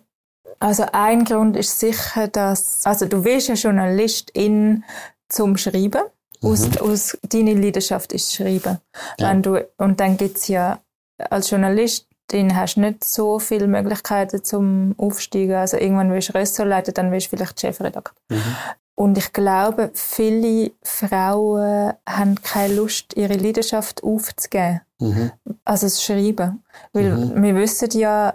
Also 0.60 0.86
ein 0.94 1.26
Grund 1.26 1.58
ist 1.58 1.80
sicher, 1.80 2.28
dass, 2.28 2.82
also 2.86 3.06
du 3.06 3.24
wirst 3.24 3.50
ja 3.50 3.56
Journalistin 3.56 4.84
zum 5.30 5.58
Schreiben. 5.58 6.02
Aus, 6.42 6.68
mhm. 6.68 6.78
aus, 6.80 7.18
deine 7.30 7.54
Leidenschaft 7.54 8.14
ist 8.14 8.34
Schreiben. 8.34 8.80
Ja. 9.18 9.30
Wenn 9.30 9.42
du, 9.42 9.66
und 9.78 10.00
dann 10.00 10.18
gibt's 10.18 10.48
ja 10.48 10.80
als 11.18 11.50
Journalistin 11.50 12.56
hast 12.56 12.76
du 12.76 12.82
nicht 12.82 13.04
so 13.04 13.40
viele 13.40 13.68
Möglichkeiten 13.68 14.44
zum 14.44 14.96
Aufsteigen. 14.98 15.56
Also 15.56 15.78
irgendwann 15.78 16.12
willst 16.12 16.30
du 16.30 16.34
Ressortleiter, 16.34 16.92
dann 16.92 17.12
willst 17.12 17.32
du 17.32 17.38
vielleicht 17.38 17.60
Chefredakteur. 17.60 18.14
Mhm. 18.30 18.56
Und 18.98 19.18
ich 19.18 19.34
glaube, 19.34 19.92
viele 19.94 20.72
Frauen 20.82 21.94
haben 22.08 22.36
keine 22.42 22.76
Lust, 22.76 23.16
ihre 23.18 23.36
Leidenschaft 23.36 24.04
aufzugeben. 24.04 24.82
Mhm. 25.00 25.32
Also 25.66 25.88
das 25.88 26.02
Schreiben. 26.02 26.64
Weil 26.94 27.12
mhm. 27.12 27.44
wir 27.44 27.56
wissen 27.56 27.90
ja, 28.00 28.32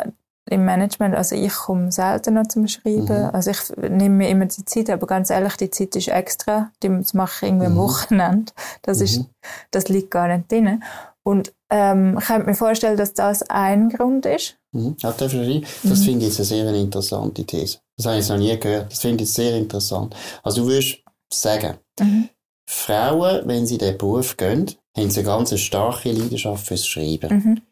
im 0.50 0.64
Management, 0.64 1.14
also 1.14 1.36
ich 1.36 1.54
komme 1.54 1.92
selten 1.92 2.34
noch 2.34 2.46
zum 2.48 2.66
Schreiben. 2.66 3.04
Mhm. 3.04 3.30
Also 3.32 3.52
ich 3.52 3.76
nehme 3.76 4.16
mir 4.16 4.28
immer 4.28 4.46
die 4.46 4.64
Zeit, 4.64 4.90
aber 4.90 5.06
ganz 5.06 5.30
ehrlich, 5.30 5.56
die 5.56 5.70
Zeit 5.70 5.96
ist 5.96 6.08
extra. 6.08 6.70
Das 6.80 7.14
mache 7.14 7.46
ich 7.46 7.50
irgendwie 7.50 7.66
am 7.66 7.74
mhm. 7.74 7.78
Wochenende. 7.78 8.52
Das, 8.82 9.00
ist, 9.00 9.18
mhm. 9.18 9.26
das 9.70 9.88
liegt 9.88 10.10
gar 10.10 10.28
nicht 10.28 10.50
drin. 10.50 10.82
Und 11.22 11.54
ähm, 11.70 12.18
ich 12.18 12.26
könnte 12.26 12.46
mir 12.46 12.54
vorstellen, 12.54 12.96
dass 12.96 13.14
das 13.14 13.42
ein 13.48 13.90
Grund 13.90 14.26
ist. 14.26 14.56
Mhm. 14.72 14.96
Ja, 14.98 15.12
das 15.12 15.32
mhm. 15.32 15.62
finde 15.82 16.26
ich 16.26 16.36
eine 16.36 16.44
sehr 16.44 16.74
interessante 16.74 17.44
These. 17.44 17.78
Das 17.96 18.06
habe 18.06 18.18
ich 18.18 18.28
noch 18.28 18.38
nie 18.38 18.58
gehört. 18.58 18.92
Das 18.92 19.00
finde 19.00 19.24
ich 19.24 19.32
sehr 19.32 19.56
interessant. 19.56 20.14
Also 20.42 20.62
du 20.62 20.68
würdest 20.68 20.98
sagen, 21.32 21.78
mhm. 21.98 22.28
Frauen, 22.68 23.42
wenn 23.46 23.66
sie 23.66 23.78
diesen 23.78 23.98
Beruf 23.98 24.36
gehen, 24.36 24.70
haben 24.96 25.10
sie 25.10 25.20
eine 25.20 25.28
ganz 25.28 25.58
starke 25.58 26.12
Leidenschaft 26.12 26.66
fürs 26.66 26.86
Schreiben. 26.86 27.34
Mhm. 27.34 27.62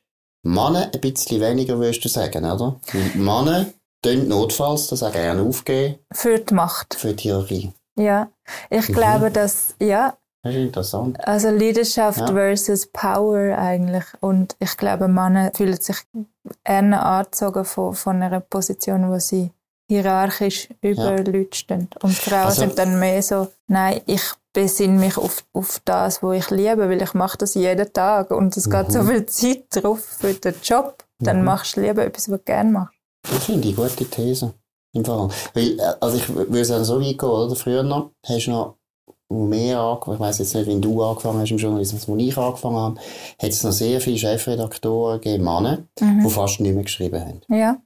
Männer 0.42 0.90
ein 0.92 1.00
bisschen 1.00 1.40
weniger, 1.40 1.78
würdest 1.78 2.04
du 2.04 2.08
sagen, 2.08 2.44
oder? 2.44 2.80
Weil 2.92 3.10
Männer 3.14 3.66
tun 4.02 4.28
notfalls 4.28 4.86
das 4.88 5.02
auch 5.02 5.12
gerne 5.12 5.42
aufgeben. 5.42 5.98
Für 6.12 6.38
die 6.38 6.54
Macht. 6.54 6.94
Für 6.94 7.08
die 7.08 7.16
Theorie. 7.16 7.72
Ja. 7.96 8.30
Ich 8.70 8.88
mhm. 8.88 8.92
glaube, 8.92 9.30
dass, 9.30 9.74
ja, 9.80 10.16
Ist 10.48 10.56
interessant. 10.56 11.26
Also 11.26 11.50
Leidenschaft 11.50 12.20
ja. 12.20 12.26
versus 12.26 12.86
Power 12.86 13.56
eigentlich. 13.58 14.04
Und 14.20 14.56
ich 14.58 14.76
glaube, 14.76 15.08
Männer 15.08 15.50
fühlen 15.54 15.80
sich 15.80 15.98
eher 16.64 17.04
angezogen 17.04 17.64
von, 17.64 17.94
von 17.94 18.22
einer 18.22 18.40
Position, 18.40 19.10
wo 19.10 19.18
sie 19.18 19.50
hierarchisch 19.88 20.68
über 20.82 21.16
ja. 21.16 21.22
Leute 21.22 21.56
stehen. 21.56 21.88
Und 22.02 22.14
Frauen 22.14 22.46
also, 22.46 22.60
sind 22.60 22.78
dann 22.78 22.98
mehr 22.98 23.22
so, 23.22 23.48
nein, 23.68 24.00
ich 24.06 24.22
besinne 24.52 24.98
mich 24.98 25.16
auf, 25.16 25.44
auf 25.52 25.80
das, 25.84 26.22
was 26.22 26.36
ich 26.36 26.50
liebe, 26.50 26.88
weil 26.88 27.00
ich 27.00 27.14
mache 27.14 27.38
das 27.38 27.54
jeden 27.54 27.92
Tag 27.92 28.30
und 28.30 28.56
es 28.56 28.68
geht 28.68 28.92
so 28.92 29.02
mhm. 29.02 29.08
viel 29.08 29.26
Zeit 29.26 29.64
drauf 29.70 30.00
für 30.00 30.34
den 30.34 30.54
Job. 30.62 31.04
Dann 31.20 31.38
mhm. 31.38 31.44
machst 31.44 31.76
du 31.76 31.80
lieber 31.80 32.04
etwas, 32.04 32.30
was 32.30 32.38
du 32.38 32.44
gerne 32.44 32.70
machst. 32.70 32.94
Das 33.22 33.44
finde 33.44 33.68
ich 33.68 33.78
eine 33.78 33.88
gute 33.88 34.04
These. 34.04 34.54
Im 34.94 35.04
Fall. 35.04 35.28
Weil, 35.54 35.78
äh, 35.78 35.94
also 36.00 36.16
ich 36.16 36.28
würde 36.34 36.64
sagen, 36.64 36.84
so 36.84 37.00
weit 37.00 37.18
gehen, 37.18 37.28
oder? 37.28 37.54
Früher 37.54 37.82
noch, 37.82 38.10
hast 38.26 38.46
du 38.46 38.50
noch 38.50 38.77
mehr 39.28 39.80
angefangen, 39.80 40.16
ich 40.16 40.20
weiss 40.20 40.38
jetzt 40.38 40.54
nicht, 40.54 40.66
wenn 40.66 40.80
du 40.80 41.02
angefangen 41.02 41.40
hast 41.40 41.50
im 41.50 41.58
Journalismus, 41.58 42.08
wo 42.08 42.16
ich 42.16 42.36
angefangen 42.36 42.76
habe, 42.76 43.00
hat 43.40 43.50
es 43.50 43.62
noch 43.62 43.72
sehr 43.72 44.00
viele 44.00 44.18
Chefredaktoren 44.18 45.20
gegeben, 45.20 45.44
Männer, 45.44 45.84
mhm. 46.00 46.24
die 46.24 46.30
fast 46.30 46.60
nicht 46.60 46.74
mehr 46.74 46.84
geschrieben 46.84 47.20
haben. 47.20 47.40
Ja. 47.48 47.78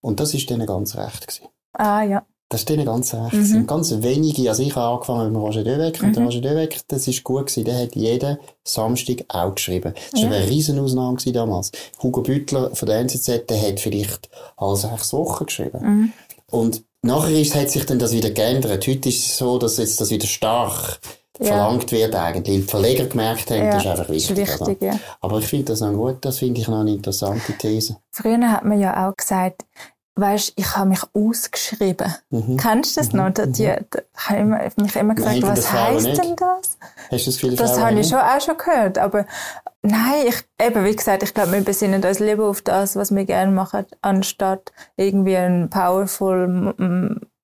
Und 0.00 0.20
das 0.20 0.34
ist 0.34 0.48
denen 0.50 0.66
ganz 0.66 0.96
recht 0.96 1.26
gewesen. 1.26 1.48
Ah, 1.72 2.02
ja. 2.02 2.24
Das 2.50 2.60
ist 2.60 2.68
denen 2.68 2.84
ganz 2.84 3.12
recht. 3.14 3.32
Mhm. 3.32 3.66
Ganz 3.66 3.90
wenige, 4.02 4.48
also 4.48 4.62
ich 4.62 4.76
habe 4.76 4.94
angefangen 4.94 5.32
mit 5.32 5.42
Roger 5.42 5.64
Döweck, 5.64 6.00
mhm. 6.00 6.08
und 6.08 6.18
Roger 6.18 6.40
Döweck, 6.40 6.80
das 6.86 7.08
ist 7.08 7.24
gut 7.24 7.46
gewesen, 7.46 7.64
der 7.64 7.82
hat 7.82 7.96
jeden 7.96 8.38
Samstag 8.62 9.24
auch 9.28 9.54
geschrieben. 9.54 9.94
Das 10.12 10.22
war 10.22 10.30
ja. 10.30 10.36
eine 10.36 10.48
Riesenausnahme 10.48 11.18
damals. 11.32 11.72
Hugo 12.00 12.20
Büttler 12.20 12.74
von 12.74 12.86
der 12.86 12.98
NZZ, 12.98 13.46
der 13.48 13.60
hat 13.60 13.80
vielleicht 13.80 14.28
alle 14.56 14.76
sechs 14.76 15.12
Wochen 15.12 15.46
geschrieben. 15.46 15.80
Mhm. 15.82 16.12
Und 16.50 16.84
nachher 17.04 17.40
ist, 17.40 17.54
hat 17.54 17.70
sich 17.70 17.86
dann 17.86 17.98
das 17.98 18.12
wieder 18.12 18.30
geändert. 18.30 18.86
Heute 18.86 19.08
ist 19.08 19.26
es 19.26 19.36
so, 19.36 19.58
dass 19.58 19.78
jetzt 19.78 20.00
das 20.00 20.10
wieder 20.10 20.26
stark 20.26 20.98
ja. 21.38 21.46
verlangt 21.46 21.92
wird 21.92 22.14
eigentlich. 22.14 22.62
Die 22.62 22.62
Verleger 22.62 23.06
gemerkt 23.06 23.50
haben, 23.50 23.64
ja, 23.64 23.70
das 23.72 23.84
ist 23.84 23.90
einfach 23.90 24.08
wichtig. 24.08 24.38
Ist 24.38 24.60
wichtig 24.60 24.82
ja. 24.82 24.98
Aber 25.20 25.38
ich 25.38 25.46
finde 25.46 25.66
das 25.66 25.80
noch 25.80 25.92
gut, 25.92 26.18
das 26.22 26.38
finde 26.38 26.60
ich 26.60 26.68
noch 26.68 26.80
eine 26.80 26.92
interessante 26.92 27.52
These. 27.52 27.96
Früher 28.10 28.50
hat 28.50 28.64
man 28.64 28.80
ja 28.80 29.08
auch 29.08 29.16
gesagt, 29.16 29.64
weißt, 30.16 30.52
ich 30.56 30.76
habe 30.76 30.90
mich 30.90 31.02
ausgeschrieben. 31.12 32.14
Mhm. 32.30 32.56
Kennst 32.56 32.96
du 32.96 33.00
das 33.00 33.12
mhm. 33.12 33.18
noch? 33.18 33.30
Die, 33.30 33.52
die, 33.52 33.52
die, 33.52 33.98
habe 34.16 34.66
ich 34.66 34.76
mich 34.76 34.96
immer 34.96 35.14
gefragt, 35.14 35.42
was 35.42 35.72
heisst 35.72 36.06
denn 36.06 36.36
das? 36.36 36.78
Hast 37.10 37.26
du 37.26 37.30
das 37.30 37.40
Gefühl, 37.40 37.56
Das 37.56 37.80
habe 37.80 37.98
ich 37.98 38.08
schon 38.08 38.18
auch 38.18 38.40
schon 38.40 38.56
gehört, 38.56 38.98
aber 38.98 39.26
nein, 39.82 40.26
ich, 40.28 40.44
eben, 40.64 40.84
wie 40.84 40.96
gesagt, 40.96 41.22
ich 41.22 41.34
glaube, 41.34 41.52
wir 41.52 41.64
besinnen 41.64 42.02
uns 42.02 42.20
lieber 42.20 42.48
auf 42.48 42.62
das, 42.62 42.96
was 42.96 43.14
wir 43.14 43.24
gerne 43.24 43.52
machen, 43.52 43.86
anstatt 44.02 44.72
irgendwie 44.96 45.36
eine 45.36 45.68
powerful 45.68 46.74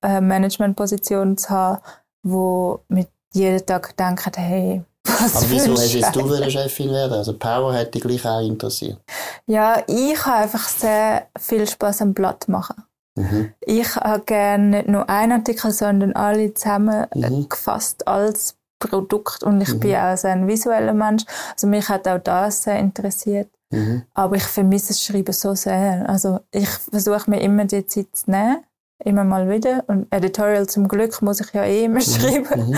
äh, 0.01 0.21
Managementposition 0.21 1.37
zu 1.37 1.49
haben, 1.49 1.81
wo 2.23 2.83
mit 2.87 3.09
jeden 3.33 3.65
Tag 3.65 3.95
denken, 3.97 4.31
hey, 4.35 4.83
was 5.21 5.35
Aber 5.37 5.49
wieso 5.49 5.73
jetzt 5.73 6.15
du 6.15 6.33
eine 6.33 6.49
Chefin 6.49 6.91
werden? 6.91 7.13
Also 7.13 7.37
Power 7.37 7.73
hätte 7.73 7.91
dich 7.91 8.01
gleich 8.01 8.25
auch 8.25 8.41
interessiert. 8.41 8.97
Ja, 9.45 9.83
ich 9.87 10.25
habe 10.25 10.43
einfach 10.43 10.67
sehr 10.67 11.27
viel 11.39 11.67
Spaß 11.67 12.01
am 12.01 12.13
Blatt 12.13 12.47
machen. 12.47 12.83
Mhm. 13.15 13.53
Ich 13.61 13.95
habe 13.95 14.23
gerne 14.25 14.69
nicht 14.69 14.87
nur 14.87 15.09
einen 15.09 15.33
Artikel, 15.33 15.71
sondern 15.71 16.13
alle 16.13 16.53
zusammengefasst 16.53 18.03
mhm. 18.05 18.11
als 18.11 18.55
Produkt 18.79 19.43
und 19.43 19.61
ich 19.61 19.73
mhm. 19.73 19.79
bin 19.79 19.95
auch 19.95 20.17
sehr 20.17 20.31
ein 20.31 20.47
visueller 20.47 20.93
Mensch. 20.93 21.23
Also 21.53 21.67
mich 21.67 21.87
hat 21.89 22.07
auch 22.07 22.19
das 22.19 22.63
sehr 22.63 22.79
interessiert. 22.79 23.49
Mhm. 23.71 24.03
Aber 24.13 24.35
ich 24.35 24.43
vermisse 24.43 24.89
das 24.89 25.03
Schreiben 25.03 25.33
so 25.33 25.55
sehr. 25.55 26.07
Also 26.09 26.39
ich 26.51 26.67
versuche 26.67 27.29
mir 27.29 27.41
immer 27.41 27.65
die 27.65 27.85
Zeit 27.85 28.07
zu 28.13 28.31
nehmen, 28.31 28.63
immer 29.03 29.23
mal 29.23 29.49
wieder. 29.49 29.83
Und 29.87 30.07
Editorial 30.11 30.67
zum 30.67 30.87
Glück 30.87 31.21
muss 31.21 31.41
ich 31.41 31.53
ja 31.53 31.63
eh 31.63 31.85
immer 31.85 31.95
mhm. 31.95 32.01
schreiben. 32.01 32.69
Mhm. 32.69 32.77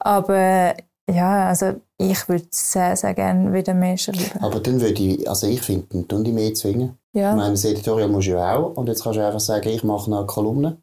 Aber 0.00 0.74
ja, 1.10 1.48
also 1.48 1.74
ich 1.98 2.28
würde 2.28 2.46
sehr, 2.50 2.96
sehr 2.96 3.14
gerne 3.14 3.52
wieder 3.52 3.74
mehr 3.74 3.96
schreiben. 3.96 4.40
Aber 4.40 4.60
dann 4.60 4.80
würde 4.80 5.02
ich, 5.02 5.28
also 5.28 5.46
ich 5.46 5.60
finde, 5.60 5.86
dann 5.90 6.08
tun 6.08 6.24
die 6.24 6.32
mehr 6.32 6.54
zwingen. 6.54 6.98
Ja. 7.12 7.30
Ich 7.30 7.36
meine, 7.36 7.52
das 7.52 7.64
Editorial 7.64 8.08
muss 8.08 8.26
ja 8.26 8.56
auch. 8.56 8.76
Und 8.76 8.88
jetzt 8.88 9.02
kannst 9.02 9.18
du 9.18 9.26
einfach 9.26 9.40
sagen, 9.40 9.68
ich 9.68 9.84
mache 9.84 10.10
noch 10.10 10.18
eine 10.18 10.26
Kolumne, 10.26 10.78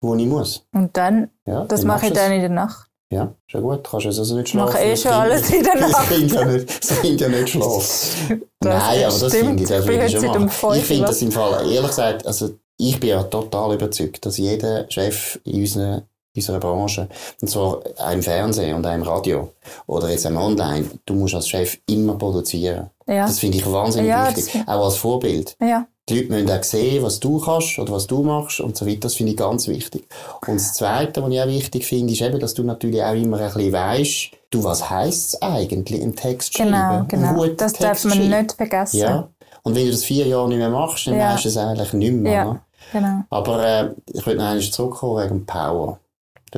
wo 0.00 0.14
ich 0.14 0.26
muss. 0.26 0.64
Und 0.72 0.96
dann, 0.96 1.30
ja, 1.46 1.64
das 1.64 1.80
dann 1.80 1.88
mache 1.88 2.06
ich 2.06 2.12
dann 2.12 2.32
in 2.32 2.40
der 2.40 2.50
Nacht. 2.50 2.90
Ja, 3.10 3.34
ist 3.46 3.54
ja 3.54 3.60
gut. 3.60 3.88
Kannst 3.88 4.04
du 4.04 4.08
also 4.08 4.36
nicht 4.36 4.48
schlafen. 4.48 4.68
Ich 4.68 4.74
mache 4.74 4.84
eh 4.84 4.96
schon 4.96 5.12
alles 5.12 5.50
in 5.50 5.62
der 5.62 5.74
Nacht. 5.76 5.92
Das 5.92 6.08
Kind 6.08 6.32
ja 6.32 6.44
nicht, 6.44 6.90
das 6.90 7.00
kind 7.00 7.20
ja 7.20 7.28
nicht 7.28 7.48
schlafen. 7.48 8.42
Nein, 8.64 9.04
aber 9.04 9.18
das 9.18 9.34
finde 9.34 9.62
ich, 9.62 9.68
das 9.68 9.86
würde 9.86 10.06
ich 10.06 10.12
schon 10.12 10.44
machen. 10.44 10.76
Ich 10.76 10.84
finde 10.84 11.06
das 11.06 11.22
im 11.22 11.32
Fall, 11.32 11.70
ehrlich 11.70 11.90
gesagt, 11.90 12.26
also 12.26 12.50
ich 12.78 13.00
bin 13.00 13.10
ja 13.10 13.22
total 13.22 13.74
überzeugt, 13.74 14.26
dass 14.26 14.38
jeder 14.38 14.90
Chef 14.90 15.38
in 15.44 15.60
unseren 15.60 16.02
unserer 16.36 16.60
Branche. 16.60 17.08
Und 17.40 17.48
zwar 17.48 17.80
auch 17.98 18.12
im 18.12 18.22
Fernsehen 18.22 18.74
und 18.74 18.86
auch 18.86 18.94
im 18.94 19.02
Radio. 19.02 19.52
Oder 19.86 20.10
jetzt 20.10 20.26
auch 20.26 20.32
online. 20.32 20.86
Du 21.04 21.14
musst 21.14 21.34
als 21.34 21.48
Chef 21.48 21.78
immer 21.88 22.16
produzieren. 22.16 22.90
Ja. 23.06 23.26
Das 23.26 23.38
finde 23.38 23.58
ich 23.58 23.70
wahnsinnig 23.70 24.08
ja, 24.08 24.28
wichtig. 24.28 24.62
Auch 24.66 24.84
als 24.84 24.96
Vorbild. 24.96 25.56
Ja. 25.60 25.86
Die 26.08 26.20
Leute 26.20 26.32
müssen 26.32 26.50
auch 26.50 26.62
sehen, 26.62 27.02
was 27.02 27.18
du 27.18 27.40
kannst 27.40 27.78
oder 27.80 27.92
was 27.92 28.06
du 28.06 28.22
machst 28.22 28.60
und 28.60 28.76
so 28.76 28.86
weiter. 28.86 29.00
Das 29.00 29.14
finde 29.14 29.32
ich 29.32 29.38
ganz 29.38 29.66
wichtig. 29.66 30.06
Und 30.46 30.54
das 30.54 30.74
Zweite, 30.74 31.20
was 31.20 31.30
ich 31.30 31.40
auch 31.40 31.48
wichtig 31.48 31.84
finde, 31.84 32.12
ist 32.12 32.22
eben, 32.22 32.38
dass 32.38 32.54
du 32.54 32.62
natürlich 32.62 33.02
auch 33.02 33.14
immer 33.14 33.40
ein 33.40 33.52
bisschen 33.52 33.72
weisst, 33.72 34.30
du, 34.50 34.62
was 34.62 34.88
heisst 34.88 35.34
es 35.34 35.42
eigentlich, 35.42 36.00
einen 36.00 36.14
Text 36.14 36.54
genau, 36.54 36.70
schreiben? 36.70 37.08
Genau, 37.08 37.32
genau. 37.34 37.46
Das 37.54 37.72
Text 37.72 37.82
darf 37.82 38.04
man 38.04 38.18
schreiben. 38.18 38.42
nicht 38.42 38.52
vergessen. 38.52 38.98
Ja. 38.98 39.28
Und 39.64 39.74
wenn 39.74 39.86
du 39.86 39.90
das 39.90 40.04
vier 40.04 40.28
Jahre 40.28 40.48
nicht 40.48 40.58
mehr 40.58 40.70
machst, 40.70 41.08
dann 41.08 41.18
ja. 41.18 41.34
weißt 41.34 41.44
du 41.44 41.48
es 41.48 41.56
eigentlich 41.56 41.92
nicht 41.92 42.12
mehr. 42.12 42.32
Ja, 42.32 42.60
genau. 42.92 43.24
Aber 43.30 43.66
äh, 43.66 43.90
ich 44.12 44.24
würde 44.24 44.38
noch 44.38 44.46
einmal 44.46 44.60
zurückkommen 44.60 45.24
wegen 45.24 45.44
Power. 45.44 45.98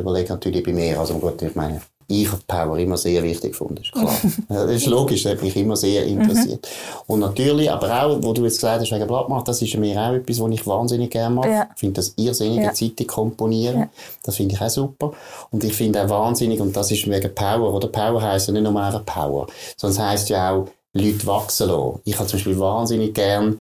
Überlege 0.01 0.31
natürlich 0.31 0.63
bei 0.63 0.73
mir, 0.73 0.99
also 0.99 1.15
gut, 1.15 1.41
ich 1.43 1.55
meine, 1.55 1.81
ich 2.11 2.33
habe 2.33 2.43
Power 2.47 2.79
immer 2.79 2.97
sehr 2.97 3.23
wichtig 3.23 3.53
gefunden, 3.53 3.83
ist 3.83 3.93
klar. 3.93 4.11
das 4.49 4.71
ist 4.71 4.87
logisch, 4.87 5.25
das 5.25 5.33
hat 5.33 5.43
mich 5.43 5.55
immer 5.57 5.77
sehr 5.77 6.07
interessiert. 6.07 6.67
Mhm. 6.67 7.03
Und 7.07 7.21
natürlich, 7.21 7.71
aber 7.71 8.03
auch, 8.03 8.19
wo 8.23 8.33
du 8.33 8.45
jetzt 8.45 8.57
gesagt 8.57 8.81
hast, 8.81 8.91
wegen 8.91 9.07
Blattmacht, 9.07 9.47
das 9.47 9.61
ist 9.61 9.77
mir 9.77 10.01
auch 10.01 10.15
etwas, 10.15 10.41
was 10.41 10.51
ich 10.51 10.67
wahnsinnig 10.67 11.11
gerne 11.11 11.35
mache. 11.35 11.51
Ja. 11.51 11.69
Ich 11.75 11.81
finde 11.81 11.97
das 11.97 12.15
irrsinnige 12.17 12.63
ja. 12.63 12.73
Zeitung 12.73 13.07
komponieren. 13.07 13.79
Ja. 13.81 13.89
Das 14.23 14.37
finde 14.37 14.55
ich 14.55 14.61
auch 14.61 14.71
super. 14.71 15.13
Und 15.51 15.63
ich 15.65 15.75
finde 15.75 16.03
auch 16.03 16.09
wahnsinnig, 16.09 16.59
und 16.61 16.75
das 16.75 16.91
ist 16.91 17.07
wegen 17.09 17.35
Power, 17.35 17.75
oder 17.75 17.89
Power 17.89 18.23
heisst 18.23 18.49
ja 18.49 18.55
nicht 18.55 18.63
nur 18.63 18.81
einfach 18.81 19.05
Power, 19.05 19.47
sondern 19.77 20.01
es 20.01 20.11
heisst 20.11 20.29
ja 20.31 20.51
auch, 20.51 20.67
Leute 20.99 21.27
wachsen 21.27 21.69
lassen. 21.69 22.01
Ich 22.05 22.19
habe 22.19 22.29
zum 22.29 22.39
Beispiel 22.39 22.59
wahnsinnig 22.59 23.15
gern 23.15 23.59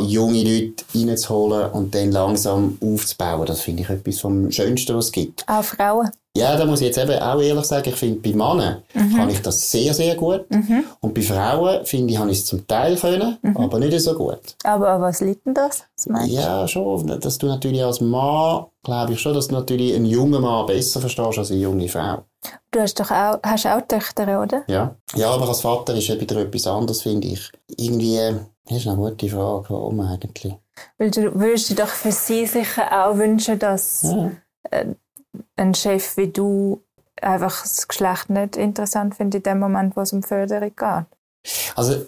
junge 0.00 0.42
Leute 0.42 0.84
reinzuholen 0.94 1.70
und 1.72 1.94
dann 1.94 2.12
langsam 2.12 2.78
aufzubauen. 2.80 3.46
Das 3.46 3.60
finde 3.60 3.82
ich 3.82 3.88
etwas 3.88 4.20
vom 4.20 4.50
Schönsten, 4.50 4.96
was 4.96 5.06
es 5.06 5.12
gibt. 5.12 5.44
Auch 5.48 5.64
Frauen? 5.64 6.10
Ja, 6.36 6.56
da 6.56 6.66
muss 6.66 6.80
ich 6.80 6.88
jetzt 6.88 6.98
eben 6.98 7.16
auch 7.22 7.40
ehrlich 7.40 7.64
sagen, 7.64 7.88
ich 7.88 7.94
finde, 7.94 8.18
bei 8.18 8.36
Männern 8.36 8.82
mhm. 8.92 9.14
kann 9.14 9.30
ich 9.30 9.40
das 9.40 9.70
sehr, 9.70 9.94
sehr 9.94 10.16
gut. 10.16 10.50
Mhm. 10.50 10.84
Und 11.00 11.14
bei 11.14 11.22
Frauen, 11.22 11.86
finde 11.86 12.12
ich, 12.12 12.18
habe 12.18 12.32
ich 12.32 12.38
es 12.38 12.46
zum 12.46 12.66
Teil 12.66 12.96
können, 12.96 13.38
mhm. 13.40 13.56
aber 13.56 13.78
nicht 13.78 14.00
so 14.00 14.14
gut. 14.14 14.40
Aber 14.64 14.88
an 14.88 15.00
was 15.00 15.20
liegt 15.20 15.46
denn 15.46 15.54
das? 15.54 15.84
ja, 16.26 16.66
schon. 16.66 17.20
Dass 17.20 17.38
du 17.38 17.46
natürlich 17.46 17.84
als 17.84 18.00
Mann, 18.00 18.64
glaube 18.82 19.12
ich 19.12 19.20
schon, 19.20 19.34
dass 19.34 19.46
du 19.46 19.54
natürlich 19.54 19.94
einen 19.94 20.06
jungen 20.06 20.42
Mann 20.42 20.66
besser 20.66 21.00
verstehst 21.00 21.38
als 21.38 21.52
eine 21.52 21.60
junge 21.60 21.88
Frau. 21.88 22.24
Du 22.70 22.80
hast 22.80 22.98
doch 23.00 23.10
auch, 23.10 23.38
hast 23.42 23.66
auch 23.66 23.80
Töchter, 23.82 24.42
oder? 24.42 24.64
Ja. 24.66 24.96
Ja, 25.14 25.30
aber 25.30 25.48
als 25.48 25.60
Vater 25.60 25.94
ist 25.94 26.08
wieder 26.08 26.36
etwas 26.36 26.66
anderes, 26.66 27.02
finde 27.02 27.28
ich. 27.28 27.50
Irgendwie, 27.68 28.18
das 28.66 28.78
ist 28.78 28.86
eine 28.86 28.96
gute 28.96 29.28
Frage, 29.28 29.66
warum 29.68 30.00
eigentlich? 30.00 30.54
Weil 30.98 31.10
du 31.10 31.34
würdest 31.34 31.70
dir 31.70 31.76
doch 31.76 31.88
für 31.88 32.12
sie 32.12 32.46
sicher 32.46 33.06
auch 33.06 33.16
wünschen, 33.16 33.58
dass 33.58 34.02
ja. 34.02 34.30
äh, 34.70 34.86
ein 35.56 35.74
Chef 35.74 36.16
wie 36.16 36.28
du 36.28 36.82
einfach 37.20 37.62
das 37.62 37.88
Geschlecht 37.88 38.30
nicht 38.30 38.56
interessant 38.56 39.14
findet 39.14 39.46
in 39.46 39.52
dem 39.52 39.60
Moment, 39.60 39.96
wo 39.96 40.00
es 40.00 40.12
um 40.12 40.22
Förderung 40.22 40.72
geht. 40.74 41.06
Also 41.76 42.06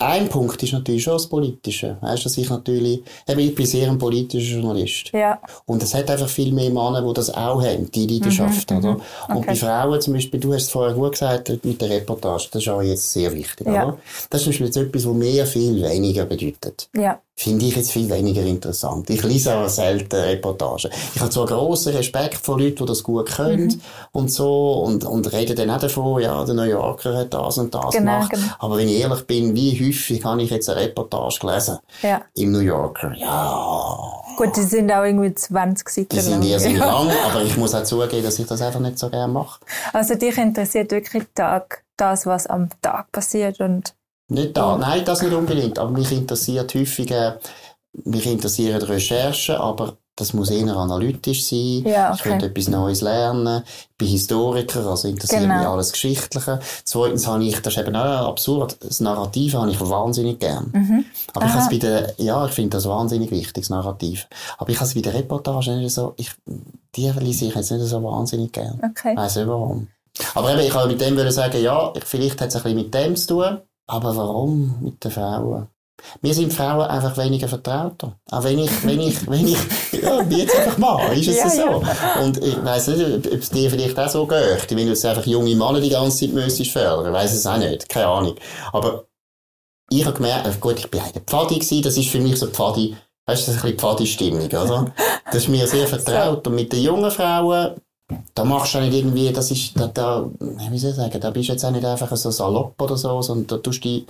ein 0.00 0.28
Punkt 0.28 0.62
ist 0.62 0.72
natürlich 0.72 1.02
schon 1.02 1.14
das 1.14 1.26
Politische. 1.26 1.96
Weißt, 2.00 2.24
dass 2.24 2.38
ich 2.38 2.48
natürlich, 2.48 3.02
eben, 3.26 3.40
ich 3.40 3.54
bin 3.54 3.66
sehr 3.66 3.90
ein 3.90 3.98
politischer 3.98 4.54
Journalist. 4.54 5.10
Ja. 5.12 5.40
Und 5.66 5.82
es 5.82 5.92
hat 5.92 6.08
einfach 6.08 6.28
viel 6.28 6.52
mehr 6.52 6.70
Männer, 6.70 7.02
die 7.02 7.12
das 7.14 7.30
auch 7.30 7.60
haben, 7.62 7.90
die 7.90 8.06
Leidenschaft, 8.06 8.70
mhm, 8.70 8.78
oder? 8.78 8.92
Mhm. 8.92 9.00
Okay. 9.24 9.36
Und 9.36 9.46
bei 9.46 9.54
Frauen 9.56 10.00
zum 10.00 10.14
Beispiel, 10.14 10.38
du 10.38 10.54
hast 10.54 10.64
es 10.64 10.70
vorher 10.70 10.94
gut 10.94 11.12
gesagt, 11.12 11.64
mit 11.64 11.80
der 11.80 11.90
Reportage, 11.90 12.48
das 12.52 12.62
ist 12.62 12.68
auch 12.68 12.82
jetzt 12.82 13.12
sehr 13.12 13.32
wichtig, 13.32 13.66
ja. 13.66 13.88
oder? 13.88 13.98
Das 14.30 14.40
ist 14.40 14.44
zum 14.44 14.50
Beispiel 14.52 14.66
jetzt 14.66 14.76
etwas, 14.76 15.06
was 15.06 15.14
mehr 15.14 15.46
viel 15.46 15.82
weniger 15.82 16.26
bedeutet. 16.26 16.88
Ja 16.96 17.20
finde 17.38 17.66
ich 17.66 17.76
jetzt 17.76 17.92
viel 17.92 18.10
weniger 18.10 18.42
interessant. 18.42 19.08
Ich 19.10 19.22
lese 19.22 19.54
auch 19.54 19.68
selten 19.68 20.16
Reportagen. 20.16 20.90
Ich 21.14 21.20
habe 21.20 21.30
zwar 21.30 21.46
grossen 21.46 21.94
Respekt 21.94 22.38
vor 22.38 22.58
Leuten, 22.58 22.78
die 22.78 22.84
das 22.84 23.04
gut 23.04 23.30
können 23.30 23.66
mhm. 23.68 23.80
und 24.10 24.32
so 24.32 24.80
und, 24.80 25.04
und 25.04 25.32
rede 25.32 25.54
dann 25.54 25.70
auch 25.70 25.78
davon, 25.78 26.20
ja, 26.20 26.44
der 26.44 26.56
New 26.56 26.64
Yorker 26.64 27.16
hat 27.16 27.32
das 27.32 27.58
und 27.58 27.72
das 27.72 27.94
genau, 27.94 28.12
gemacht. 28.12 28.30
Genau. 28.32 28.46
Aber 28.58 28.76
wenn 28.76 28.88
ich 28.88 28.98
ehrlich 28.98 29.24
bin, 29.24 29.54
wie 29.54 29.70
häufig 29.70 30.24
habe 30.24 30.42
ich 30.42 30.50
jetzt 30.50 30.68
eine 30.68 30.80
Reportage 30.80 31.38
gelesen 31.38 31.78
ja. 32.02 32.22
im 32.34 32.50
New 32.50 32.58
Yorker? 32.58 33.14
Ja. 33.16 33.96
Gut, 34.36 34.56
die 34.56 34.62
sind 34.62 34.90
auch 34.90 35.04
irgendwie 35.04 35.32
20 35.32 35.88
Seiten 35.88 36.08
Die 36.08 36.20
sind 36.20 36.42
ja 36.42 36.58
sehr 36.58 36.76
lang, 36.76 37.08
aber 37.24 37.42
ich 37.42 37.56
muss 37.56 37.72
auch 37.72 37.84
zugeben, 37.84 38.24
dass 38.24 38.40
ich 38.40 38.46
das 38.48 38.60
einfach 38.60 38.80
nicht 38.80 38.98
so 38.98 39.10
gerne 39.10 39.32
mache. 39.32 39.60
Also 39.92 40.16
dich 40.16 40.36
interessiert 40.38 40.90
wirklich 40.90 41.22
Tag, 41.36 41.84
das, 41.96 42.26
was 42.26 42.48
am 42.48 42.68
Tag 42.82 43.12
passiert 43.12 43.60
und 43.60 43.94
nicht 44.28 44.56
da, 44.56 44.76
nein, 44.76 45.04
das 45.04 45.22
nicht 45.22 45.34
unbedingt. 45.34 45.78
Aber 45.78 45.90
mich 45.90 46.12
interessiert 46.12 46.74
häufig, 46.74 47.10
äh, 47.10 47.32
mich 48.04 48.26
interessieren 48.26 48.80
Recherchen, 48.82 49.56
aber 49.56 49.96
das 50.16 50.32
muss 50.32 50.50
eher 50.50 50.76
analytisch 50.76 51.44
sein. 51.44 51.84
Ja, 51.86 52.12
Ich 52.12 52.20
okay. 52.20 52.30
könnte 52.30 52.46
etwas 52.46 52.68
Neues 52.68 53.02
lernen. 53.02 53.62
Ich 53.64 53.96
bin 53.96 54.08
Historiker, 54.08 54.84
also 54.84 55.06
interessiert 55.06 55.42
Genau. 55.42 55.58
mich 55.58 55.66
alles 55.66 55.92
Geschichtliche. 55.92 56.58
Zweitens 56.84 57.26
habe 57.28 57.44
ich, 57.44 57.60
das 57.62 57.74
ist 57.74 57.78
eben 57.80 57.94
auch 57.94 58.28
absurd, 58.28 58.78
das 58.80 58.98
Narrativ 58.98 59.54
habe 59.54 59.70
ich 59.70 59.80
wahnsinnig 59.80 60.40
gern. 60.40 60.70
Mhm. 60.72 61.04
Aber 61.34 61.46
ich 61.46 61.52
habe 61.52 61.76
es 61.76 62.12
ja, 62.18 62.44
ich 62.46 62.52
finde 62.52 62.70
das 62.76 62.88
wahnsinnig 62.88 63.30
wichtig, 63.30 63.62
das 63.62 63.70
Narrativ. 63.70 64.26
Aber 64.58 64.70
ich 64.70 64.76
habe 64.78 64.86
es 64.86 64.94
bei 64.94 65.02
der 65.02 65.14
Reportage 65.14 65.76
nicht 65.76 65.94
so, 65.94 66.14
ich, 66.16 66.32
die 66.96 67.08
lese 67.20 67.46
ich 67.46 67.54
jetzt 67.54 67.70
nicht 67.70 67.86
so 67.86 68.02
wahnsinnig 68.02 68.52
gern. 68.52 68.80
Okay. 68.90 69.12
Ich 69.12 69.16
weiss 69.18 69.36
nicht 69.36 69.46
warum. 69.46 69.86
Aber 70.34 70.52
eben, 70.52 70.60
ich 70.62 70.74
wollte 70.74 70.88
mit 70.88 71.00
dem 71.00 71.30
sagen, 71.30 71.62
ja, 71.62 71.92
vielleicht 72.04 72.40
hat 72.40 72.48
es 72.48 72.56
ein 72.56 72.62
bisschen 72.64 72.76
mit 72.78 72.92
dem 72.92 73.14
zu 73.14 73.26
tun, 73.28 73.58
aber 73.88 74.16
warum 74.16 74.76
mit 74.80 75.02
den 75.02 75.10
Frauen? 75.10 75.68
Mir 76.20 76.32
sind 76.32 76.52
Frauen 76.52 76.86
einfach 76.86 77.16
weniger 77.16 77.48
vertrauter. 77.48 78.16
Auch 78.30 78.44
wenn 78.44 78.58
ich, 78.60 78.70
wenn 78.86 79.00
ich, 79.00 79.28
wenn 79.28 79.48
ich, 79.48 79.58
ja, 80.00 80.22
jetzt 80.22 80.56
einfach 80.56 80.78
mal, 80.78 81.12
ist 81.18 81.28
es 81.28 81.38
Ja, 81.38 81.50
so. 81.50 82.22
Und 82.22 82.42
ich 82.42 82.64
weiss 82.64 82.86
nicht, 82.86 83.04
ob 83.04 83.26
ob 83.26 83.40
es 83.40 83.50
dir 83.50 83.68
vielleicht 83.68 83.98
auch 83.98 84.08
so 84.08 84.26
geht, 84.26 84.70
wenn 84.70 84.76
du 84.76 84.90
jetzt 84.90 85.04
einfach 85.04 85.26
junge 85.26 85.56
Männer 85.56 85.80
die 85.80 85.90
ganze 85.90 86.18
Zeit 86.18 86.34
müsstest 86.34 86.70
fördern. 86.70 87.06
Ich 87.06 87.12
weiss 87.12 87.32
es 87.32 87.46
auch 87.46 87.56
nicht, 87.56 87.88
keine 87.88 88.06
Ahnung. 88.06 88.36
Aber 88.72 89.06
ich 89.90 90.04
habe 90.04 90.14
gemerkt, 90.14 90.46
äh, 90.46 90.52
gut, 90.60 90.78
ich 90.78 90.90
bin 90.90 91.00
eine 91.00 91.20
Pfadi 91.26 91.56
gewesen, 91.56 91.82
das 91.82 91.96
ist 91.96 92.10
für 92.10 92.20
mich 92.20 92.36
so 92.36 92.46
Pfadi, 92.46 92.96
weißt 93.26 93.42
du, 93.42 93.46
das 93.46 93.56
ist 93.56 93.64
ein 93.64 93.72
bisschen 93.72 93.78
Pfadi-Stimmung, 93.78 94.46
oder? 94.46 94.94
Das 95.26 95.36
ist 95.36 95.48
mir 95.48 95.66
sehr 95.66 95.86
vertraut. 95.88 96.46
Und 96.46 96.54
mit 96.54 96.72
den 96.72 96.82
jungen 96.82 97.10
Frauen, 97.10 97.74
da 98.34 98.44
machst 98.44 98.74
du 98.74 98.80
nicht 98.80 98.94
irgendwie, 98.94 99.32
das 99.32 99.50
ist, 99.50 99.78
da, 99.78 99.88
da, 99.88 100.28
wie 100.40 100.78
soll 100.78 100.90
ich 100.90 100.96
sagen, 100.96 101.20
da 101.20 101.30
bist 101.30 101.48
du 101.48 101.52
jetzt 101.52 101.64
auch 101.64 101.70
nicht 101.70 101.84
einfach 101.84 102.16
so 102.16 102.30
salopp 102.30 102.80
oder 102.80 102.96
so, 102.96 103.20
sondern 103.22 103.46
da 103.46 103.56
tust 103.58 103.84
du 103.84 103.88
dich 103.88 104.06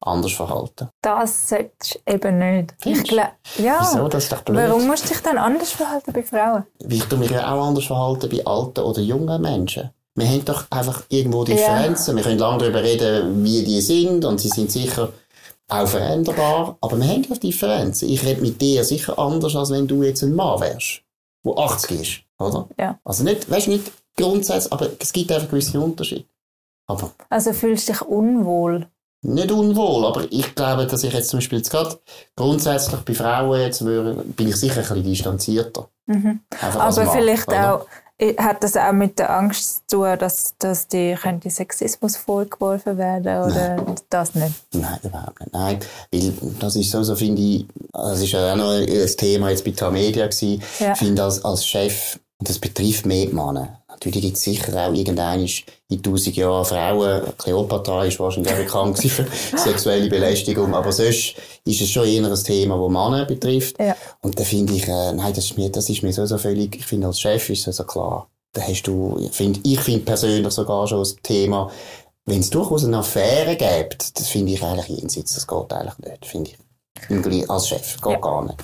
anders 0.00 0.32
verhalten. 0.32 0.88
Das 1.02 1.48
solltest 1.48 2.00
du 2.06 2.12
eben 2.12 2.38
nicht. 2.38 2.74
Ich 2.78 2.82
Findest 2.82 3.08
glaub, 3.08 3.32
ja. 3.58 3.78
Wieso? 3.80 4.08
Das 4.08 4.24
ist 4.24 4.32
doch 4.32 4.42
blöd. 4.42 4.68
Warum 4.68 4.86
musst 4.86 5.04
du 5.04 5.08
dich 5.08 5.22
dann 5.22 5.38
anders 5.38 5.72
verhalten 5.72 6.12
bei 6.12 6.22
Frauen? 6.22 6.64
Ich 6.88 7.04
tu 7.04 7.16
mich 7.16 7.30
ja 7.30 7.52
auch 7.52 7.66
anders 7.66 7.84
verhalten 7.84 8.28
bei 8.30 8.44
alten 8.44 8.80
oder 8.80 9.00
jungen 9.00 9.40
Menschen. 9.40 9.90
Wir 10.14 10.28
haben 10.28 10.44
doch 10.44 10.64
einfach 10.70 11.04
irgendwo 11.08 11.44
Differenzen. 11.44 12.16
Wir 12.16 12.22
können 12.22 12.38
lange 12.38 12.58
darüber 12.58 12.82
reden, 12.82 13.44
wie 13.44 13.62
die 13.62 13.80
sind 13.80 14.24
und 14.24 14.40
sie 14.40 14.48
sind 14.48 14.70
sicher 14.70 15.10
auch 15.68 15.86
veränderbar, 15.86 16.78
aber 16.80 16.96
wir 16.98 17.08
haben 17.08 17.26
ja 17.28 17.36
Differenzen. 17.36 18.08
Ich 18.08 18.24
rede 18.24 18.40
mit 18.40 18.60
dir 18.60 18.84
sicher 18.84 19.18
anders, 19.18 19.56
als 19.56 19.70
wenn 19.70 19.86
du 19.86 20.02
jetzt 20.02 20.22
ein 20.22 20.34
Mann 20.34 20.60
wärst, 20.60 21.02
der 21.44 21.58
80 21.58 22.00
ist, 22.00 22.25
oder? 22.38 22.68
Ja. 22.78 22.98
Also 23.04 23.24
nicht, 23.24 23.50
weißt 23.50 23.68
nicht 23.68 23.92
grundsätzlich, 24.16 24.72
aber 24.72 24.88
es 24.98 25.12
gibt 25.12 25.30
einfach 25.32 25.48
gewisse 25.48 25.80
Unterschiede. 25.80 26.24
Aber 26.88 27.12
Also 27.28 27.52
fühlst 27.52 27.88
du 27.88 27.92
dich 27.92 28.02
unwohl? 28.02 28.86
nicht 29.22 29.50
unwohl, 29.50 30.04
aber 30.06 30.24
ich 30.30 30.54
glaube, 30.54 30.86
dass 30.86 31.02
ich 31.02 31.12
jetzt 31.12 31.30
zum 31.30 31.38
Beispiel 31.38 31.58
jetzt 31.58 31.70
gerade 31.70 31.98
grundsätzlich 32.36 33.00
bei 33.00 33.14
Frauen 33.14 33.60
jetzt 33.60 33.84
würde, 33.84 34.22
bin 34.22 34.48
ich 34.48 34.56
sicher 34.56 34.76
ein 34.76 34.82
bisschen 34.82 35.02
distanzierter. 35.02 35.88
Mhm. 36.06 36.40
Aber 36.60 37.04
Mann, 37.04 37.10
vielleicht 37.12 37.48
oder? 37.48 37.74
auch, 37.74 37.86
hat 38.38 38.62
das 38.62 38.76
auch 38.76 38.92
mit 38.92 39.18
der 39.18 39.36
Angst 39.36 39.90
zu 39.90 39.96
tun, 39.98 40.18
dass, 40.18 40.54
dass 40.58 40.86
dir 40.88 41.16
könnte 41.16 41.50
Sexismus 41.50 42.16
vorgeworfen 42.16 42.96
werden 42.96 43.42
oder 43.42 43.84
das 44.08 44.34
nicht? 44.34 44.54
Nein, 44.72 44.98
überhaupt 45.02 45.40
nicht. 45.40 45.52
Nein, 45.52 45.80
weil 46.12 46.32
das 46.60 46.76
ist 46.76 46.90
so, 46.90 47.02
so 47.02 47.16
finde 47.16 47.42
ich, 47.42 47.66
das 47.92 48.22
ist 48.22 48.32
ja 48.32 48.52
auch 48.52 48.56
noch 48.56 48.70
ein 48.70 49.16
Thema 49.16 49.50
jetzt 49.50 49.64
bei 49.64 49.72
Tamedia 49.72 50.26
gewesen. 50.26 50.62
Ja. 50.78 50.92
Ich 50.92 50.98
finde 50.98 51.24
als, 51.24 51.44
als 51.44 51.66
Chef, 51.66 52.18
und 52.38 52.48
das 52.48 52.58
betrifft 52.58 53.06
mehr 53.06 53.26
die 53.26 53.32
Männer. 53.32 53.80
Natürlich 53.88 54.20
gibt 54.20 54.36
es 54.36 54.42
sicher 54.42 54.88
auch 54.88 54.92
irgendein 54.92 55.48
in 55.88 56.02
tausend 56.02 56.36
Jahren 56.36 56.66
Frauen. 56.66 57.22
Kleopatra 57.38 58.04
ist 58.04 58.20
wahrscheinlich 58.20 58.52
auch 58.52 58.58
bekannt 58.58 58.98
für 58.98 59.26
sexuelle 59.56 60.10
Belästigung. 60.10 60.74
Aber 60.74 60.92
sonst 60.92 61.34
ist 61.64 61.80
es 61.80 61.88
schon 61.88 62.06
eher 62.06 62.24
ein 62.30 62.44
Thema, 62.44 62.76
das 62.76 62.90
Männer 62.90 63.24
betrifft. 63.24 63.76
Ja. 63.80 63.96
Und 64.20 64.38
da 64.38 64.44
finde 64.44 64.74
ich, 64.74 64.86
äh, 64.86 65.12
nein, 65.12 65.32
das 65.32 65.46
ist 65.46 65.56
mir, 65.56 65.70
das 65.70 65.88
ist 65.88 66.02
mir 66.02 66.12
so, 66.12 66.26
so 66.26 66.36
völlig, 66.36 66.76
ich 66.76 66.84
finde 66.84 67.06
als 67.06 67.20
Chef 67.20 67.48
ist 67.48 67.66
es 67.66 67.76
so 67.76 67.84
klar. 67.84 68.28
Da 68.52 68.60
hast 68.60 68.82
du, 68.82 69.18
ich 69.18 69.32
finde, 69.32 69.60
ich 69.64 69.80
finde 69.80 70.04
persönlich 70.04 70.52
sogar 70.52 70.86
schon 70.86 70.98
das 70.98 71.16
Thema, 71.22 71.70
wenn 72.26 72.40
es 72.40 72.50
durchaus 72.50 72.84
eine 72.84 72.98
Affäre 72.98 73.56
gibt, 73.56 74.18
das 74.18 74.28
finde 74.28 74.52
ich 74.52 74.62
eigentlich 74.62 74.88
jenseits, 74.98 75.34
das 75.34 75.46
geht 75.46 75.72
eigentlich 75.72 75.98
nicht, 75.98 76.26
finde 76.26 76.50
ich. 76.50 77.50
Als 77.50 77.68
Chef, 77.68 77.96
geht 78.02 78.12
Ja. 78.12 78.18
gar 78.18 78.44
nicht. 78.44 78.58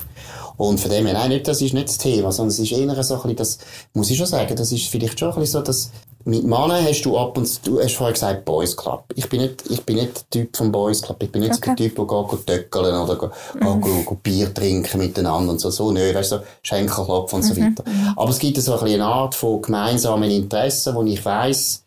Und 0.57 0.79
von 0.79 0.91
dem 0.91 1.05
her, 1.05 1.13
nein, 1.13 1.29
nicht, 1.29 1.47
das 1.47 1.61
ist 1.61 1.73
nicht 1.73 1.87
das 1.89 1.97
Thema, 1.97 2.31
sondern 2.31 2.51
es 2.51 2.59
ist 2.59 2.71
eher 2.71 3.03
so 3.03 3.15
ein 3.15 3.21
bisschen, 3.21 3.35
das, 3.35 3.57
muss 3.93 4.09
ich 4.09 4.17
schon 4.17 4.27
sagen, 4.27 4.55
das 4.55 4.71
ist 4.71 4.87
vielleicht 4.87 5.19
schon 5.19 5.29
ein 5.31 5.39
bisschen 5.39 5.61
so, 5.61 5.65
dass, 5.65 5.91
mit 6.25 6.43
Männern 6.45 6.85
hast 6.85 7.01
du 7.01 7.17
ab 7.17 7.37
und 7.37 7.45
zu, 7.45 7.59
du 7.65 7.81
hast 7.81 7.95
vorher 7.95 8.13
gesagt 8.13 8.45
Boys 8.45 8.77
Club. 8.77 9.03
Ich 9.15 9.27
bin 9.27 9.41
nicht, 9.41 9.63
ich 9.69 9.83
bin 9.83 9.97
nicht 9.97 10.15
der 10.15 10.29
Typ 10.29 10.55
vom 10.55 10.71
Boys 10.71 11.01
Club. 11.01 11.21
Ich 11.21 11.31
bin 11.31 11.41
nicht 11.41 11.55
Okay. 11.55 11.75
der 11.75 11.75
Typ, 11.75 11.95
der 11.95 12.05
geht, 12.05 12.47
töckeln 12.47 12.95
oder 12.95 13.15
geht, 13.17 13.29
geht, 13.59 13.81
geht, 13.83 14.07
geht 14.07 14.23
Bier 14.23 14.53
trinken 14.53 14.99
miteinander 14.99 15.51
und 15.51 15.59
so, 15.59 15.69
so, 15.69 15.91
nö, 15.91 16.13
weißt 16.13 16.31
du, 16.31 16.37
so 16.37 16.43
Schenkelklopfen 16.61 17.37
und 17.37 17.43
so 17.43 17.57
weiter. 17.57 17.83
Aber 18.15 18.29
es 18.29 18.39
gibt 18.39 18.57
so 18.61 18.73
ein 18.73 18.79
bisschen 18.79 19.01
eine 19.01 19.05
Art 19.05 19.35
von 19.35 19.61
gemeinsamen 19.61 20.31
Interessen, 20.31 20.95
wo 20.95 21.03
ich 21.03 21.23
weiss, 21.25 21.82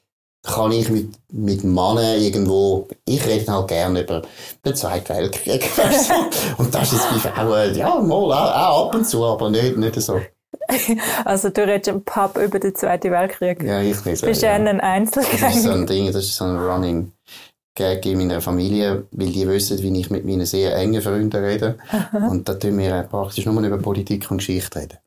kann 0.46 0.72
ich 0.72 0.88
mit, 0.88 1.10
mit 1.32 1.64
Männern 1.64 2.20
irgendwo, 2.20 2.88
ich 3.04 3.24
rede 3.26 3.52
halt 3.52 3.68
gerne 3.68 4.02
über 4.02 4.22
den 4.64 4.74
Zweiten 4.74 5.14
Weltkrieg? 5.14 5.68
Und 6.58 6.74
das 6.74 6.92
ist 6.92 7.08
bei 7.10 7.30
Frauen, 7.30 7.74
ja, 7.74 7.98
mal, 8.00 8.14
auch, 8.14 8.32
auch 8.32 8.86
ab 8.86 8.94
und 8.94 9.04
zu, 9.06 9.24
aber 9.24 9.50
nicht, 9.50 9.76
nicht 9.76 10.00
so. 10.00 10.20
Also 11.24 11.50
du 11.50 11.66
redest 11.66 11.88
im 11.88 12.02
Pub 12.02 12.38
über 12.38 12.58
den 12.58 12.74
Zweiten 12.74 13.10
Weltkrieg. 13.10 13.62
Ja, 13.62 13.80
ich 13.80 14.04
nicht. 14.04 14.24
Bist 14.24 14.42
du 14.42 14.46
ja. 14.46 14.54
ein 14.54 14.64
Das 14.64 14.74
ist 14.74 14.80
so 14.80 14.82
Einzelgänger? 14.82 15.74
ein 15.74 15.86
Ding, 15.86 16.06
das 16.06 16.24
ist 16.24 16.36
so 16.36 16.44
ein 16.44 16.56
Running 16.56 17.12
Gag 17.76 18.06
in 18.06 18.18
meiner 18.18 18.40
Familie, 18.40 19.06
weil 19.10 19.28
die 19.28 19.46
wissen, 19.46 19.80
wie 19.82 20.00
ich 20.00 20.10
mit 20.10 20.24
meinen 20.24 20.46
sehr 20.46 20.74
engen 20.76 21.02
Freunden 21.02 21.44
rede. 21.44 21.76
Und 22.12 22.48
da 22.48 22.54
tun 22.54 22.78
wir 22.78 23.02
praktisch 23.02 23.44
nur 23.44 23.62
über 23.62 23.78
Politik 23.78 24.30
und 24.30 24.38
Geschichte 24.38 24.80
reden. 24.80 24.98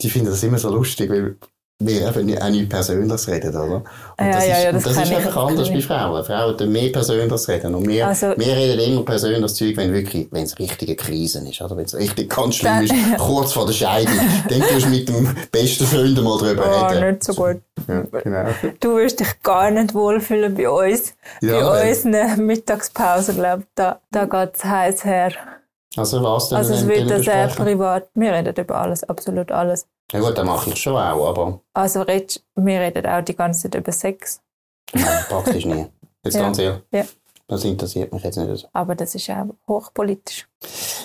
Die 0.00 0.08
finden 0.08 0.30
das 0.30 0.42
immer 0.42 0.58
so 0.58 0.70
lustig, 0.70 1.10
weil 1.10 1.36
wir 1.78 2.08
eben 2.16 2.38
auch 2.38 2.48
nicht 2.48 2.70
Persönliches 2.70 3.28
reden, 3.28 3.50
oder? 3.54 3.62
Und 3.62 3.84
Ja, 4.18 4.30
das 4.32 4.46
ja, 4.46 4.56
ist, 4.56 4.64
ja, 4.64 4.72
das 4.72 4.82
das 4.84 4.92
ist 4.92 4.98
einfach 5.12 5.36
anders 5.46 5.68
bei 5.68 5.80
Frauen. 5.82 6.24
Frauen 6.24 6.56
tun 6.56 6.72
mehr 6.72 6.90
Persönliches 6.90 7.48
reden. 7.48 7.74
Und 7.74 7.86
wir, 7.86 8.06
Also- 8.06 8.32
wir 8.34 8.56
reden 8.56 8.80
immer 8.92 9.04
persönliches 9.04 9.54
Zeug, 9.56 9.76
wenn 9.76 9.92
wirklich, 9.92 10.26
wenn 10.30 10.44
es 10.44 10.58
richtige 10.58 10.96
Krisen 10.96 11.46
ist, 11.46 11.60
oder? 11.60 11.76
Wenn 11.76 11.84
es 11.84 11.94
richtig 11.94 12.34
ganz 12.34 12.54
schlimm 12.56 12.80
ist, 12.82 12.94
kurz 13.18 13.52
vor 13.52 13.66
der 13.66 13.74
Scheidung. 13.74 14.14
Dann 14.48 14.60
tust 14.62 14.86
du 14.86 14.88
mit 14.90 15.06
dem 15.08 15.36
besten 15.52 15.84
Freund 15.86 16.22
mal 16.24 16.38
drüber 16.38 16.64
Oh, 16.66 16.86
reden. 16.86 17.10
nicht 17.10 17.24
so 17.24 17.34
gut. 17.34 17.60
Ja, 17.88 18.04
genau. 18.22 18.48
Du 18.80 18.96
wirst 18.96 19.20
dich 19.20 19.42
gar 19.42 19.70
nicht 19.70 19.92
wohlfühlen 19.92 20.54
bei 20.54 20.70
uns. 20.70 21.12
Ja, 21.42 21.60
bei 21.60 21.66
weil- 21.66 21.88
unseren 21.90 22.46
Mittagspausen, 22.46 23.34
glaube 23.36 23.62
ich. 23.64 23.68
Da, 23.74 24.00
da 24.10 24.24
geht 24.24 24.56
es 24.56 24.64
heiß 24.64 25.04
her. 25.04 25.32
Also 25.96 26.22
was 26.22 26.48
denn? 26.48 26.58
Also 26.58 26.74
es 26.74 26.86
wird 26.86 27.10
da 27.10 27.18
sehr 27.22 27.48
privat. 27.48 28.08
Wir 28.14 28.32
reden 28.32 28.54
über 28.56 28.74
alles, 28.76 29.04
absolut 29.04 29.50
alles. 29.50 29.86
Ja 30.12 30.20
gut, 30.20 30.36
dann 30.38 30.46
mache 30.46 30.70
ich 30.70 30.76
schon 30.76 30.94
auch, 30.96 31.28
aber 31.28 31.60
Also 31.74 32.02
redest, 32.02 32.42
wir 32.54 32.80
reden 32.80 33.06
auch 33.06 33.22
die 33.22 33.34
ganze 33.34 33.62
Zeit 33.70 33.74
über 33.80 33.92
Sex. 33.92 34.40
nein, 34.92 35.04
praktisch 35.28 35.64
nie. 35.64 35.86
Jetzt 36.24 36.34
Ja. 36.34 36.42
ganz 36.42 36.58
ehrlich. 36.58 36.82
Ja. 36.92 37.04
Das 37.48 37.64
interessiert 37.64 38.12
mich 38.12 38.24
jetzt 38.24 38.36
nicht 38.36 38.60
so. 38.60 38.66
Aber 38.72 38.96
das 38.96 39.14
ist 39.14 39.30
auch 39.30 39.46
hochpolitisch. 39.68 40.48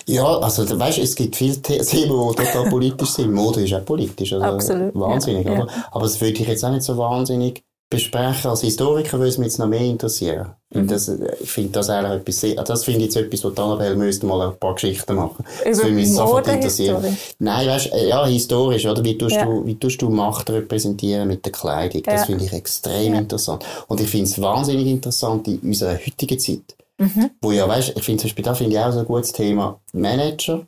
Ja, 0.06 0.24
also 0.38 0.64
du 0.64 0.76
weißt, 0.78 0.98
es 0.98 1.14
gibt 1.14 1.36
viele 1.36 1.54
The- 1.54 1.60
Themen, 1.78 2.30
die 2.30 2.34
total 2.44 2.64
politisch 2.70 3.10
sind. 3.10 3.32
Mode 3.32 3.62
ist 3.64 3.72
auch 3.74 3.84
politisch, 3.84 4.32
also 4.32 4.44
Absolut, 4.46 4.92
wahnsinnig, 4.94 5.46
ja, 5.46 5.52
oder? 5.52 5.68
Aber 5.92 6.02
das 6.02 6.20
würde 6.20 6.32
ich 6.42 6.48
jetzt 6.48 6.64
auch 6.64 6.70
nicht 6.70 6.82
so 6.82 6.98
wahnsinnig 6.98 7.62
besprechen. 7.92 8.50
Als 8.50 8.60
Historiker 8.62 9.18
würde 9.18 9.28
es 9.28 9.38
mich 9.38 9.46
jetzt 9.46 9.58
noch 9.58 9.66
mehr 9.68 9.80
interessieren. 9.80 10.50
Mhm. 10.74 10.88
Das, 10.88 11.08
äh, 11.08 11.18
ich 11.40 11.50
finde 11.50 11.70
das 11.72 11.88
eigentlich 11.90 12.20
etwas 12.20 12.40
sehr, 12.40 12.58
also 12.58 12.72
das 12.72 12.84
finde 12.84 13.00
ich 13.00 13.04
jetzt 13.06 13.16
etwas, 13.16 13.44
wo 13.44 13.50
die 13.50 13.60
Annabelle 13.60 13.94
müsste 13.94 14.26
mal 14.26 14.48
ein 14.48 14.56
paar 14.58 14.74
Geschichten 14.74 15.14
machen. 15.14 15.44
Das 15.64 15.78
Über 15.78 15.84
würde 15.88 15.94
mich 15.96 16.12
sofort 16.14 16.48
interessieren. 16.48 17.16
Nein, 17.38 17.68
weißt, 17.68 17.92
äh, 17.92 18.08
ja, 18.08 18.26
historisch, 18.26 18.86
oder? 18.86 19.04
Wie 19.04 19.16
tust, 19.16 19.36
Ja. 19.36 19.44
du, 19.44 19.64
wie 19.66 19.74
tust 19.78 20.00
du 20.02 20.08
Macht 20.10 20.50
repräsentieren 20.50 21.28
mit 21.28 21.44
der 21.44 21.52
Kleidung? 21.52 22.02
Das 22.04 22.20
Ja. 22.20 22.24
finde 22.26 22.44
ich 22.44 22.52
extrem 22.52 23.12
Ja. 23.14 23.18
interessant. 23.20 23.64
Und 23.88 24.00
ich 24.00 24.08
finde 24.08 24.28
es 24.30 24.40
wahnsinnig 24.40 24.86
interessant 24.86 25.46
in 25.48 25.58
unserer 25.60 25.94
heutigen 25.94 26.38
Zeit. 26.38 26.74
Mhm. 26.98 27.30
Wo 27.40 27.52
ja, 27.52 27.68
weißt, 27.68 27.92
ich 27.96 28.02
finde 28.02 28.20
zum 28.20 28.28
Beispiel, 28.28 28.44
da 28.44 28.54
finde 28.54 28.72
ich 28.76 28.78
auch 28.82 28.92
so 28.92 29.00
ein 29.00 29.06
gutes 29.06 29.32
Thema. 29.32 29.80
Manager 29.92 30.66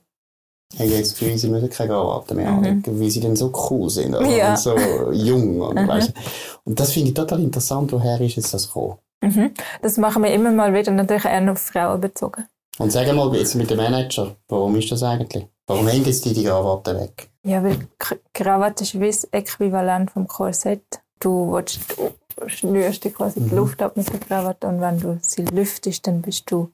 haben 0.79 0.91
jetzt 0.91 1.13
das 1.13 1.19
Gefühl, 1.19 1.39
sie 1.39 1.49
müssen 1.49 1.71
keine 1.71 1.91
Krawatte 1.91 2.35
mehr 2.35 2.51
Mhm. 2.51 2.57
anlegen, 2.59 3.01
weil 3.01 3.11
sie 3.11 3.21
dann 3.21 3.37
so 3.37 3.53
cool 3.71 3.89
sind, 3.91 4.15
oder? 4.15 4.27
Ja. 4.27 4.51
Und 4.51 4.59
so 4.59 4.75
jung, 5.13 5.61
und, 5.61 5.77
Mhm. 5.77 5.89
weißt, 5.89 6.13
und 6.65 6.81
das 6.81 6.93
finde 6.93 7.09
ich 7.11 7.15
total 7.15 7.41
interessant, 7.41 7.93
woher 7.93 8.21
ist 8.21 8.37
jetzt 8.37 8.53
das 8.53 8.67
gekommen? 8.67 8.97
Mhm. 9.23 9.53
Das 9.83 9.97
machen 9.97 10.23
wir 10.23 10.33
immer 10.33 10.51
mal 10.51 10.75
wieder, 10.75 10.91
natürlich 10.93 11.25
eher 11.25 11.51
auf 11.53 11.59
Frauen 11.61 12.01
bezogen. 12.01 12.47
Und 12.79 12.91
sag 12.91 13.07
mal, 13.15 13.35
jetzt 13.37 13.55
mit 13.55 13.71
dem 13.71 13.77
Manager, 13.77 14.35
warum 14.49 14.75
ist 14.77 14.91
das 14.91 15.03
eigentlich? 15.05 15.47
Warum 15.67 15.87
hängen 15.87 16.05
jetzt 16.05 16.25
die 16.25 16.35
die 16.35 16.45
Krawatte 16.45 16.99
weg? 17.01 17.29
Ja, 17.45 17.63
weil 17.63 17.79
Krawatte 18.33 18.83
ist 18.85 18.99
wie 18.99 19.07
das 19.07 19.25
Äquivalent 19.31 20.11
vom 20.11 20.27
Korsett. 20.27 20.83
Du 21.21 21.53
willst, 21.53 21.79
schnürst 22.47 23.05
dir 23.05 23.13
quasi 23.13 23.39
Mhm. 23.41 23.49
die 23.51 23.55
Luft 23.55 23.81
ab 23.81 23.97
mit 23.97 24.13
der 24.13 24.19
Krawatte 24.19 24.67
und 24.67 24.81
wenn 24.81 24.99
du 24.99 25.19
sie 25.23 25.43
lüftest, 25.45 26.07
dann 26.07 26.21
bist 26.21 26.51
du 26.51 26.71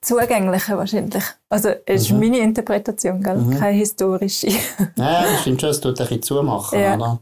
zugänglicher 0.00 0.76
wahrscheinlich. 0.78 1.24
Also, 1.48 1.70
es 1.86 2.02
ist 2.02 2.10
Mhm. 2.12 2.18
meine 2.20 2.38
Interpretation, 2.38 3.22
gell? 3.22 3.36
Mhm. 3.36 3.58
keine 3.58 3.76
historische. 3.78 4.48
Ja, 4.96 5.22
das 5.22 5.40
stimmt 5.42 5.60
schon, 5.60 5.70
es 5.70 5.80
tut 5.80 5.98
ein 6.00 6.06
bisschen 6.06 6.22
zumachen, 6.22 6.80
Ja. 6.80 6.94
oder? 6.96 7.18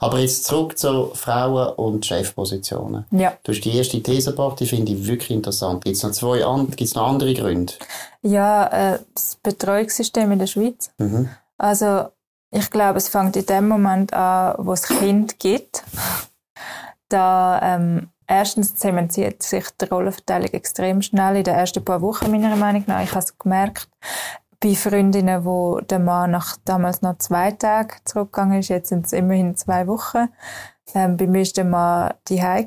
Aber 0.00 0.18
jetzt 0.18 0.44
zurück 0.44 0.76
zu 0.76 1.12
Frauen- 1.14 1.72
und 1.74 2.04
Chefpositionen. 2.04 3.04
ja. 3.12 3.32
Du 3.44 3.52
hast 3.52 3.60
die 3.60 3.76
erste 3.76 4.02
These 4.02 4.30
gebracht, 4.32 4.58
die 4.58 4.66
finde 4.66 4.92
ich 4.92 5.06
wirklich 5.06 5.30
interessant. 5.30 5.84
Gibt 5.84 5.96
es 5.96 6.02
noch 6.02 6.10
zwei 6.10 6.44
an, 6.44 6.68
gibt's 6.70 6.94
noch 6.96 7.06
andere 7.06 7.32
Gründe? 7.34 7.72
Ja, 8.22 8.66
äh, 8.94 8.98
das 9.14 9.36
Betreuungssystem 9.42 10.32
in 10.32 10.38
der 10.40 10.48
Schweiz. 10.48 10.90
Mhm. 10.98 11.28
Also, 11.58 12.06
ich 12.50 12.70
glaube, 12.70 12.98
es 12.98 13.08
fängt 13.08 13.36
in 13.36 13.46
dem 13.46 13.68
Moment 13.68 14.12
an, 14.12 14.56
wo 14.58 14.72
es 14.72 14.82
Kind 14.82 15.38
gibt. 15.38 15.84
da, 17.08 17.60
ähm, 17.62 18.08
erstens 18.32 18.74
zementiert 18.74 19.42
sich 19.42 19.64
die 19.78 19.84
Rollenverteilung 19.84 20.48
extrem 20.52 21.02
schnell 21.02 21.36
in 21.36 21.44
den 21.44 21.54
ersten 21.54 21.84
paar 21.84 22.00
Wochen, 22.00 22.30
meiner 22.30 22.56
Meinung 22.56 22.84
nach. 22.86 23.02
Ich 23.02 23.10
habe 23.10 23.20
es 23.20 23.36
gemerkt, 23.36 23.88
bei 24.58 24.74
Freundinnen, 24.74 25.44
wo 25.44 25.80
der 25.80 25.98
Mann 25.98 26.30
nach 26.30 26.56
damals 26.64 27.02
noch 27.02 27.18
zwei 27.18 27.50
Tagen 27.50 27.94
zurückgegangen 28.04 28.60
ist, 28.60 28.68
jetzt 28.68 28.88
sind 28.88 29.04
es 29.04 29.12
immerhin 29.12 29.56
zwei 29.56 29.86
Wochen. 29.86 30.28
Ähm, 30.94 31.16
bei 31.16 31.26
mir 31.26 31.44
war 31.44 31.52
der 31.52 31.64
Mann 31.64 32.14
daheim 32.28 32.66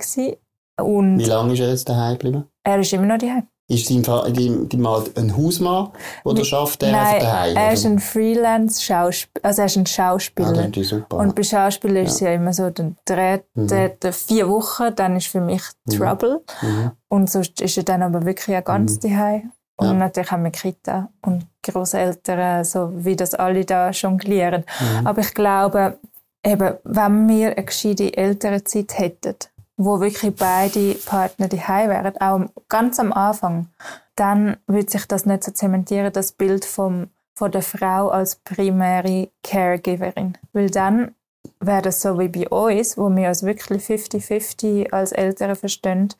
und 0.77 1.19
Wie 1.19 1.25
lange 1.25 1.53
ist 1.53 1.59
er 1.59 1.69
jetzt 1.69 1.89
daheim 1.89 2.13
geblieben? 2.13 2.45
Er 2.63 2.79
ist 2.79 2.93
immer 2.93 3.07
noch 3.07 3.17
daheim. 3.17 3.47
Ist 3.67 3.89
dein, 3.89 4.03
dein, 4.03 4.69
dein 4.69 4.81
Mann 4.81 5.03
ein 5.15 5.35
Hausmann 5.35 5.89
oder 6.23 6.45
schafft 6.45 6.83
er 6.83 6.91
Nein, 6.91 7.19
daheim? 7.19 7.55
er 7.57 7.73
ist 7.73 7.83
ein 7.85 7.97
Freelance-Schauspieler, 7.97 9.43
also 9.45 9.61
er 9.61 9.65
ist 9.65 9.75
ein 9.77 9.85
Schauspieler. 9.87 10.69
Ah, 10.71 10.83
super. 10.83 11.17
Und 11.17 11.33
bei 11.35 11.41
Schauspielern 11.41 12.05
ist 12.05 12.13
es 12.13 12.19
ja 12.19 12.31
immer 12.33 12.53
so, 12.53 12.69
dann 12.69 12.95
dreht 13.05 13.43
Mhm. 13.55 13.67
er 13.71 14.13
vier 14.13 14.47
Wochen, 14.49 14.93
dann 14.95 15.15
ist 15.15 15.27
für 15.27 15.41
mich 15.41 15.63
Trouble. 15.89 16.41
Mhm. 16.61 16.91
Und 17.07 17.29
sonst 17.31 17.59
ist 17.61 17.77
er 17.77 17.83
dann 17.83 18.03
aber 18.03 18.23
wirklich 18.25 18.47
ja 18.53 18.61
ganz 18.61 18.99
daheim. 18.99 19.51
Und 19.77 19.87
Ja. 19.87 19.93
natürlich 19.93 20.31
haben 20.31 20.43
wir 20.43 20.51
Kita 20.51 21.09
und 21.25 21.47
Großeltern, 21.63 22.63
so 22.63 22.91
wie 22.95 23.15
das 23.15 23.33
alle 23.33 23.65
da 23.65 23.89
jonglieren. 23.89 24.63
Mhm. 24.99 25.07
Aber 25.07 25.21
ich 25.21 25.33
glaube, 25.33 25.97
eben, 26.45 26.75
wenn 26.83 27.27
wir 27.27 27.47
eine 27.57 27.65
gescheite 27.65 28.15
Elternzeit 28.15 28.97
hätten, 28.97 29.35
wo 29.77 29.99
wirklich 29.99 30.35
beide 30.35 30.95
Partner 31.05 31.47
daheim 31.47 31.89
wären, 31.89 32.17
auch 32.21 32.49
ganz 32.69 32.99
am 32.99 33.11
Anfang, 33.11 33.67
dann 34.15 34.57
würde 34.67 34.89
sich 34.89 35.05
das 35.07 35.25
nicht 35.25 35.43
so 35.43 35.51
zementieren, 35.51 36.13
das 36.13 36.31
Bild 36.31 36.65
vom, 36.65 37.09
von 37.35 37.51
der 37.51 37.61
Frau 37.61 38.09
als 38.09 38.37
primäre 38.37 39.29
Caregiverin. 39.43 40.37
Weil 40.53 40.69
dann 40.69 41.13
wäre 41.59 41.81
das 41.81 42.01
so 42.01 42.17
wie 42.19 42.29
bei 42.29 42.47
uns, 42.47 42.97
wo 42.97 43.09
wir 43.09 43.27
uns 43.27 43.43
wirklich 43.43 43.83
50-50 43.83 44.91
als 44.91 45.11
Eltern 45.11 45.55
verstehen. 45.55 46.13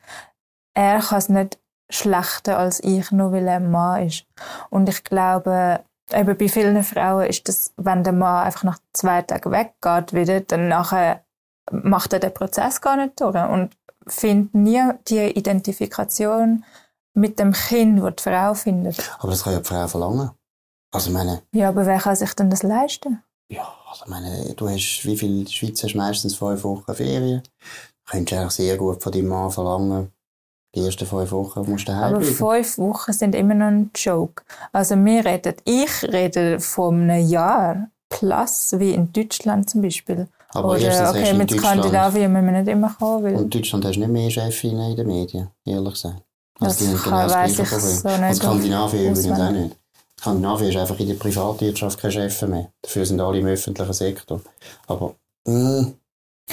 Er 0.74 1.00
kann 1.00 1.18
es 1.18 1.28
nicht 1.28 1.58
schlechter 1.88 2.58
als 2.58 2.82
ich, 2.82 3.10
nur 3.12 3.32
weil 3.32 3.46
er 3.46 3.56
ein 3.56 3.70
Mann 3.70 4.06
ist. 4.06 4.26
Und 4.70 4.88
ich 4.88 5.04
glaube, 5.04 5.80
eben 6.12 6.36
bei 6.36 6.48
vielen 6.48 6.82
Frauen 6.82 7.26
ist 7.26 7.48
das, 7.48 7.72
wenn 7.76 8.04
der 8.04 8.12
Mann 8.12 8.44
einfach 8.44 8.64
nach 8.64 8.78
zwei 8.92 9.22
Tagen 9.22 9.50
weggeht 9.50 10.12
wieder, 10.12 10.40
dann 10.40 10.68
nachher 10.68 11.22
macht 11.70 12.12
er 12.12 12.18
den 12.20 12.32
Prozess 12.34 12.80
gar 12.80 12.96
nicht 12.96 13.20
durch 13.20 13.34
und 13.36 13.70
findet 14.06 14.54
nie 14.54 14.82
die 15.08 15.26
Identifikation 15.36 16.64
mit 17.14 17.38
dem 17.38 17.52
Kind, 17.52 18.00
das 18.02 18.16
die 18.16 18.22
Frau 18.22 18.54
findet. 18.54 18.98
Aber 19.18 19.30
das 19.30 19.42
kann 19.42 19.54
ja 19.54 19.60
die 19.60 19.64
Frau 19.64 19.86
verlangen. 19.88 20.30
Also, 20.92 21.10
meine, 21.10 21.42
Ja, 21.52 21.68
aber 21.70 21.84
wer 21.86 21.98
kann 21.98 22.16
sich 22.16 22.32
denn 22.34 22.50
das 22.50 22.62
leisten? 22.62 23.22
ja, 23.48 23.66
also, 23.90 24.04
ich 24.04 24.10
meine, 24.10 24.54
du 24.54 24.68
hast, 24.68 25.02
wie 25.04 25.16
viel, 25.16 25.38
in 25.40 25.44
der 25.44 25.50
Schweiz 25.52 25.82
hast 25.82 25.94
meistens 25.94 26.36
fünf 26.36 26.62
Wochen 26.64 26.94
Ferien. 26.94 27.42
Könntest 28.08 28.32
du 28.32 28.36
eigentlich 28.40 28.52
sehr 28.52 28.76
gut 28.76 29.02
von 29.02 29.12
deinem 29.12 29.28
Mann 29.28 29.50
verlangen, 29.50 30.12
die 30.74 30.84
ersten 30.84 31.06
fünf 31.06 31.32
Wochen 31.32 31.68
musst 31.70 31.88
du 31.88 31.92
Aber 31.92 32.18
bleiben. 32.18 32.34
fünf 32.34 32.78
Wochen 32.78 33.12
sind 33.12 33.34
immer 33.34 33.54
noch 33.54 33.66
ein 33.66 33.90
Joke. 33.94 34.42
Also 34.72 34.94
wir 34.96 35.24
reden, 35.24 35.54
ich 35.64 36.02
rede 36.04 36.60
von 36.60 37.08
einem 37.10 37.26
Jahr 37.26 37.88
plus, 38.10 38.74
wie 38.78 38.92
in 38.92 39.12
Deutschland 39.12 39.70
zum 39.70 39.82
Beispiel. 39.82 40.28
Aber 40.56 40.78
erstens 40.78 41.10
Oder, 41.10 41.18
du 41.20 41.24
okay, 41.24 41.34
mit 41.34 41.50
Skandinavien 41.50 42.32
müssen 42.32 42.46
wir 42.46 42.52
nicht 42.62 42.68
immer 42.68 42.94
kommen, 42.98 43.24
weil 43.24 43.34
Und 43.36 43.42
in 43.44 43.50
Deutschland 43.50 43.84
hast 43.84 43.96
du 43.96 44.00
nicht 44.00 44.08
mehr 44.10 44.30
Chefinnen 44.30 44.90
in 44.90 44.96
den 44.96 45.06
Medien, 45.06 45.48
ehrlich 45.64 45.92
gesagt. 45.94 46.22
Das 46.58 46.76
die 46.78 46.86
haben 46.86 46.96
kann- 46.96 47.02
genau 47.12 47.26
gleiche 47.26 47.62
ich 47.62 47.68
Problem. 47.68 47.80
so 47.96 48.08
nicht 48.08 48.20
Und 48.30 48.34
Skandinavien 48.36 49.12
übrigens 49.12 49.40
auch 49.40 49.50
nicht. 49.50 49.76
Skandinavien 50.18 50.70
ist 50.70 50.76
einfach 50.76 50.98
in 51.00 51.08
der 51.08 51.14
Privatwirtschaft 51.14 51.98
kein 52.00 52.10
Chef 52.12 52.42
mehr. 52.42 52.70
Dafür 52.82 53.04
sind 53.06 53.20
alle 53.20 53.38
im 53.38 53.46
öffentlichen 53.46 53.92
Sektor. 53.92 54.40
Aber, 54.86 55.14
mh, 55.46 55.92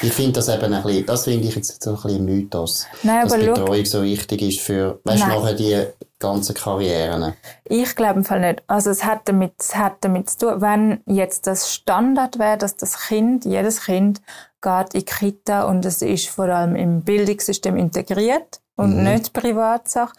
ich 0.01 0.11
finde 0.13 0.33
das 0.33 0.49
eben 0.49 0.73
ein 0.73 0.83
bisschen, 0.83 1.05
das 1.05 1.23
finde 1.25 1.47
ich 1.47 1.55
jetzt 1.55 1.81
so 1.83 1.91
ein 1.91 1.95
bisschen 2.01 2.25
Mythos. 2.25 2.87
Nein, 3.03 3.23
dass 3.23 3.33
aber 3.33 3.43
schau, 3.43 3.53
Betreuung 3.53 3.85
so 3.85 4.03
wichtig 4.03 4.41
ist 4.41 4.59
für, 4.61 4.99
weißt 5.03 5.23
du, 5.23 5.27
nachher 5.27 5.53
die 5.53 5.85
ganzen 6.19 6.55
Karrieren. 6.55 7.33
ich 7.65 7.95
glaube 7.95 8.19
im 8.19 8.25
Fall 8.25 8.39
nicht. 8.39 8.63
Also 8.67 8.89
es 8.89 9.03
hat 9.03 9.21
damit, 9.25 9.53
es 9.59 9.75
hat 9.75 9.97
damit 10.01 10.29
zu 10.29 10.37
tun, 10.39 10.61
wenn 10.61 11.01
jetzt 11.05 11.47
das 11.47 11.73
Standard 11.73 12.39
wäre, 12.39 12.57
dass 12.57 12.75
das 12.75 13.07
Kind, 13.07 13.45
jedes 13.45 13.81
Kind 13.85 14.21
geht 14.61 14.93
in 14.93 14.99
die 15.01 15.05
Kita 15.05 15.63
und 15.63 15.85
es 15.85 16.01
ist 16.01 16.27
vor 16.29 16.45
allem 16.45 16.75
im 16.75 17.01
Bildungssystem 17.01 17.75
integriert 17.75 18.61
und 18.75 18.97
Mhm. 18.97 19.03
nicht 19.03 19.33
Privatsache, 19.33 20.13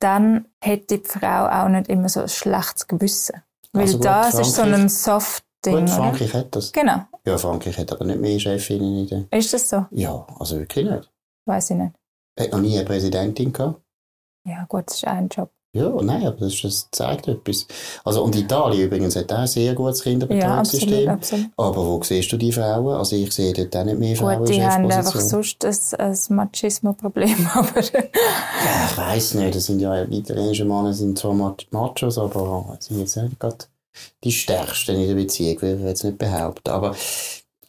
dann 0.00 0.46
hätte 0.60 0.98
die 0.98 1.06
Frau 1.06 1.46
auch 1.46 1.68
nicht 1.68 1.88
immer 1.88 2.08
so 2.08 2.20
ein 2.22 2.28
schlechtes 2.28 2.88
Gewissen. 2.88 3.42
Weil 3.72 3.82
Also 3.82 3.98
gut, 3.98 4.06
das 4.06 4.34
ist 4.34 4.54
so 4.54 4.62
ein 4.62 4.88
Soft-Ding, 5.64 5.74
Gut, 5.74 5.82
oder? 5.84 5.88
Frankreich 5.96 6.34
hat 6.34 6.56
das. 6.56 6.72
Genau. 6.72 7.00
Ja, 7.26 7.38
Frankreich 7.38 7.78
hat 7.78 7.92
aber 7.92 8.04
nicht 8.04 8.20
mehr 8.20 8.38
Chefinnen 8.40 9.06
in 9.08 9.26
der, 9.30 9.38
Ist 9.38 9.52
das 9.52 9.68
so? 9.68 9.84
ja, 9.90 10.26
also 10.38 10.58
wirklich 10.58 10.88
nicht. 10.88 11.10
Weiß 11.46 11.70
ich 11.70 11.76
nicht. 11.76 11.92
Hat 12.38 12.52
noch 12.52 12.60
nie 12.60 12.76
eine 12.76 12.84
Präsidentin 12.86 13.52
gehabt. 13.52 13.80
Ja, 14.46 14.64
gut, 14.68 14.84
das 14.86 14.96
ist 14.96 15.06
ein 15.06 15.28
Job. 15.28 15.50
Ja, 15.72 15.88
nein, 16.02 16.26
aber 16.26 16.38
das, 16.38 16.60
das 16.62 16.88
zeigt 16.90 17.28
etwas. 17.28 17.64
Also, 18.04 18.24
und 18.24 18.34
Italien 18.34 18.86
übrigens 18.86 19.14
hat 19.14 19.32
auch 19.32 19.38
ein 19.38 19.46
sehr 19.46 19.72
gutes 19.74 20.02
Ja, 20.04 20.12
absolut, 20.12 20.28
Kinderbetreuungssystem. 20.28 21.08
absolut. 21.08 21.46
aber 21.56 21.86
wo 21.86 22.02
siehst 22.02 22.32
du 22.32 22.36
die 22.38 22.50
Frauen? 22.50 22.94
Also, 22.96 23.14
ich 23.14 23.30
sehe 23.32 23.52
dort 23.52 23.76
auch 23.76 23.84
nicht 23.84 23.98
mehr 23.98 24.16
Frauen 24.16 24.38
Gut, 24.38 24.48
die 24.48 24.64
haben 24.64 24.90
einfach 24.90 25.20
sonst 25.20 25.64
ein, 25.64 25.76
ein 26.00 26.18
Machismo-Problem, 26.36 27.48
aber 27.54 27.80
Ja, 27.82 28.00
ich 28.90 28.96
weiss 28.96 29.34
nicht, 29.34 29.54
das 29.54 29.66
sind 29.66 29.78
ja, 29.80 30.04
die 30.06 30.18
italienischen 30.18 30.66
Männer 30.66 30.92
sind 30.92 31.16
zwar 31.18 31.34
Mach- 31.34 31.54
Machos, 31.70 32.18
aber 32.18 32.76
sie 32.80 32.94
sind 32.94 33.00
jetzt 33.02 33.16
nicht 33.16 33.38
gerade 33.38 33.56
die 34.24 34.32
stärksten 34.32 34.96
in 34.96 35.08
der 35.08 35.14
Beziehung, 35.14 35.60
würde 35.62 35.80
ich 35.80 35.88
jetzt 35.88 36.04
nicht 36.04 36.18
behaupten. 36.18 36.70
Aber 36.70 36.94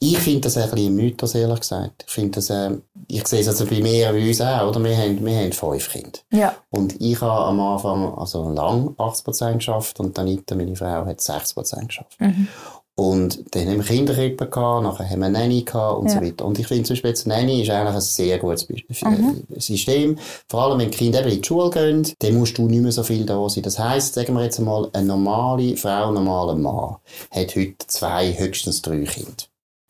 ich 0.04 0.18
finde 0.18 0.42
das 0.42 0.58
ein 0.58 0.70
bisschen 0.72 0.88
ein 0.88 0.96
Mythos, 0.96 1.36
ehrlich 1.36 1.60
gesagt. 1.60 2.06
Ich 2.08 2.12
finde 2.12 2.32
das, 2.32 2.50
äh, 2.50 2.72
ich 3.08 3.28
sehe 3.28 3.42
es 3.42 3.48
also 3.48 3.68
bei 3.68 3.82
mir 3.82 4.12
bei 4.12 4.28
uns 4.28 4.42
auch, 4.42 4.68
oder? 4.70 4.84
Wir 4.84 4.98
haben, 4.98 5.24
wir 5.24 5.38
haben 5.38 5.52
fünf 5.52 5.92
Kinder. 5.92 6.20
ja. 6.32 6.56
Und 6.72 7.00
ich 7.00 7.22
habe 7.22 7.46
am 7.46 7.60
Anfang, 7.60 8.18
also 8.18 8.50
lang 8.50 8.96
80% 8.98 9.56
geschafft 9.58 10.00
und 10.00 10.18
dann 10.18 10.26
Anita, 10.26 10.56
meine 10.56 10.76
Frau, 10.76 11.06
hat 11.06 11.20
60% 11.20 11.86
geschafft. 11.86 12.20
Mhm. 12.20 12.48
Und 12.96 13.56
dann 13.56 13.68
haben 13.68 13.78
wir 13.78 13.84
Kinderkrippe 13.86 14.48
gehabt, 14.48 14.84
nachher 14.84 15.10
haben 15.10 15.20
wir 15.20 15.26
eine 15.28 15.40
Nanny 15.40 15.64
gehabt 15.64 16.00
und 16.02 16.10
so 16.10 16.18
Ja. 16.18 16.22
weiter. 16.24 16.46
Und 16.46 16.60
ich 16.60 16.68
finde 16.68 16.84
zum 16.84 16.94
Beispiel 16.96 17.10
jetzt 17.12 17.26
Nanny 17.26 17.62
ist 17.62 17.70
eigentlich 17.70 17.96
ein 17.96 18.02
sehr 18.02 18.38
gutes 18.38 18.68
Mhm. 18.70 19.44
äh, 19.56 19.60
System. 19.60 20.20
Vor 20.50 20.62
allem, 20.64 20.80
wenn 20.80 20.92
die 20.92 20.98
Kinder 20.98 21.22
eben 21.22 21.30
in 21.32 21.42
die 21.42 21.48
Schule 21.48 21.70
gehen, 21.70 22.08
dann 22.20 22.36
musst 22.38 22.58
du 22.58 22.68
nicht 22.68 22.82
mehr 22.82 22.92
so 22.92 23.04
viel 23.04 23.26
da 23.26 23.48
sein. 23.50 23.64
Das 23.64 23.80
heisst, 23.80 24.14
sagen 24.14 24.34
wir 24.36 24.44
jetzt 24.44 24.60
einmal, 24.60 24.90
eine 24.94 25.08
normale 25.08 25.78
Frau, 25.78 26.10
ein 26.10 26.14
normaler 26.16 26.56
Mann 26.56 26.98
hat 27.32 27.56
heute 27.56 27.76
zwei, 27.88 28.34
höchstens 28.38 28.82
drei 28.82 29.04
Kinder. 29.06 29.32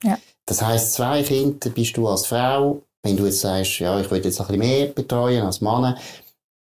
Ja. 0.03 0.17
Das 0.45 0.61
heisst, 0.61 0.93
zwei 0.93 1.23
Kinder 1.23 1.69
bist 1.71 1.97
du 1.97 2.07
als 2.07 2.27
Frau, 2.27 2.81
wenn 3.03 3.17
du 3.17 3.25
jetzt 3.25 3.41
sagst, 3.41 3.79
ja, 3.79 3.99
ich 3.99 4.09
will 4.11 4.23
jetzt 4.23 4.39
ein 4.39 4.45
bisschen 4.47 4.59
mehr 4.59 4.85
betreuen 4.87 5.41
als 5.43 5.59
Mann, 5.59 5.97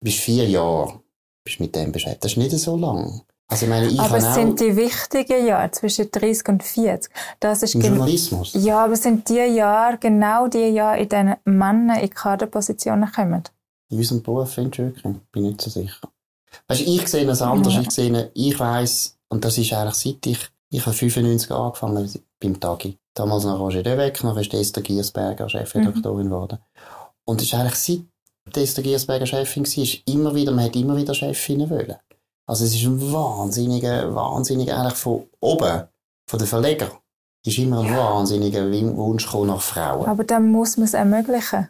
bist 0.01 0.17
vier 0.19 0.49
Jahre 0.49 0.99
bist 1.45 1.59
mit 1.59 1.75
dem 1.75 1.91
beschäftigt. 1.91 2.23
Das 2.23 2.31
ist 2.31 2.37
nicht 2.37 2.51
so 2.51 2.75
lang. 2.77 3.21
Also, 3.53 3.65
ich 3.65 3.69
meine, 3.69 3.87
ich 3.87 3.99
Aber 3.99 4.17
es 4.17 4.33
sind 4.33 4.59
die 4.59 4.75
wichtigen 4.75 5.45
Jahre 5.45 5.69
zwischen 5.69 6.09
30 6.09 6.49
und 6.49 6.63
40. 6.63 7.13
Das 7.39 7.61
ist 7.61 7.75
im 7.75 7.81
Journalismus. 7.81 8.53
ja, 8.55 8.83
aber 8.83 8.93
es 8.93 9.03
sind 9.03 9.29
die 9.29 9.35
Jahre, 9.35 9.99
genau 9.99 10.47
die 10.47 10.69
Jahre, 10.69 10.99
in 10.99 11.09
denen 11.09 11.35
Männer 11.45 12.01
in 12.01 12.09
Kaderpositionen 12.09 13.11
kommen. 13.11 13.43
In 13.91 13.99
unserem 13.99 14.23
Beruf 14.23 14.53
findest 14.53 14.79
du 14.79 14.83
wirklich? 14.85 15.15
Bin 15.31 15.43
nicht 15.43 15.61
so 15.61 15.69
sicher. 15.69 16.09
Weißt 16.67 16.81
ich 16.81 17.07
sehe 17.07 17.29
es 17.29 17.41
anders. 17.43 17.75
Ja. 17.75 17.81
Ich 17.81 17.91
sehe, 17.91 18.31
ich 18.33 18.59
weiss, 18.59 19.17
und 19.29 19.45
das 19.45 19.55
ist 19.59 19.71
eigentlich 19.71 19.95
seit 19.95 20.25
ich, 20.25 20.49
ich 20.71 20.85
habe 20.85 20.95
95 20.95 21.51
angefangen 21.51 22.11
beim 22.39 22.59
Tagi. 22.59 22.97
Damals 23.13 23.43
nach 23.43 23.59
Roger 23.59 23.83
Deweck, 23.83 24.23
nachher 24.23 24.41
ist 24.41 24.53
Esther 24.55 24.81
Giersberger 24.81 25.47
Chefredaktorin 25.47 26.25
geworden. 26.25 26.57
Und 27.25 27.39
es 27.39 27.47
ist 27.47 27.53
eigentlich 27.53 27.75
seit 27.75 28.57
Esther 28.57 28.81
Giersberger 28.81 29.27
Chefin 29.27 29.63
war, 29.63 29.83
ist 29.83 30.01
immer 30.07 30.33
wieder, 30.33 30.51
man 30.51 30.65
hat 30.65 30.75
immer 30.75 30.97
wieder 30.97 31.13
Chefinnen 31.13 31.69
wollen. 31.69 31.97
Also 32.45 32.65
es 32.65 32.75
ist 32.75 32.83
ein 32.83 33.13
wahnsinniger, 33.13 34.13
wahnsinniger, 34.13 34.77
eigentlich 34.79 34.97
von 34.97 35.23
oben, 35.39 35.83
von 36.29 36.39
den 36.39 36.47
Verleger, 36.47 36.91
ist 37.45 37.57
immer 37.57 37.79
ein 37.81 37.95
wahnsinniger 37.95 38.65
Wunsch 38.97 39.31
nach 39.33 39.61
Frauen. 39.61 40.07
Aber 40.07 40.23
dann 40.23 40.51
muss 40.51 40.77
man 40.77 40.85
es 40.85 40.93
ermöglichen. 40.93 41.69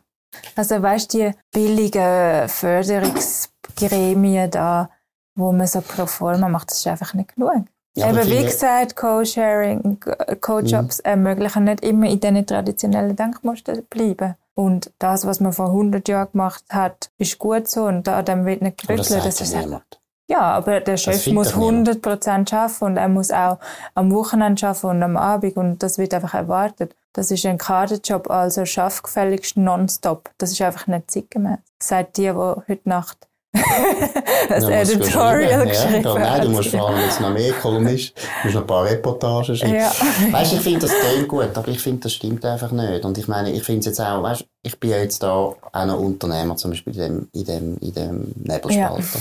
Also 0.55 0.81
weißt 0.81 1.13
du, 1.13 1.17
die 1.17 1.31
billigen 1.51 2.49
Förderungsgremien 2.49 4.49
da, 4.51 4.89
wo 5.35 5.51
man 5.51 5.67
so 5.67 5.81
pro 5.81 6.05
forma 6.05 6.47
macht, 6.47 6.71
das 6.71 6.77
ist 6.79 6.87
einfach 6.87 7.13
nicht 7.13 7.35
genug. 7.35 7.51
Ja, 7.95 8.07
aber 8.07 8.23
Eben, 8.23 8.31
wie 8.31 8.43
gesagt, 8.43 8.95
Co-Sharing, 8.95 9.99
Co- 9.99 10.11
Co-Jobs 10.41 10.97
Mhm. 10.99 11.03
ermöglichen 11.03 11.63
nicht 11.65 11.83
immer 11.83 12.07
in 12.09 12.19
diesen 12.19 12.45
traditionellen 12.47 13.15
Denkmustern 13.15 13.83
bleiben. 13.89 14.35
Und 14.55 14.91
das, 14.99 15.25
was 15.27 15.39
man 15.39 15.53
vor 15.53 15.67
100 15.67 16.07
Jahren 16.07 16.31
gemacht 16.31 16.63
hat, 16.69 17.11
ist 17.19 17.37
gut 17.37 17.67
so 17.67 17.83
und 17.85 18.07
an 18.07 18.25
dem 18.25 18.45
wird 18.45 18.63
nicht 18.63 18.79
das 18.81 18.87
gerüttelt. 18.87 19.25
Das 19.25 19.39
ja 19.39 19.45
ist 19.45 19.55
niemand. 19.65 19.99
Ja, 20.33 20.41
aber 20.41 20.79
der 20.79 20.97
Chef 20.97 21.27
muss 21.27 21.51
doch 21.51 21.57
niemand. 21.57 21.89
100% 21.89 22.55
arbeiten 22.55 22.85
und 22.85 22.97
er 22.97 23.07
muss 23.07 23.31
auch 23.31 23.59
am 23.93 24.11
Wochenende 24.11 24.67
arbeiten 24.67 24.87
und 24.87 25.03
am 25.03 25.17
Abend 25.17 25.55
und 25.57 25.83
das 25.83 25.97
wird 25.97 26.13
einfach 26.13 26.33
erwartet. 26.33 26.95
Das 27.13 27.29
ist 27.29 27.45
ein 27.45 27.59
Kaderjob, 27.59 28.29
also 28.31 28.65
schaff 28.65 29.03
gefälligst 29.03 29.57
nonstop. 29.57 30.31
Das 30.39 30.51
ist 30.51 30.61
einfach 30.61 30.87
nicht 30.87 31.11
zeitgemäß. 31.11 31.59
Sagt 31.81 32.17
die, 32.17 32.23
die 32.23 32.31
heute 32.31 32.89
Nacht 32.89 33.27
das 33.53 34.63
Ja, 34.63 34.83
du 34.83 34.93
Editorial 34.93 35.67
geschrieben. 35.67 36.03
Ja, 36.03 36.17
nein, 36.17 36.41
du 36.41 36.49
musst 36.49 36.69
vor 36.69 36.89
allem 36.89 37.01
jetzt 37.01 37.21
noch 37.21 37.31
mehr 37.31 37.53
Kolumnist, 37.53 38.13
du 38.15 38.47
musst 38.47 38.55
noch 38.55 38.61
ein 38.61 38.67
paar 38.67 38.85
Reportagen 38.85 39.55
schreiben. 39.55 39.75
Ja. 39.75 39.91
Weißt 40.31 40.51
du, 40.51 40.55
ich 40.57 40.61
finde 40.61 40.79
das 40.79 40.91
klingt 40.91 41.27
gut, 41.27 41.49
aber 41.53 41.67
ich 41.67 41.79
finde, 41.79 42.01
das 42.01 42.13
stimmt 42.13 42.43
einfach 42.45 42.71
nicht. 42.71 43.05
Und 43.05 43.17
ich 43.17 43.27
meine, 43.27 43.51
ich 43.51 43.63
finde 43.63 43.81
es 43.81 43.85
jetzt 43.85 44.01
auch, 44.01 44.23
weißt 44.23 44.41
du, 44.41 44.45
ich 44.63 44.79
bin 44.79 44.89
ja 44.89 44.97
jetzt 44.97 45.21
da 45.21 45.29
auch 45.31 45.57
noch 45.85 45.99
Unternehmer, 45.99 46.55
zum 46.55 46.71
Beispiel 46.71 46.93
in 46.93 46.99
dem, 46.99 47.27
in 47.33 47.45
dem, 47.45 47.77
in 47.77 47.93
dem 47.93 48.31
Nebelspalter. 48.43 49.19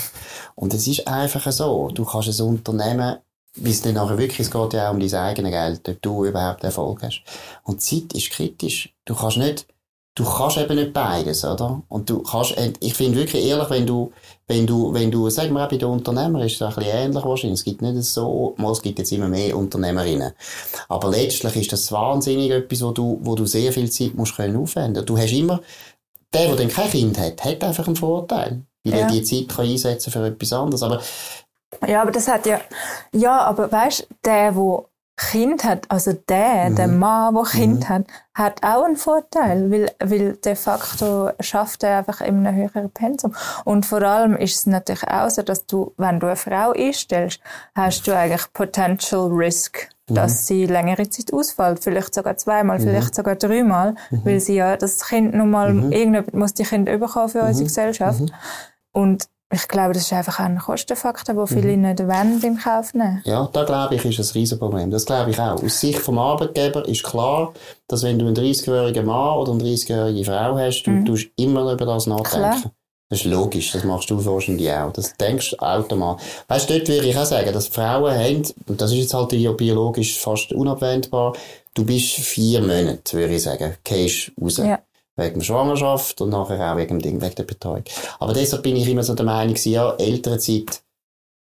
Und 0.54 0.72
es 0.74 0.86
ist 0.86 1.06
einfach 1.06 1.50
so, 1.52 1.90
du 1.92 2.04
kannst 2.04 2.40
ein 2.40 2.46
Unternehmen, 2.46 3.18
wie 3.54 3.70
es 3.70 3.82
dann 3.82 3.94
nachher 3.94 4.16
wirklich, 4.16 4.40
es 4.40 4.50
geht 4.50 4.72
ja 4.72 4.88
auch 4.88 4.94
um 4.94 5.00
dein 5.00 5.14
eigenes 5.14 5.52
Geld, 5.52 5.88
ob 5.88 6.02
du 6.02 6.24
überhaupt 6.24 6.64
Erfolg 6.64 7.02
hast. 7.02 7.22
Und 7.64 7.82
Zeit 7.82 8.14
ist 8.14 8.30
kritisch. 8.30 8.94
Du 9.04 9.14
kannst 9.14 9.36
nicht, 9.36 9.66
du 10.14 10.24
kannst 10.24 10.58
eben 10.58 10.76
nicht 10.76 10.92
beides, 10.92 11.44
oder? 11.44 11.82
Und 11.88 12.08
du 12.10 12.22
kannst, 12.22 12.56
und 12.56 12.76
ich 12.80 12.94
finde 12.94 13.18
wirklich 13.18 13.44
ehrlich, 13.46 13.70
wenn 13.70 13.86
du, 13.86 14.12
wenn 14.46 14.66
du, 14.66 14.92
wenn 14.92 15.10
du, 15.10 15.30
sag 15.30 15.50
mal 15.50 15.66
bei 15.68 15.78
den 15.78 15.88
Unternehmern 15.88 16.42
ist 16.42 16.56
es 16.56 16.62
ein 16.62 16.74
bisschen 16.74 16.90
ähnlich 16.92 17.24
wahrscheinlich. 17.24 17.60
Es 17.60 17.64
gibt 17.64 17.80
nicht 17.82 18.02
so, 18.02 18.54
es 18.70 18.82
gibt 18.82 18.98
jetzt 18.98 19.12
immer 19.12 19.28
mehr 19.28 19.56
Unternehmerinnen. 19.56 20.32
Aber 20.88 21.08
letztlich 21.08 21.56
ist 21.56 21.72
das 21.72 21.90
wahnsinnig 21.92 22.50
etwas, 22.50 22.82
wo 22.82 22.90
du, 22.90 23.18
wo 23.22 23.34
du 23.34 23.46
sehr 23.46 23.72
viel 23.72 23.90
Zeit 23.90 24.14
musst 24.14 24.36
können 24.36 24.56
aufwenden. 24.56 25.06
Du 25.06 25.16
hast 25.16 25.32
immer, 25.32 25.60
der, 26.34 26.46
der 26.48 26.56
dann 26.56 26.68
kein 26.68 26.90
Kind 26.90 27.18
hat, 27.18 27.44
hat 27.44 27.64
einfach 27.64 27.86
einen 27.86 27.96
Vorteil. 27.96 28.62
Weil 28.84 28.92
Ja. 28.94 29.00
er 29.00 29.06
die 29.06 29.22
Zeit 29.22 29.48
kann 29.56 29.66
einsetzen 29.66 30.10
für 30.12 30.26
etwas 30.26 30.52
anderes. 30.52 30.82
Aber, 30.82 31.00
Ja, 31.86 32.02
aber 32.02 32.10
das 32.10 32.28
hat 32.28 32.44
ja, 32.46 32.60
ja, 33.14 33.40
aber 33.42 33.70
weißt, 33.72 34.06
der, 34.24 34.54
wo 34.54 34.88
Kind 35.16 35.62
hat, 35.64 35.90
also 35.90 36.12
der, 36.14 36.70
der 36.70 36.88
Mhm. 36.88 36.98
Mann, 36.98 37.34
der 37.34 37.44
Kind 37.44 37.88
hat, 37.88 38.04
hat 38.34 38.62
auch 38.64 38.84
einen 38.84 38.96
Vorteil, 38.96 39.70
weil, 39.70 39.90
weil 40.02 40.36
de 40.36 40.54
facto 40.54 41.30
schafft 41.40 41.82
er 41.84 41.98
einfach 41.98 42.22
in 42.22 42.46
einem 42.46 42.56
höheren 42.56 42.90
Pensum. 42.90 43.34
Und 43.64 43.84
vor 43.84 44.00
allem 44.02 44.36
ist 44.36 44.56
es 44.56 44.66
natürlich 44.66 45.06
auch 45.06 45.28
so, 45.28 45.42
dass 45.42 45.66
du, 45.66 45.92
wenn 45.98 46.18
du 46.18 46.26
eine 46.28 46.36
Frau 46.36 46.72
einstellst, 46.72 47.40
hast 47.74 48.06
du 48.06 48.16
eigentlich 48.16 48.50
Potential 48.54 49.28
Risk, 49.30 49.88
Mhm. 50.08 50.14
dass 50.14 50.46
sie 50.46 50.66
längere 50.66 51.08
Zeit 51.08 51.32
ausfällt, 51.32 51.84
vielleicht 51.84 52.12
sogar 52.14 52.36
zweimal, 52.36 52.80
vielleicht 52.80 53.14
sogar 53.14 53.36
dreimal, 53.36 53.94
Mhm. 54.10 54.24
weil 54.24 54.40
sie 54.40 54.54
ja 54.56 54.76
das 54.76 55.06
Kind 55.06 55.34
nun 55.34 55.50
mal, 55.50 55.68
irgendjemand 55.92 56.34
muss 56.34 56.54
die 56.54 56.64
Kinder 56.64 56.92
überkommen 56.92 57.28
für 57.28 57.42
Mhm. 57.42 57.48
unsere 57.48 57.64
Gesellschaft. 57.66 58.22
Und 58.92 59.28
ich 59.52 59.68
glaube, 59.68 59.92
das 59.94 60.04
ist 60.04 60.12
einfach 60.12 60.38
ein 60.40 60.58
Kostenfaktor, 60.58 61.34
den 61.34 61.42
Mhm. 61.42 61.46
viele 61.46 61.76
nicht 61.76 62.00
wollen 62.00 62.42
im 62.42 62.58
Kauf 62.58 62.94
nehmen. 62.94 63.20
ja, 63.24 63.48
da 63.52 63.64
glaube 63.64 63.94
ich, 63.94 64.04
ist 64.04 64.18
ein 64.18 64.32
Riesenproblem. 64.34 64.90
Das 64.90 65.04
glaube 65.06 65.30
ich 65.30 65.38
auch. 65.38 65.62
Aus 65.62 65.80
Sicht 65.80 65.98
vom 65.98 66.18
Arbeitgeber 66.18 66.86
ist 66.88 67.02
klar, 67.02 67.52
dass 67.88 68.02
wenn 68.02 68.18
du 68.18 68.26
einen 68.26 68.34
30-jährigen 68.36 69.06
Mann 69.06 69.38
oder 69.38 69.52
eine 69.52 69.62
30-jährige 69.62 70.24
Frau 70.24 70.56
hast, 70.56 70.82
du 70.84 71.04
tust 71.04 71.28
immer 71.36 71.72
über 71.72 71.86
das 71.86 72.06
nachdenken. 72.06 72.48
Mhm. 72.48 72.60
Klar. 72.60 72.72
Das 73.10 73.18
ist 73.20 73.26
logisch, 73.26 73.72
das 73.72 73.84
machst 73.84 74.08
du 74.08 74.24
wahrscheinlich 74.24 74.72
auch. 74.72 74.90
Das 74.90 75.12
denkst 75.18 75.50
du 75.50 75.58
automatisch. 75.58 76.24
Weißt 76.48 76.70
du, 76.70 76.78
dort 76.78 76.88
würde 76.88 77.08
ich 77.08 77.16
auch 77.18 77.26
sagen, 77.26 77.52
dass 77.52 77.66
Frauen 77.66 78.14
haben, 78.14 78.42
und 78.66 78.80
das 78.80 78.90
ist 78.90 78.96
jetzt 78.98 79.12
halt 79.12 79.28
biologisch 79.58 80.18
fast 80.18 80.50
unabwendbar, 80.54 81.34
du 81.74 81.84
bist 81.84 82.14
vier 82.14 82.62
Monate, 82.62 83.18
würde 83.18 83.34
ich 83.34 83.42
sagen, 83.42 83.74
gehst 83.84 84.32
raus. 84.40 84.56
Ja. 84.56 84.78
Wegen 85.16 85.38
der 85.40 85.44
Schwangerschaft 85.44 86.20
und 86.22 86.30
nachher 86.30 86.72
auch 86.72 86.76
wegen 86.76 86.98
dem 86.98 87.02
Ding, 87.02 87.20
wegen 87.20 87.34
der 87.34 87.42
Betreuung. 87.44 87.84
Aber 88.18 88.32
deshalb 88.32 88.62
bin 88.62 88.76
ich 88.76 88.88
immer 88.88 89.02
so 89.02 89.14
der 89.14 89.26
Meinung, 89.26 89.56
ja, 89.64 89.92
Elternzeit, 89.96 90.82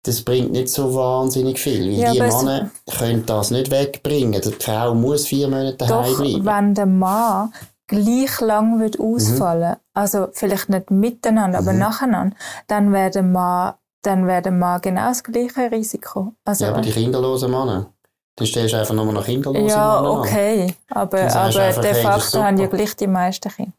das 0.04 0.22
bringt 0.22 0.52
nicht 0.52 0.70
so 0.70 0.94
wahnsinnig 0.94 1.58
viel. 1.58 1.84
Weil 1.86 2.00
Ja, 2.00 2.12
die 2.12 2.20
Männer 2.20 2.70
können 2.98 3.26
das 3.26 3.50
nicht 3.50 3.70
wegbringen. 3.70 4.40
Die 4.40 4.52
Frau 4.52 4.94
muss 4.94 5.26
vier 5.26 5.48
Monate 5.48 5.76
daheim 5.76 6.16
bleiben. 6.16 6.46
wenn 6.46 6.74
der 6.74 6.86
Mann 6.86 7.52
gleich 7.86 8.40
lang 8.40 8.80
wird 8.80 8.98
Mhm. 8.98 9.04
ausfallen, 9.04 9.76
also 9.92 10.28
vielleicht 10.32 10.68
nicht 10.70 10.90
miteinander, 10.90 11.58
aber 11.58 11.72
nacheinander, 11.74 12.36
dann 12.68 12.92
wäre 12.92 13.10
der 13.10 13.22
Mann, 13.22 13.74
dann 14.02 14.26
wäre 14.26 14.42
der 14.42 14.52
Mann 14.52 14.80
genau 14.80 15.08
das 15.08 15.22
gleiche 15.22 15.70
Risiko. 15.70 16.32
Also, 16.44 16.64
Ja, 16.64 16.70
aber 16.70 16.80
die 16.80 16.90
kinderlosen 16.92 17.50
Männer. 17.50 17.92
Dann 18.38 18.66
du 18.68 18.78
einfach 18.78 18.94
nur 18.94 19.12
noch 19.12 19.24
kinderlose 19.24 19.74
ja, 19.74 20.02
okay, 20.02 20.74
aber, 20.90 21.22
aber 21.34 21.60
einfach, 21.60 21.82
de 21.82 21.92
hey, 21.92 22.02
facto 22.02 22.42
haben 22.42 22.58
ja 22.58 22.66
gleich 22.66 22.96
die 22.96 23.06
meisten 23.06 23.50
Kinder. 23.50 23.72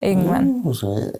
Irgendwann. 0.00 0.62
Also, 0.64 1.12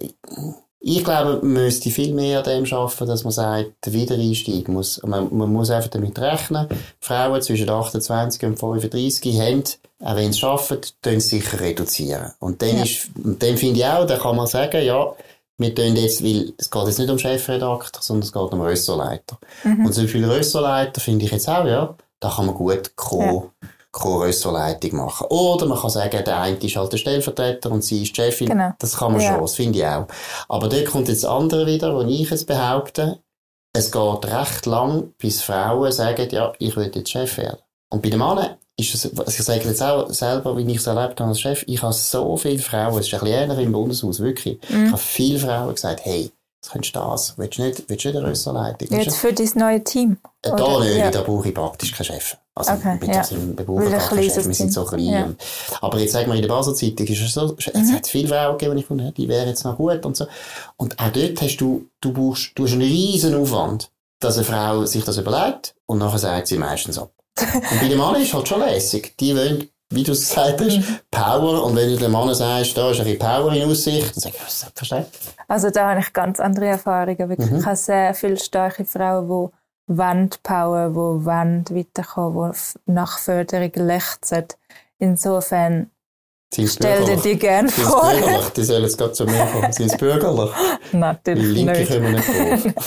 ich 0.88 1.02
glaube, 1.02 1.40
man 1.42 1.64
müsste 1.64 1.90
viel 1.90 2.14
mehr 2.14 2.38
an 2.38 2.44
dem 2.44 2.72
arbeiten, 2.72 3.06
dass 3.08 3.24
man 3.24 3.32
sagt, 3.32 3.72
der 3.84 3.92
Wiedereinstieg 3.92 4.68
muss, 4.68 5.02
man, 5.02 5.36
man 5.36 5.52
muss 5.52 5.70
einfach 5.70 5.90
damit 5.90 6.16
rechnen, 6.18 6.68
Frauen 7.00 7.42
zwischen 7.42 7.68
28 7.68 8.44
und 8.44 8.58
35 8.58 9.40
haben, 9.40 9.64
auch 10.04 10.16
wenn 10.16 10.32
sie 10.32 10.46
arbeiten, 10.46 10.86
tun 11.02 11.20
sie 11.20 11.40
sicher 11.40 11.60
reduzieren. 11.60 12.32
Und 12.38 12.62
dann 12.62 12.76
Ja. 12.76 12.84
ist, 12.84 13.08
und 13.22 13.42
dann 13.42 13.56
finde 13.56 13.80
ich 13.80 13.86
auch, 13.86 14.06
da 14.06 14.16
kann 14.16 14.36
man 14.36 14.46
sagen, 14.46 14.84
ja, 14.84 15.12
wir 15.58 15.74
tun 15.74 15.96
jetzt, 15.96 16.22
weil 16.22 16.52
es 16.56 16.70
geht 16.70 16.86
jetzt 16.86 16.98
nicht 16.98 17.10
um 17.10 17.18
Chefredakteur, 17.18 18.02
sondern 18.02 18.22
es 18.22 18.32
geht 18.32 18.52
um 18.52 18.60
Ressortleiter. 18.60 19.38
Mhm. 19.64 19.86
Und 19.86 19.92
so 19.92 20.06
viele 20.06 20.30
Ressortleiter 20.30 21.00
finde 21.00 21.24
ich 21.24 21.32
jetzt 21.32 21.48
auch, 21.48 21.64
ja, 21.64 21.96
da 22.26 22.34
kann 22.34 22.46
man 22.46 22.54
gut 22.54 22.96
Co, 22.96 23.50
Co-Ressortleitung 23.92 24.96
machen. 24.96 25.26
Oder 25.28 25.66
man 25.66 25.78
kann 25.78 25.90
sagen, 25.90 26.22
der 26.24 26.40
eine 26.40 26.56
ist 26.56 26.76
halt 26.76 26.92
der 26.92 26.98
Stellvertreter 26.98 27.70
und 27.70 27.82
sie 27.82 28.02
ist 28.02 28.16
die 28.16 28.22
Chefin. 28.22 28.48
Genau. 28.48 28.72
Das 28.78 28.96
kann 28.96 29.12
man 29.12 29.20
Ja. 29.20 29.32
schon, 29.32 29.40
das 29.42 29.54
finde 29.54 29.78
ich 29.78 29.86
auch. 29.86 30.06
Aber 30.48 30.68
dort 30.68 30.86
kommt 30.86 31.08
jetzt 31.08 31.22
das 31.24 31.30
andere 31.30 31.66
wieder, 31.66 31.94
wo 31.94 32.02
ich 32.02 32.30
es 32.30 32.44
behaupte, 32.44 33.20
es 33.72 33.92
geht 33.92 34.24
recht 34.26 34.66
lang, 34.66 35.12
bis 35.18 35.42
Frauen 35.42 35.92
sagen, 35.92 36.28
ja, 36.30 36.52
ich 36.58 36.76
will 36.76 36.90
jetzt 36.94 37.10
Chef 37.10 37.36
werden. 37.38 37.58
Und 37.90 38.02
bei 38.02 38.10
den 38.10 38.18
Männern 38.18 38.56
ist 38.78 38.94
es, 38.94 39.04
ich 39.04 39.44
sage 39.44 39.68
jetzt 39.68 39.82
auch 39.82 40.10
selber, 40.10 40.56
wie 40.56 40.70
ich 40.70 40.78
es 40.78 40.86
erlebt 40.86 41.20
habe 41.20 41.30
als 41.30 41.40
Chef, 41.40 41.62
ich 41.66 41.82
habe 41.82 41.92
so 41.92 42.36
viele 42.36 42.58
Frauen, 42.58 42.98
es 42.98 43.06
ist 43.06 43.14
ein 43.14 43.20
bisschen 43.20 43.50
ähnlich 43.50 43.66
im 43.66 43.72
Bundeshaus, 43.72 44.20
wirklich. 44.20 44.58
Mhm. 44.68 44.86
Ich 44.86 44.90
habe 44.92 44.98
viele 44.98 45.38
Frauen 45.38 45.74
gesagt, 45.74 46.00
hey, 46.04 46.30
jetzt 46.66 46.72
könntest 46.72 46.94
du 46.96 47.00
das, 47.00 47.34
willst 47.38 47.58
du 47.58 47.62
nicht, 47.62 47.88
willst 47.88 48.04
du 48.04 48.08
nicht 48.08 48.16
eine 48.18 48.34
du 48.90 48.94
Jetzt 48.96 49.16
für 49.16 49.32
dein 49.32 49.50
neue 49.54 49.84
Team. 49.84 50.16
äh, 50.42 50.50
Oder? 50.50 50.56
Da 50.64 50.80
nicht, 50.80 50.96
Ja. 50.96 51.10
da 51.10 51.22
brauche 51.22 51.48
ich 51.48 51.54
praktisch 51.54 51.92
keinen 51.92 52.06
Chef. 52.06 52.36
Also, 52.54 52.72
Okay, 52.72 52.98
mit 53.00 53.08
ja. 53.08 53.20
ein 53.20 53.56
gar 53.90 54.00
keinen 54.08 54.22
Chef, 54.30 54.46
wir 54.46 54.54
sind 54.54 54.72
so 54.72 54.84
klein. 54.84 55.00
Ja. 55.04 55.28
Aber 55.80 55.98
jetzt 55.98 56.12
sagen 56.12 56.28
wir, 56.28 56.34
in 56.36 56.42
der 56.42 56.48
Basel 56.48 56.74
Zeitung 56.74 57.06
ist 57.06 57.20
es 57.22 57.34
so, 57.34 57.54
es 57.58 57.74
Mhm. 57.74 57.92
hat 57.94 58.06
viele 58.06 58.28
Frauen 58.28 58.58
gegeben, 58.58 58.76
die 58.76 58.82
ich 58.82 58.90
habe, 58.90 59.12
die 59.12 59.28
wären 59.28 59.48
jetzt 59.48 59.64
noch 59.64 59.76
gut 59.76 60.04
und 60.04 60.16
so. 60.16 60.26
Und 60.76 60.98
auch 60.98 61.10
dort 61.10 61.40
hast 61.40 61.56
du, 61.58 61.86
du 62.00 62.12
brauchst, 62.12 62.52
du 62.54 62.64
hast 62.64 62.72
einen 62.72 62.82
riesen 62.82 63.34
Aufwand, 63.34 63.90
dass 64.20 64.36
eine 64.36 64.44
Frau 64.44 64.84
sich 64.86 65.04
das 65.04 65.18
überlegt 65.18 65.74
und 65.86 65.98
nachher 65.98 66.18
sagt 66.18 66.46
sie 66.48 66.58
meistens 66.58 66.98
ab. 66.98 67.10
und 67.38 67.80
bei 67.80 67.88
den 67.88 67.98
Männern 67.98 68.22
ist 68.22 68.32
halt 68.32 68.48
schon 68.48 68.60
lässig. 68.60 69.14
Die 69.20 69.36
wollen, 69.36 69.68
wie 69.90 70.02
du 70.02 70.12
es 70.12 70.28
gesagt 70.28 70.60
hast, 70.60 70.76
Mhm. 70.78 70.98
Power. 71.10 71.64
Und 71.64 71.76
wenn 71.76 71.90
du 71.90 71.96
dem 71.96 72.12
Mann 72.12 72.34
sagst, 72.34 72.76
da 72.76 72.90
ist 72.90 72.98
ein 72.98 73.04
bisschen 73.04 73.18
Power 73.18 73.52
in 73.52 73.70
Aussicht, 73.70 74.14
dann 74.16 74.20
sag 74.20 74.34
ich, 74.34 74.42
was 74.44 74.60
selbstverständlich. 74.60 75.34
Also 75.48 75.70
da 75.70 75.90
habe 75.90 76.00
ich 76.00 76.12
ganz 76.12 76.40
andere 76.40 76.66
Erfahrungen. 76.66 77.28
Wirklich. 77.28 77.50
Mhm. 77.50 77.58
Ich 77.58 77.66
habe 77.66 77.76
sehr 77.76 78.14
viele 78.14 78.36
starke 78.36 78.84
Frauen, 78.84 79.50
die 79.88 79.96
wollen 79.96 80.30
Power, 80.42 80.88
die 80.88 80.94
wollen 81.24 81.64
weiterkommen, 81.70 82.52
die 82.52 82.92
nach 82.92 83.18
Förderung 83.18 83.70
lechzen. 83.74 84.44
Insofern 84.98 85.90
Sind 86.54 86.68
stell 86.70 87.04
dir 87.04 87.16
die 87.16 87.36
gerne 87.36 87.68
sie 87.68 87.82
vor. 87.82 88.02
bürgerlich? 88.08 88.48
Die 88.56 88.62
sollen 88.62 88.82
jetzt 88.84 88.96
gerade 88.96 89.12
zu 89.12 89.24
mir 89.26 89.46
kommen. 89.52 89.72
Sie 89.72 89.86
bürgerlich? 89.98 90.50
Die 90.92 90.96
Natürlich 90.96 91.46
Linke 91.54 91.72
nicht. 91.80 91.88
kommen 91.90 92.12
nicht. 92.12 92.26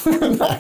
Nein. 0.40 0.60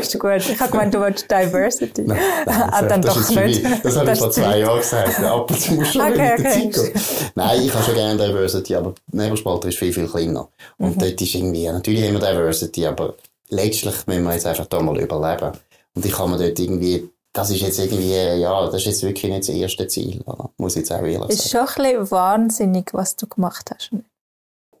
Ist 0.00 0.18
gut. 0.18 0.36
Ich 0.36 0.60
habe 0.60 0.70
gemeint, 0.70 0.94
du 0.94 1.00
willst 1.00 1.30
Diversity. 1.30 2.02
Nein, 2.02 2.18
ah, 2.46 2.82
dann 2.82 3.00
das 3.00 3.14
doch 3.14 3.20
ist 3.22 3.30
nicht. 3.34 3.62
vorbei. 3.62 3.80
Das 3.82 3.96
habe 3.96 4.12
ich 4.12 4.18
vor 4.18 4.28
ist 4.28 4.34
zwei 4.34 4.58
Jahren 4.58 4.78
gesagt. 4.78 5.18
Ab 5.24 5.50
und 5.50 5.60
zu 5.60 5.72
muss 5.72 5.88
schon 5.92 6.02
Okay, 6.02 6.10
mit 6.10 6.18
der 6.20 6.32
okay. 6.34 6.70
Zeit 6.70 6.92
gehen. 6.94 7.02
Nein, 7.34 7.62
ich 7.62 7.74
habe 7.74 7.84
schon 7.84 7.94
gerne 7.94 8.26
Diversity, 8.26 8.74
aber 8.76 8.94
die 9.06 9.16
Nebelspalter 9.16 9.68
ist 9.68 9.78
viel, 9.78 9.92
viel 9.92 10.06
kleiner. 10.06 10.48
Und 10.78 10.96
Mhm. 10.96 11.00
dort 11.00 11.20
ist 11.20 11.34
irgendwie, 11.34 11.66
natürlich 11.68 12.04
haben 12.06 12.20
wir 12.20 12.20
Diversity, 12.20 12.86
aber 12.86 13.14
letztlich 13.48 13.94
müssen 14.06 14.24
wir 14.24 14.34
jetzt 14.34 14.46
einfach 14.46 14.66
da 14.66 14.80
mal 14.80 15.00
überleben. 15.00 15.52
Und 15.94 16.04
ich 16.04 16.12
kann 16.12 16.30
mir 16.30 16.38
dort 16.38 16.58
irgendwie, 16.58 17.08
das 17.32 17.50
ist 17.50 17.60
jetzt 17.62 17.78
irgendwie, 17.78 18.12
ja, 18.40 18.66
das 18.66 18.74
ist 18.76 18.86
jetzt 18.86 19.02
wirklich 19.02 19.30
nicht 19.30 19.48
das 19.48 19.54
erste 19.54 19.86
Ziel, 19.86 20.20
oder? 20.26 20.50
muss 20.58 20.72
ich 20.74 20.80
jetzt 20.80 20.92
auch 20.92 21.02
ehrlich 21.02 21.28
Ist 21.30 21.48
sagen. 21.48 21.68
schon 21.68 21.84
ein 21.84 21.92
bisschen 21.92 22.10
wahnsinnig, 22.10 22.90
was 22.92 23.16
du 23.16 23.26
gemacht 23.26 23.70
hast. 23.74 23.90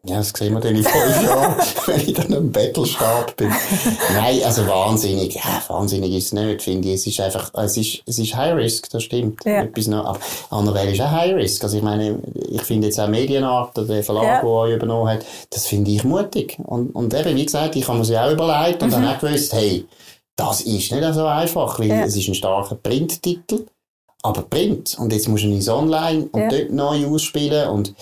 Ja, 0.02 0.16
das 0.16 0.30
sehen 0.30 0.54
wir 0.54 0.60
dann 0.60 0.74
in 0.74 0.82
fünf 0.82 1.22
Jahren, 1.22 1.56
wenn 1.86 2.00
ich 2.00 2.14
dann 2.14 2.32
im 2.32 2.50
Battlestab 2.50 3.36
bin. 3.36 3.50
Nein, 4.14 4.40
also 4.42 4.66
wahnsinnig, 4.66 5.34
ja, 5.34 5.62
wahnsinnig 5.68 6.14
ist 6.14 6.24
es 6.28 6.32
nicht, 6.32 6.62
finde 6.62 6.88
ich. 6.88 6.94
Es 6.94 7.06
ist 7.06 7.20
einfach, 7.20 7.52
es 7.52 7.76
ist, 7.76 8.02
es 8.06 8.18
ist 8.18 8.34
High 8.34 8.54
Risk, 8.54 8.88
das 8.88 9.02
stimmt. 9.02 9.44
Ja. 9.44 9.62
Etwas 9.62 9.88
noch, 9.88 10.06
aber 10.06 10.18
Annabelle 10.48 10.92
ist 10.92 11.02
auch 11.02 11.10
High 11.10 11.34
Risk. 11.34 11.62
Also 11.64 11.76
ich 11.76 11.82
meine, 11.82 12.18
ich 12.48 12.62
finde 12.62 12.86
jetzt 12.86 12.98
auch 12.98 13.08
Medienart, 13.08 13.76
der 13.76 14.02
Verlag, 14.02 14.24
Ja. 14.24 14.40
der 14.40 14.48
euch 14.48 14.74
übernommen 14.76 15.10
hat, 15.10 15.26
das 15.50 15.66
finde 15.66 15.90
ich 15.90 16.02
mutig. 16.02 16.56
Und, 16.64 16.94
und 16.94 17.12
eben, 17.12 17.36
wie 17.36 17.44
gesagt, 17.44 17.76
ich 17.76 17.86
habe 17.86 17.98
mir 17.98 18.04
sie 18.06 18.16
auch 18.16 18.30
überlegt 18.32 18.82
und 18.82 18.90
dann 18.94 19.06
auch 19.06 19.18
gewusst, 19.18 19.52
hey, 19.52 19.84
das 20.40 20.60
ist 20.62 20.92
nicht 20.92 21.14
so 21.14 21.26
einfach, 21.26 21.78
weil. 21.78 21.88
Ja. 21.88 22.04
es 22.04 22.16
ist 22.16 22.28
ein 22.28 22.34
starker 22.34 22.76
Printtitel, 22.76 23.66
aber 24.22 24.42
Print. 24.42 24.96
Und 24.98 25.12
jetzt 25.12 25.28
musst 25.28 25.44
du 25.44 25.48
ihn 25.48 25.54
ins 25.54 25.68
Online 25.68 26.28
und 26.32 26.40
Ja. 26.40 26.48
dort 26.48 26.70
neu 26.70 27.06
ausspielen 27.06 27.68
und 27.68 27.94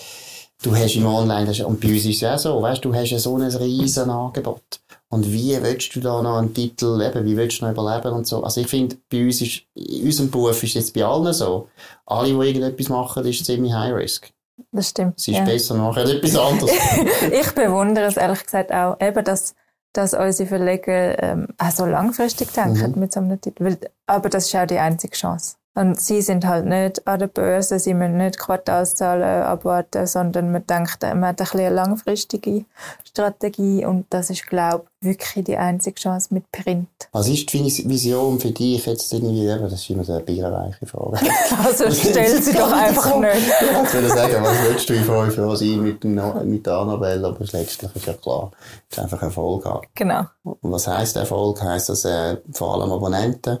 du 0.61 0.75
hast 0.75 0.95
im 0.95 1.05
Online, 1.05 1.49
und 1.65 1.79
bei 1.79 1.87
uns 1.89 2.05
ist 2.05 2.15
es 2.15 2.21
ja 2.21 2.37
so, 2.37 2.61
weißt, 2.61 2.83
du 2.83 2.93
hast 2.93 3.11
ja 3.11 3.19
so 3.19 3.35
ein 3.35 3.43
riesen 3.43 4.09
Angebot. 4.09 4.81
Und 5.11 5.31
wie 5.31 5.57
willst 5.61 5.95
du 5.95 6.01
da 6.01 6.21
noch 6.21 6.37
einen 6.37 6.53
Titel, 6.53 7.01
eben, 7.01 7.25
wie 7.25 7.35
willst 7.35 7.61
du 7.61 7.65
noch 7.65 7.71
überleben 7.71 8.13
und 8.13 8.27
so? 8.27 8.43
Also 8.43 8.61
ich 8.61 8.67
finde, 8.67 8.97
bei 9.09 9.23
uns 9.23 9.41
ist, 9.41 9.63
in 9.73 10.05
unserem 10.05 10.29
Beruf 10.29 10.61
ist 10.61 10.75
jetzt 10.75 10.93
bei 10.93 11.03
allen 11.03 11.33
so, 11.33 11.67
alle, 12.05 12.27
die 12.27 12.47
irgendetwas 12.47 12.89
machen, 12.89 13.25
ist 13.25 13.43
ziemlich 13.43 13.73
High 13.73 13.93
Risk. 13.93 14.31
Das 14.71 14.89
stimmt. 14.89 15.17
Es 15.17 15.27
ist 15.27 15.37
ja. 15.37 15.43
besser 15.45 15.75
nachher 15.75 16.05
etwas 16.05 16.35
anderes. 16.35 16.71
ich 17.31 17.51
bewundere 17.53 18.05
es 18.05 18.17
ehrlich 18.17 18.43
gesagt 18.43 18.71
auch, 18.71 18.97
eben, 18.99 19.23
dass 19.23 19.55
dass 19.93 20.13
unsere 20.13 20.47
Verleger 20.47 21.21
ähm, 21.21 21.47
auch 21.57 21.71
so 21.71 21.85
langfristig 21.85 22.51
denken 22.53 22.91
Mhm. 22.93 22.99
mit 22.99 23.13
so 23.13 23.19
einem 23.19 23.39
Titel. 23.41 23.63
Weil, 23.65 23.77
aber 24.05 24.29
das 24.29 24.45
ist 24.47 24.55
auch 24.55 24.65
die 24.67 24.79
einzige 24.79 25.15
Chance. 25.15 25.55
Und 25.75 25.99
sie 25.99 26.21
sind 26.21 26.45
halt 26.45 26.65
nicht 26.65 27.07
an 27.07 27.19
der 27.19 27.27
Börse, 27.27 27.79
sie 27.79 27.93
müssen 27.93 28.17
nicht 28.17 28.37
Quartalszahlen 28.39 29.43
abwarten, 29.43 30.07
sondern 30.07 30.51
man 30.51 30.65
denkt, 30.67 31.01
man 31.01 31.23
hat 31.25 31.39
ein 31.39 31.45
bisschen 31.45 31.59
eine 31.61 31.75
langfristige 31.75 32.65
Strategie 33.07 33.85
und 33.85 34.05
das 34.09 34.29
ist, 34.29 34.45
glaube 34.47 34.85
ich, 35.01 35.07
wirklich 35.07 35.45
die 35.45 35.55
einzige 35.57 35.95
Chance 35.95 36.33
mit 36.33 36.51
Print. 36.51 36.89
Was 37.13 37.29
ist 37.29 37.53
die 37.53 37.63
Vis- 37.63 37.87
Vision 37.87 38.39
für 38.39 38.51
dich 38.51 38.85
jetzt 38.85 39.13
irgendwie? 39.13 39.45
Das 39.47 39.71
ist 39.71 39.89
immer 39.89 40.03
so 40.03 40.13
eine 40.13 40.23
bierreiche 40.23 40.85
Frage. 40.85 41.19
Also 41.63 41.89
stell 41.91 42.41
sie 42.41 42.53
doch 42.53 42.71
einfach 42.73 43.17
nicht. 43.19 43.47
Ich 43.61 43.93
würde 43.93 44.09
sagen, 44.09 44.43
was 44.43 44.63
willst 44.63 44.89
du 44.89 44.93
fünf 44.95 45.37
Jahren 45.37 45.55
sein 45.55 45.81
mit, 45.81 46.03
dem, 46.03 46.49
mit 46.49 46.65
der 46.65 46.73
Annabelle? 46.73 47.27
Aber 47.27 47.39
letztlich 47.39 47.95
ist 47.95 48.05
ja 48.05 48.13
klar, 48.13 48.51
es 48.89 48.97
ist 48.97 49.03
einfach 49.03 49.21
Erfolg 49.21 49.65
haben. 49.65 49.87
Genau. 49.95 50.23
Und 50.43 50.57
was 50.71 50.87
heisst 50.87 51.15
Erfolg? 51.15 51.61
Heisst 51.61 51.89
das 51.89 52.03
äh, 52.05 52.37
vor 52.51 52.73
allem 52.75 52.91
Abonnenten? 52.91 53.59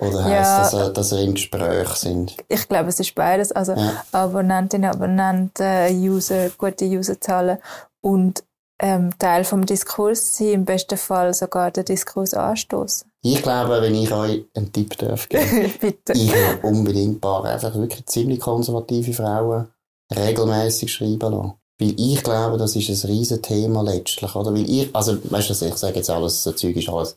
Oder 0.00 0.24
heisst 0.24 0.30
Ja. 0.74 0.80
das, 0.80 0.88
äh, 0.88 0.92
dass 0.92 1.12
ihr 1.12 1.20
im 1.22 1.34
Gespräch 1.34 1.88
sind? 1.90 2.36
Ich 2.48 2.68
glaube, 2.68 2.88
es 2.88 2.98
ist 3.00 3.14
beides. 3.14 3.52
Also 3.52 3.72
Ja. 3.72 4.02
Abonnentinnen, 4.12 4.90
Abonnenten, 4.90 6.00
User, 6.02 6.48
gute 6.58 6.84
Userzahlen 6.86 7.58
und 8.00 8.42
ähm, 8.82 9.10
Teil 9.18 9.44
vom 9.44 9.66
Diskurs 9.66 10.36
sind 10.36 10.52
im 10.52 10.64
besten 10.64 10.96
Fall 10.96 11.34
sogar 11.34 11.70
den 11.70 11.84
Diskurs 11.84 12.32
anstoßen. 12.32 13.10
Ich 13.22 13.42
glaube, 13.42 13.82
wenn 13.82 13.94
ich 13.94 14.10
euch 14.10 14.46
einen 14.56 14.72
Tipp 14.72 14.96
darf 14.96 15.28
geben, 15.28 15.70
Bitte. 15.80 16.14
ich 16.14 16.32
würde 16.32 16.66
unbedingt 16.66 17.16
ein 17.16 17.20
paar 17.20 17.44
einfach 17.44 17.74
wirklich 17.74 18.06
ziemlich 18.06 18.40
konservative 18.40 19.12
Frauen 19.12 19.68
regelmäßig 20.16 20.92
schreiben 20.92 21.30
lassen. 21.32 21.52
Weil 21.80 21.94
ich 21.96 22.22
glaube, 22.22 22.58
das 22.58 22.76
ist 22.76 22.88
ein 22.90 23.10
riesen 23.10 23.40
Thema 23.40 23.82
letztlich, 23.82 24.34
oder? 24.34 24.52
Weil 24.52 24.68
ich, 24.68 24.94
also, 24.94 25.16
weißt 25.22 25.48
du, 25.48 25.66
ich 25.66 25.74
sage 25.76 25.96
jetzt 25.96 26.10
alles, 26.10 26.42
so 26.42 26.52
Zeug 26.52 26.76
ist 26.76 26.88
alles 26.88 27.16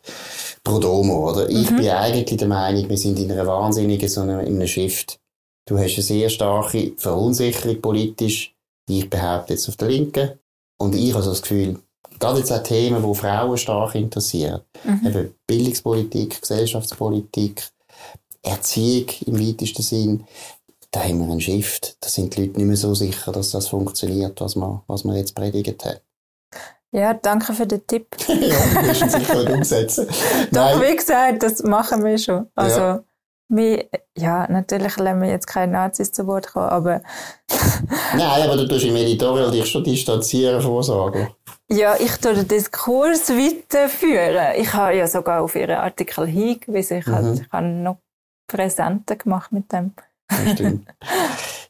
pro 0.64 0.80
domo, 0.80 1.30
oder? 1.30 1.50
Ich 1.50 1.68
bin 1.68 1.90
eigentlich 1.90 2.38
der 2.38 2.48
Meinung, 2.48 2.88
wir 2.88 2.98
sind 2.98 3.20
in 3.20 3.32
einer 3.32 3.46
wahnsinnigen, 3.46 4.08
so 4.08 4.22
einer, 4.22 4.42
in 4.42 4.56
einem 4.56 4.68
Shift. 4.68 5.20
Du 5.68 5.78
hast 5.78 5.94
eine 5.94 6.04
sehr 6.04 6.30
starke 6.30 6.94
Verunsicherung 6.98 7.82
politisch. 7.82 8.56
Ich 8.90 9.10
behaupte 9.10 9.54
jetzt 9.54 9.68
auf 9.68 9.76
der 9.76 9.90
Linken. 9.90 10.32
Und 10.78 10.96
ich 10.96 11.14
habe 11.14 11.24
so 11.24 11.30
das 11.30 11.42
Gefühl, 11.42 11.80
gerade 12.20 12.40
jetzt 12.40 12.52
auch 12.52 12.64
Themen, 12.64 13.04
die 13.06 13.18
Frauen 13.18 13.58
stark 13.58 13.96
interessieren. 13.96 14.62
Eben 15.06 15.34
Bildungspolitik, 15.48 16.42
Gesellschaftspolitik, 16.42 17.70
Erziehung 18.42 19.08
im 19.26 19.40
weitesten 19.40 19.82
Sinn. 19.82 20.24
Da 20.94 21.02
haben 21.04 21.20
wir 21.20 21.32
einen 21.32 21.42
Shift. 21.42 21.98
Da 22.02 22.08
sind 22.10 22.36
die 22.36 22.42
Leute 22.46 22.58
nicht 22.60 22.68
mehr 22.68 22.78
so 22.78 22.94
sicher, 22.94 23.32
dass 23.32 23.50
das 23.52 23.68
funktioniert, 23.68 24.40
was 24.42 24.56
man, 24.56 24.82
was 24.88 25.04
man 25.04 25.16
jetzt 25.16 25.34
predigt 25.36 25.84
hat. 25.86 26.02
Ja, 26.92 27.16
danke 27.16 27.54
für 27.54 27.66
den 27.66 27.86
Tipp. 27.88 28.06
ja, 28.28 28.36
wir 28.38 28.82
müssen 28.84 29.10
sicher 29.10 29.52
umsetzen. 29.52 30.08
Doch, 30.52 30.78
Nein, 30.78 30.82
wie 30.82 30.96
gesagt, 30.96 31.42
das 31.42 31.64
machen 31.64 32.04
wir 32.06 32.18
schon. 32.20 32.46
Also, 32.54 32.80
Ja. 32.80 33.04
wir, 33.50 33.90
ja, 34.16 34.48
natürlich 34.52 34.96
lassen 34.98 35.22
wir 35.22 35.30
jetzt 35.30 35.48
keine 35.48 35.72
Nazis 35.72 36.12
zu 36.12 36.28
Wort 36.28 36.54
kommen, 36.54 36.70
aber 36.70 37.02
nein, 38.16 38.44
aber 38.44 38.56
du 38.58 38.68
tust 38.68 38.86
im 38.86 38.96
Editorial 38.96 39.50
dich 39.50 39.66
schon 39.68 39.84
distanzieren 39.84 40.62
von 40.62 40.84
Sagen. 40.84 41.30
ja, 41.72 41.96
ich 42.00 42.16
tue 42.18 42.36
den 42.36 42.48
Diskurs 42.48 43.30
weiterführen. 43.30 44.54
Ich 44.58 44.72
habe 44.74 44.96
ja 44.96 45.08
sogar 45.08 45.42
auf 45.42 45.56
ihren 45.56 45.78
Artikel 45.78 46.28
hingewiesen. 46.28 47.00
Ich, 47.00 47.08
Mhm. 47.08 47.12
habe, 47.16 47.34
ich 47.34 47.52
habe 47.52 47.66
noch 47.68 47.98
Präsente 48.48 49.18
gemacht 49.18 49.52
mit 49.52 49.72
dem. 49.72 49.94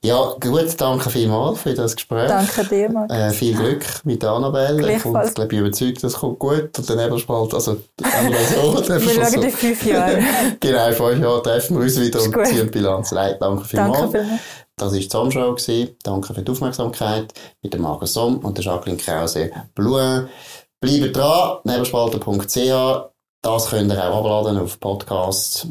Ja, 0.05 0.36
gut, 0.38 0.82
danke 0.82 1.09
vielmals 1.09 1.61
für 1.61 1.74
das 1.74 1.95
Gespräch. 1.95 2.28
Danke 2.28 2.66
dir, 2.66 2.89
Marc. 2.89 3.09
Äh, 3.09 3.30
viel 3.30 3.55
Glück 3.55 3.86
mit 4.03 4.22
Annabelle. 4.26 4.97
Ich 4.97 5.01
bin 5.01 5.14
glaube 5.14 5.47
ich, 5.49 5.59
überzeugt, 5.59 6.03
das 6.03 6.16
kommt 6.16 6.39
gut. 6.39 6.78
Und 6.78 6.89
der 6.89 6.95
Nebelspalt, 6.97 7.53
also 7.53 7.78
die 7.97 8.03
Annabelle 8.03 8.45
so. 8.45 8.74
Wir 8.89 8.99
schauen 8.99 9.32
so. 9.32 9.41
in 9.41 9.51
fünf 9.51 9.86
Jahren. 9.86 10.26
Genau, 10.59 10.88
in 10.88 10.93
fünf 10.93 11.24
Jahren 11.24 11.43
treffen 11.43 11.78
wir 11.78 11.84
uns 11.84 11.99
wieder 12.01 12.22
und 12.22 12.47
ziehen 12.47 12.66
die 12.66 12.72
Bilanz. 12.72 13.14
Nein, 13.14 13.36
danke 13.39 13.64
vielmals. 13.64 13.97
Danke 13.97 14.20
vielmals. 14.20 14.41
Das 14.76 14.91
war 14.91 14.99
die 14.99 15.07
gewesen. 15.32 15.95
Danke 16.03 16.34
für 16.34 16.41
die 16.41 16.51
Aufmerksamkeit 16.51 17.34
mit 17.61 17.74
dem 17.74 17.82
Markus 17.82 18.14
Somm 18.14 18.39
und 18.39 18.57
der 18.57 18.66
Jacqueline 18.66 18.97
Krause. 18.97 19.51
Blue. 19.74 20.28
Bleibt 20.82 21.16
dran, 21.16 21.59
nebelspalter.ch. 21.64 23.09
Das 23.41 23.70
könnt 23.70 23.91
ihr 23.91 24.03
auch 24.03 24.20
abladen 24.20 24.57
auf 24.57 24.80
Podcast, 24.82 25.68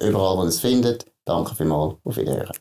überall, 0.00 0.36
wo 0.36 0.42
ihr 0.42 0.48
es 0.48 0.58
findet. 0.58 1.06
Danke 1.28 1.54
vielmals. 1.54 1.96
Auf 2.04 2.16
Wiederhören. 2.16 2.56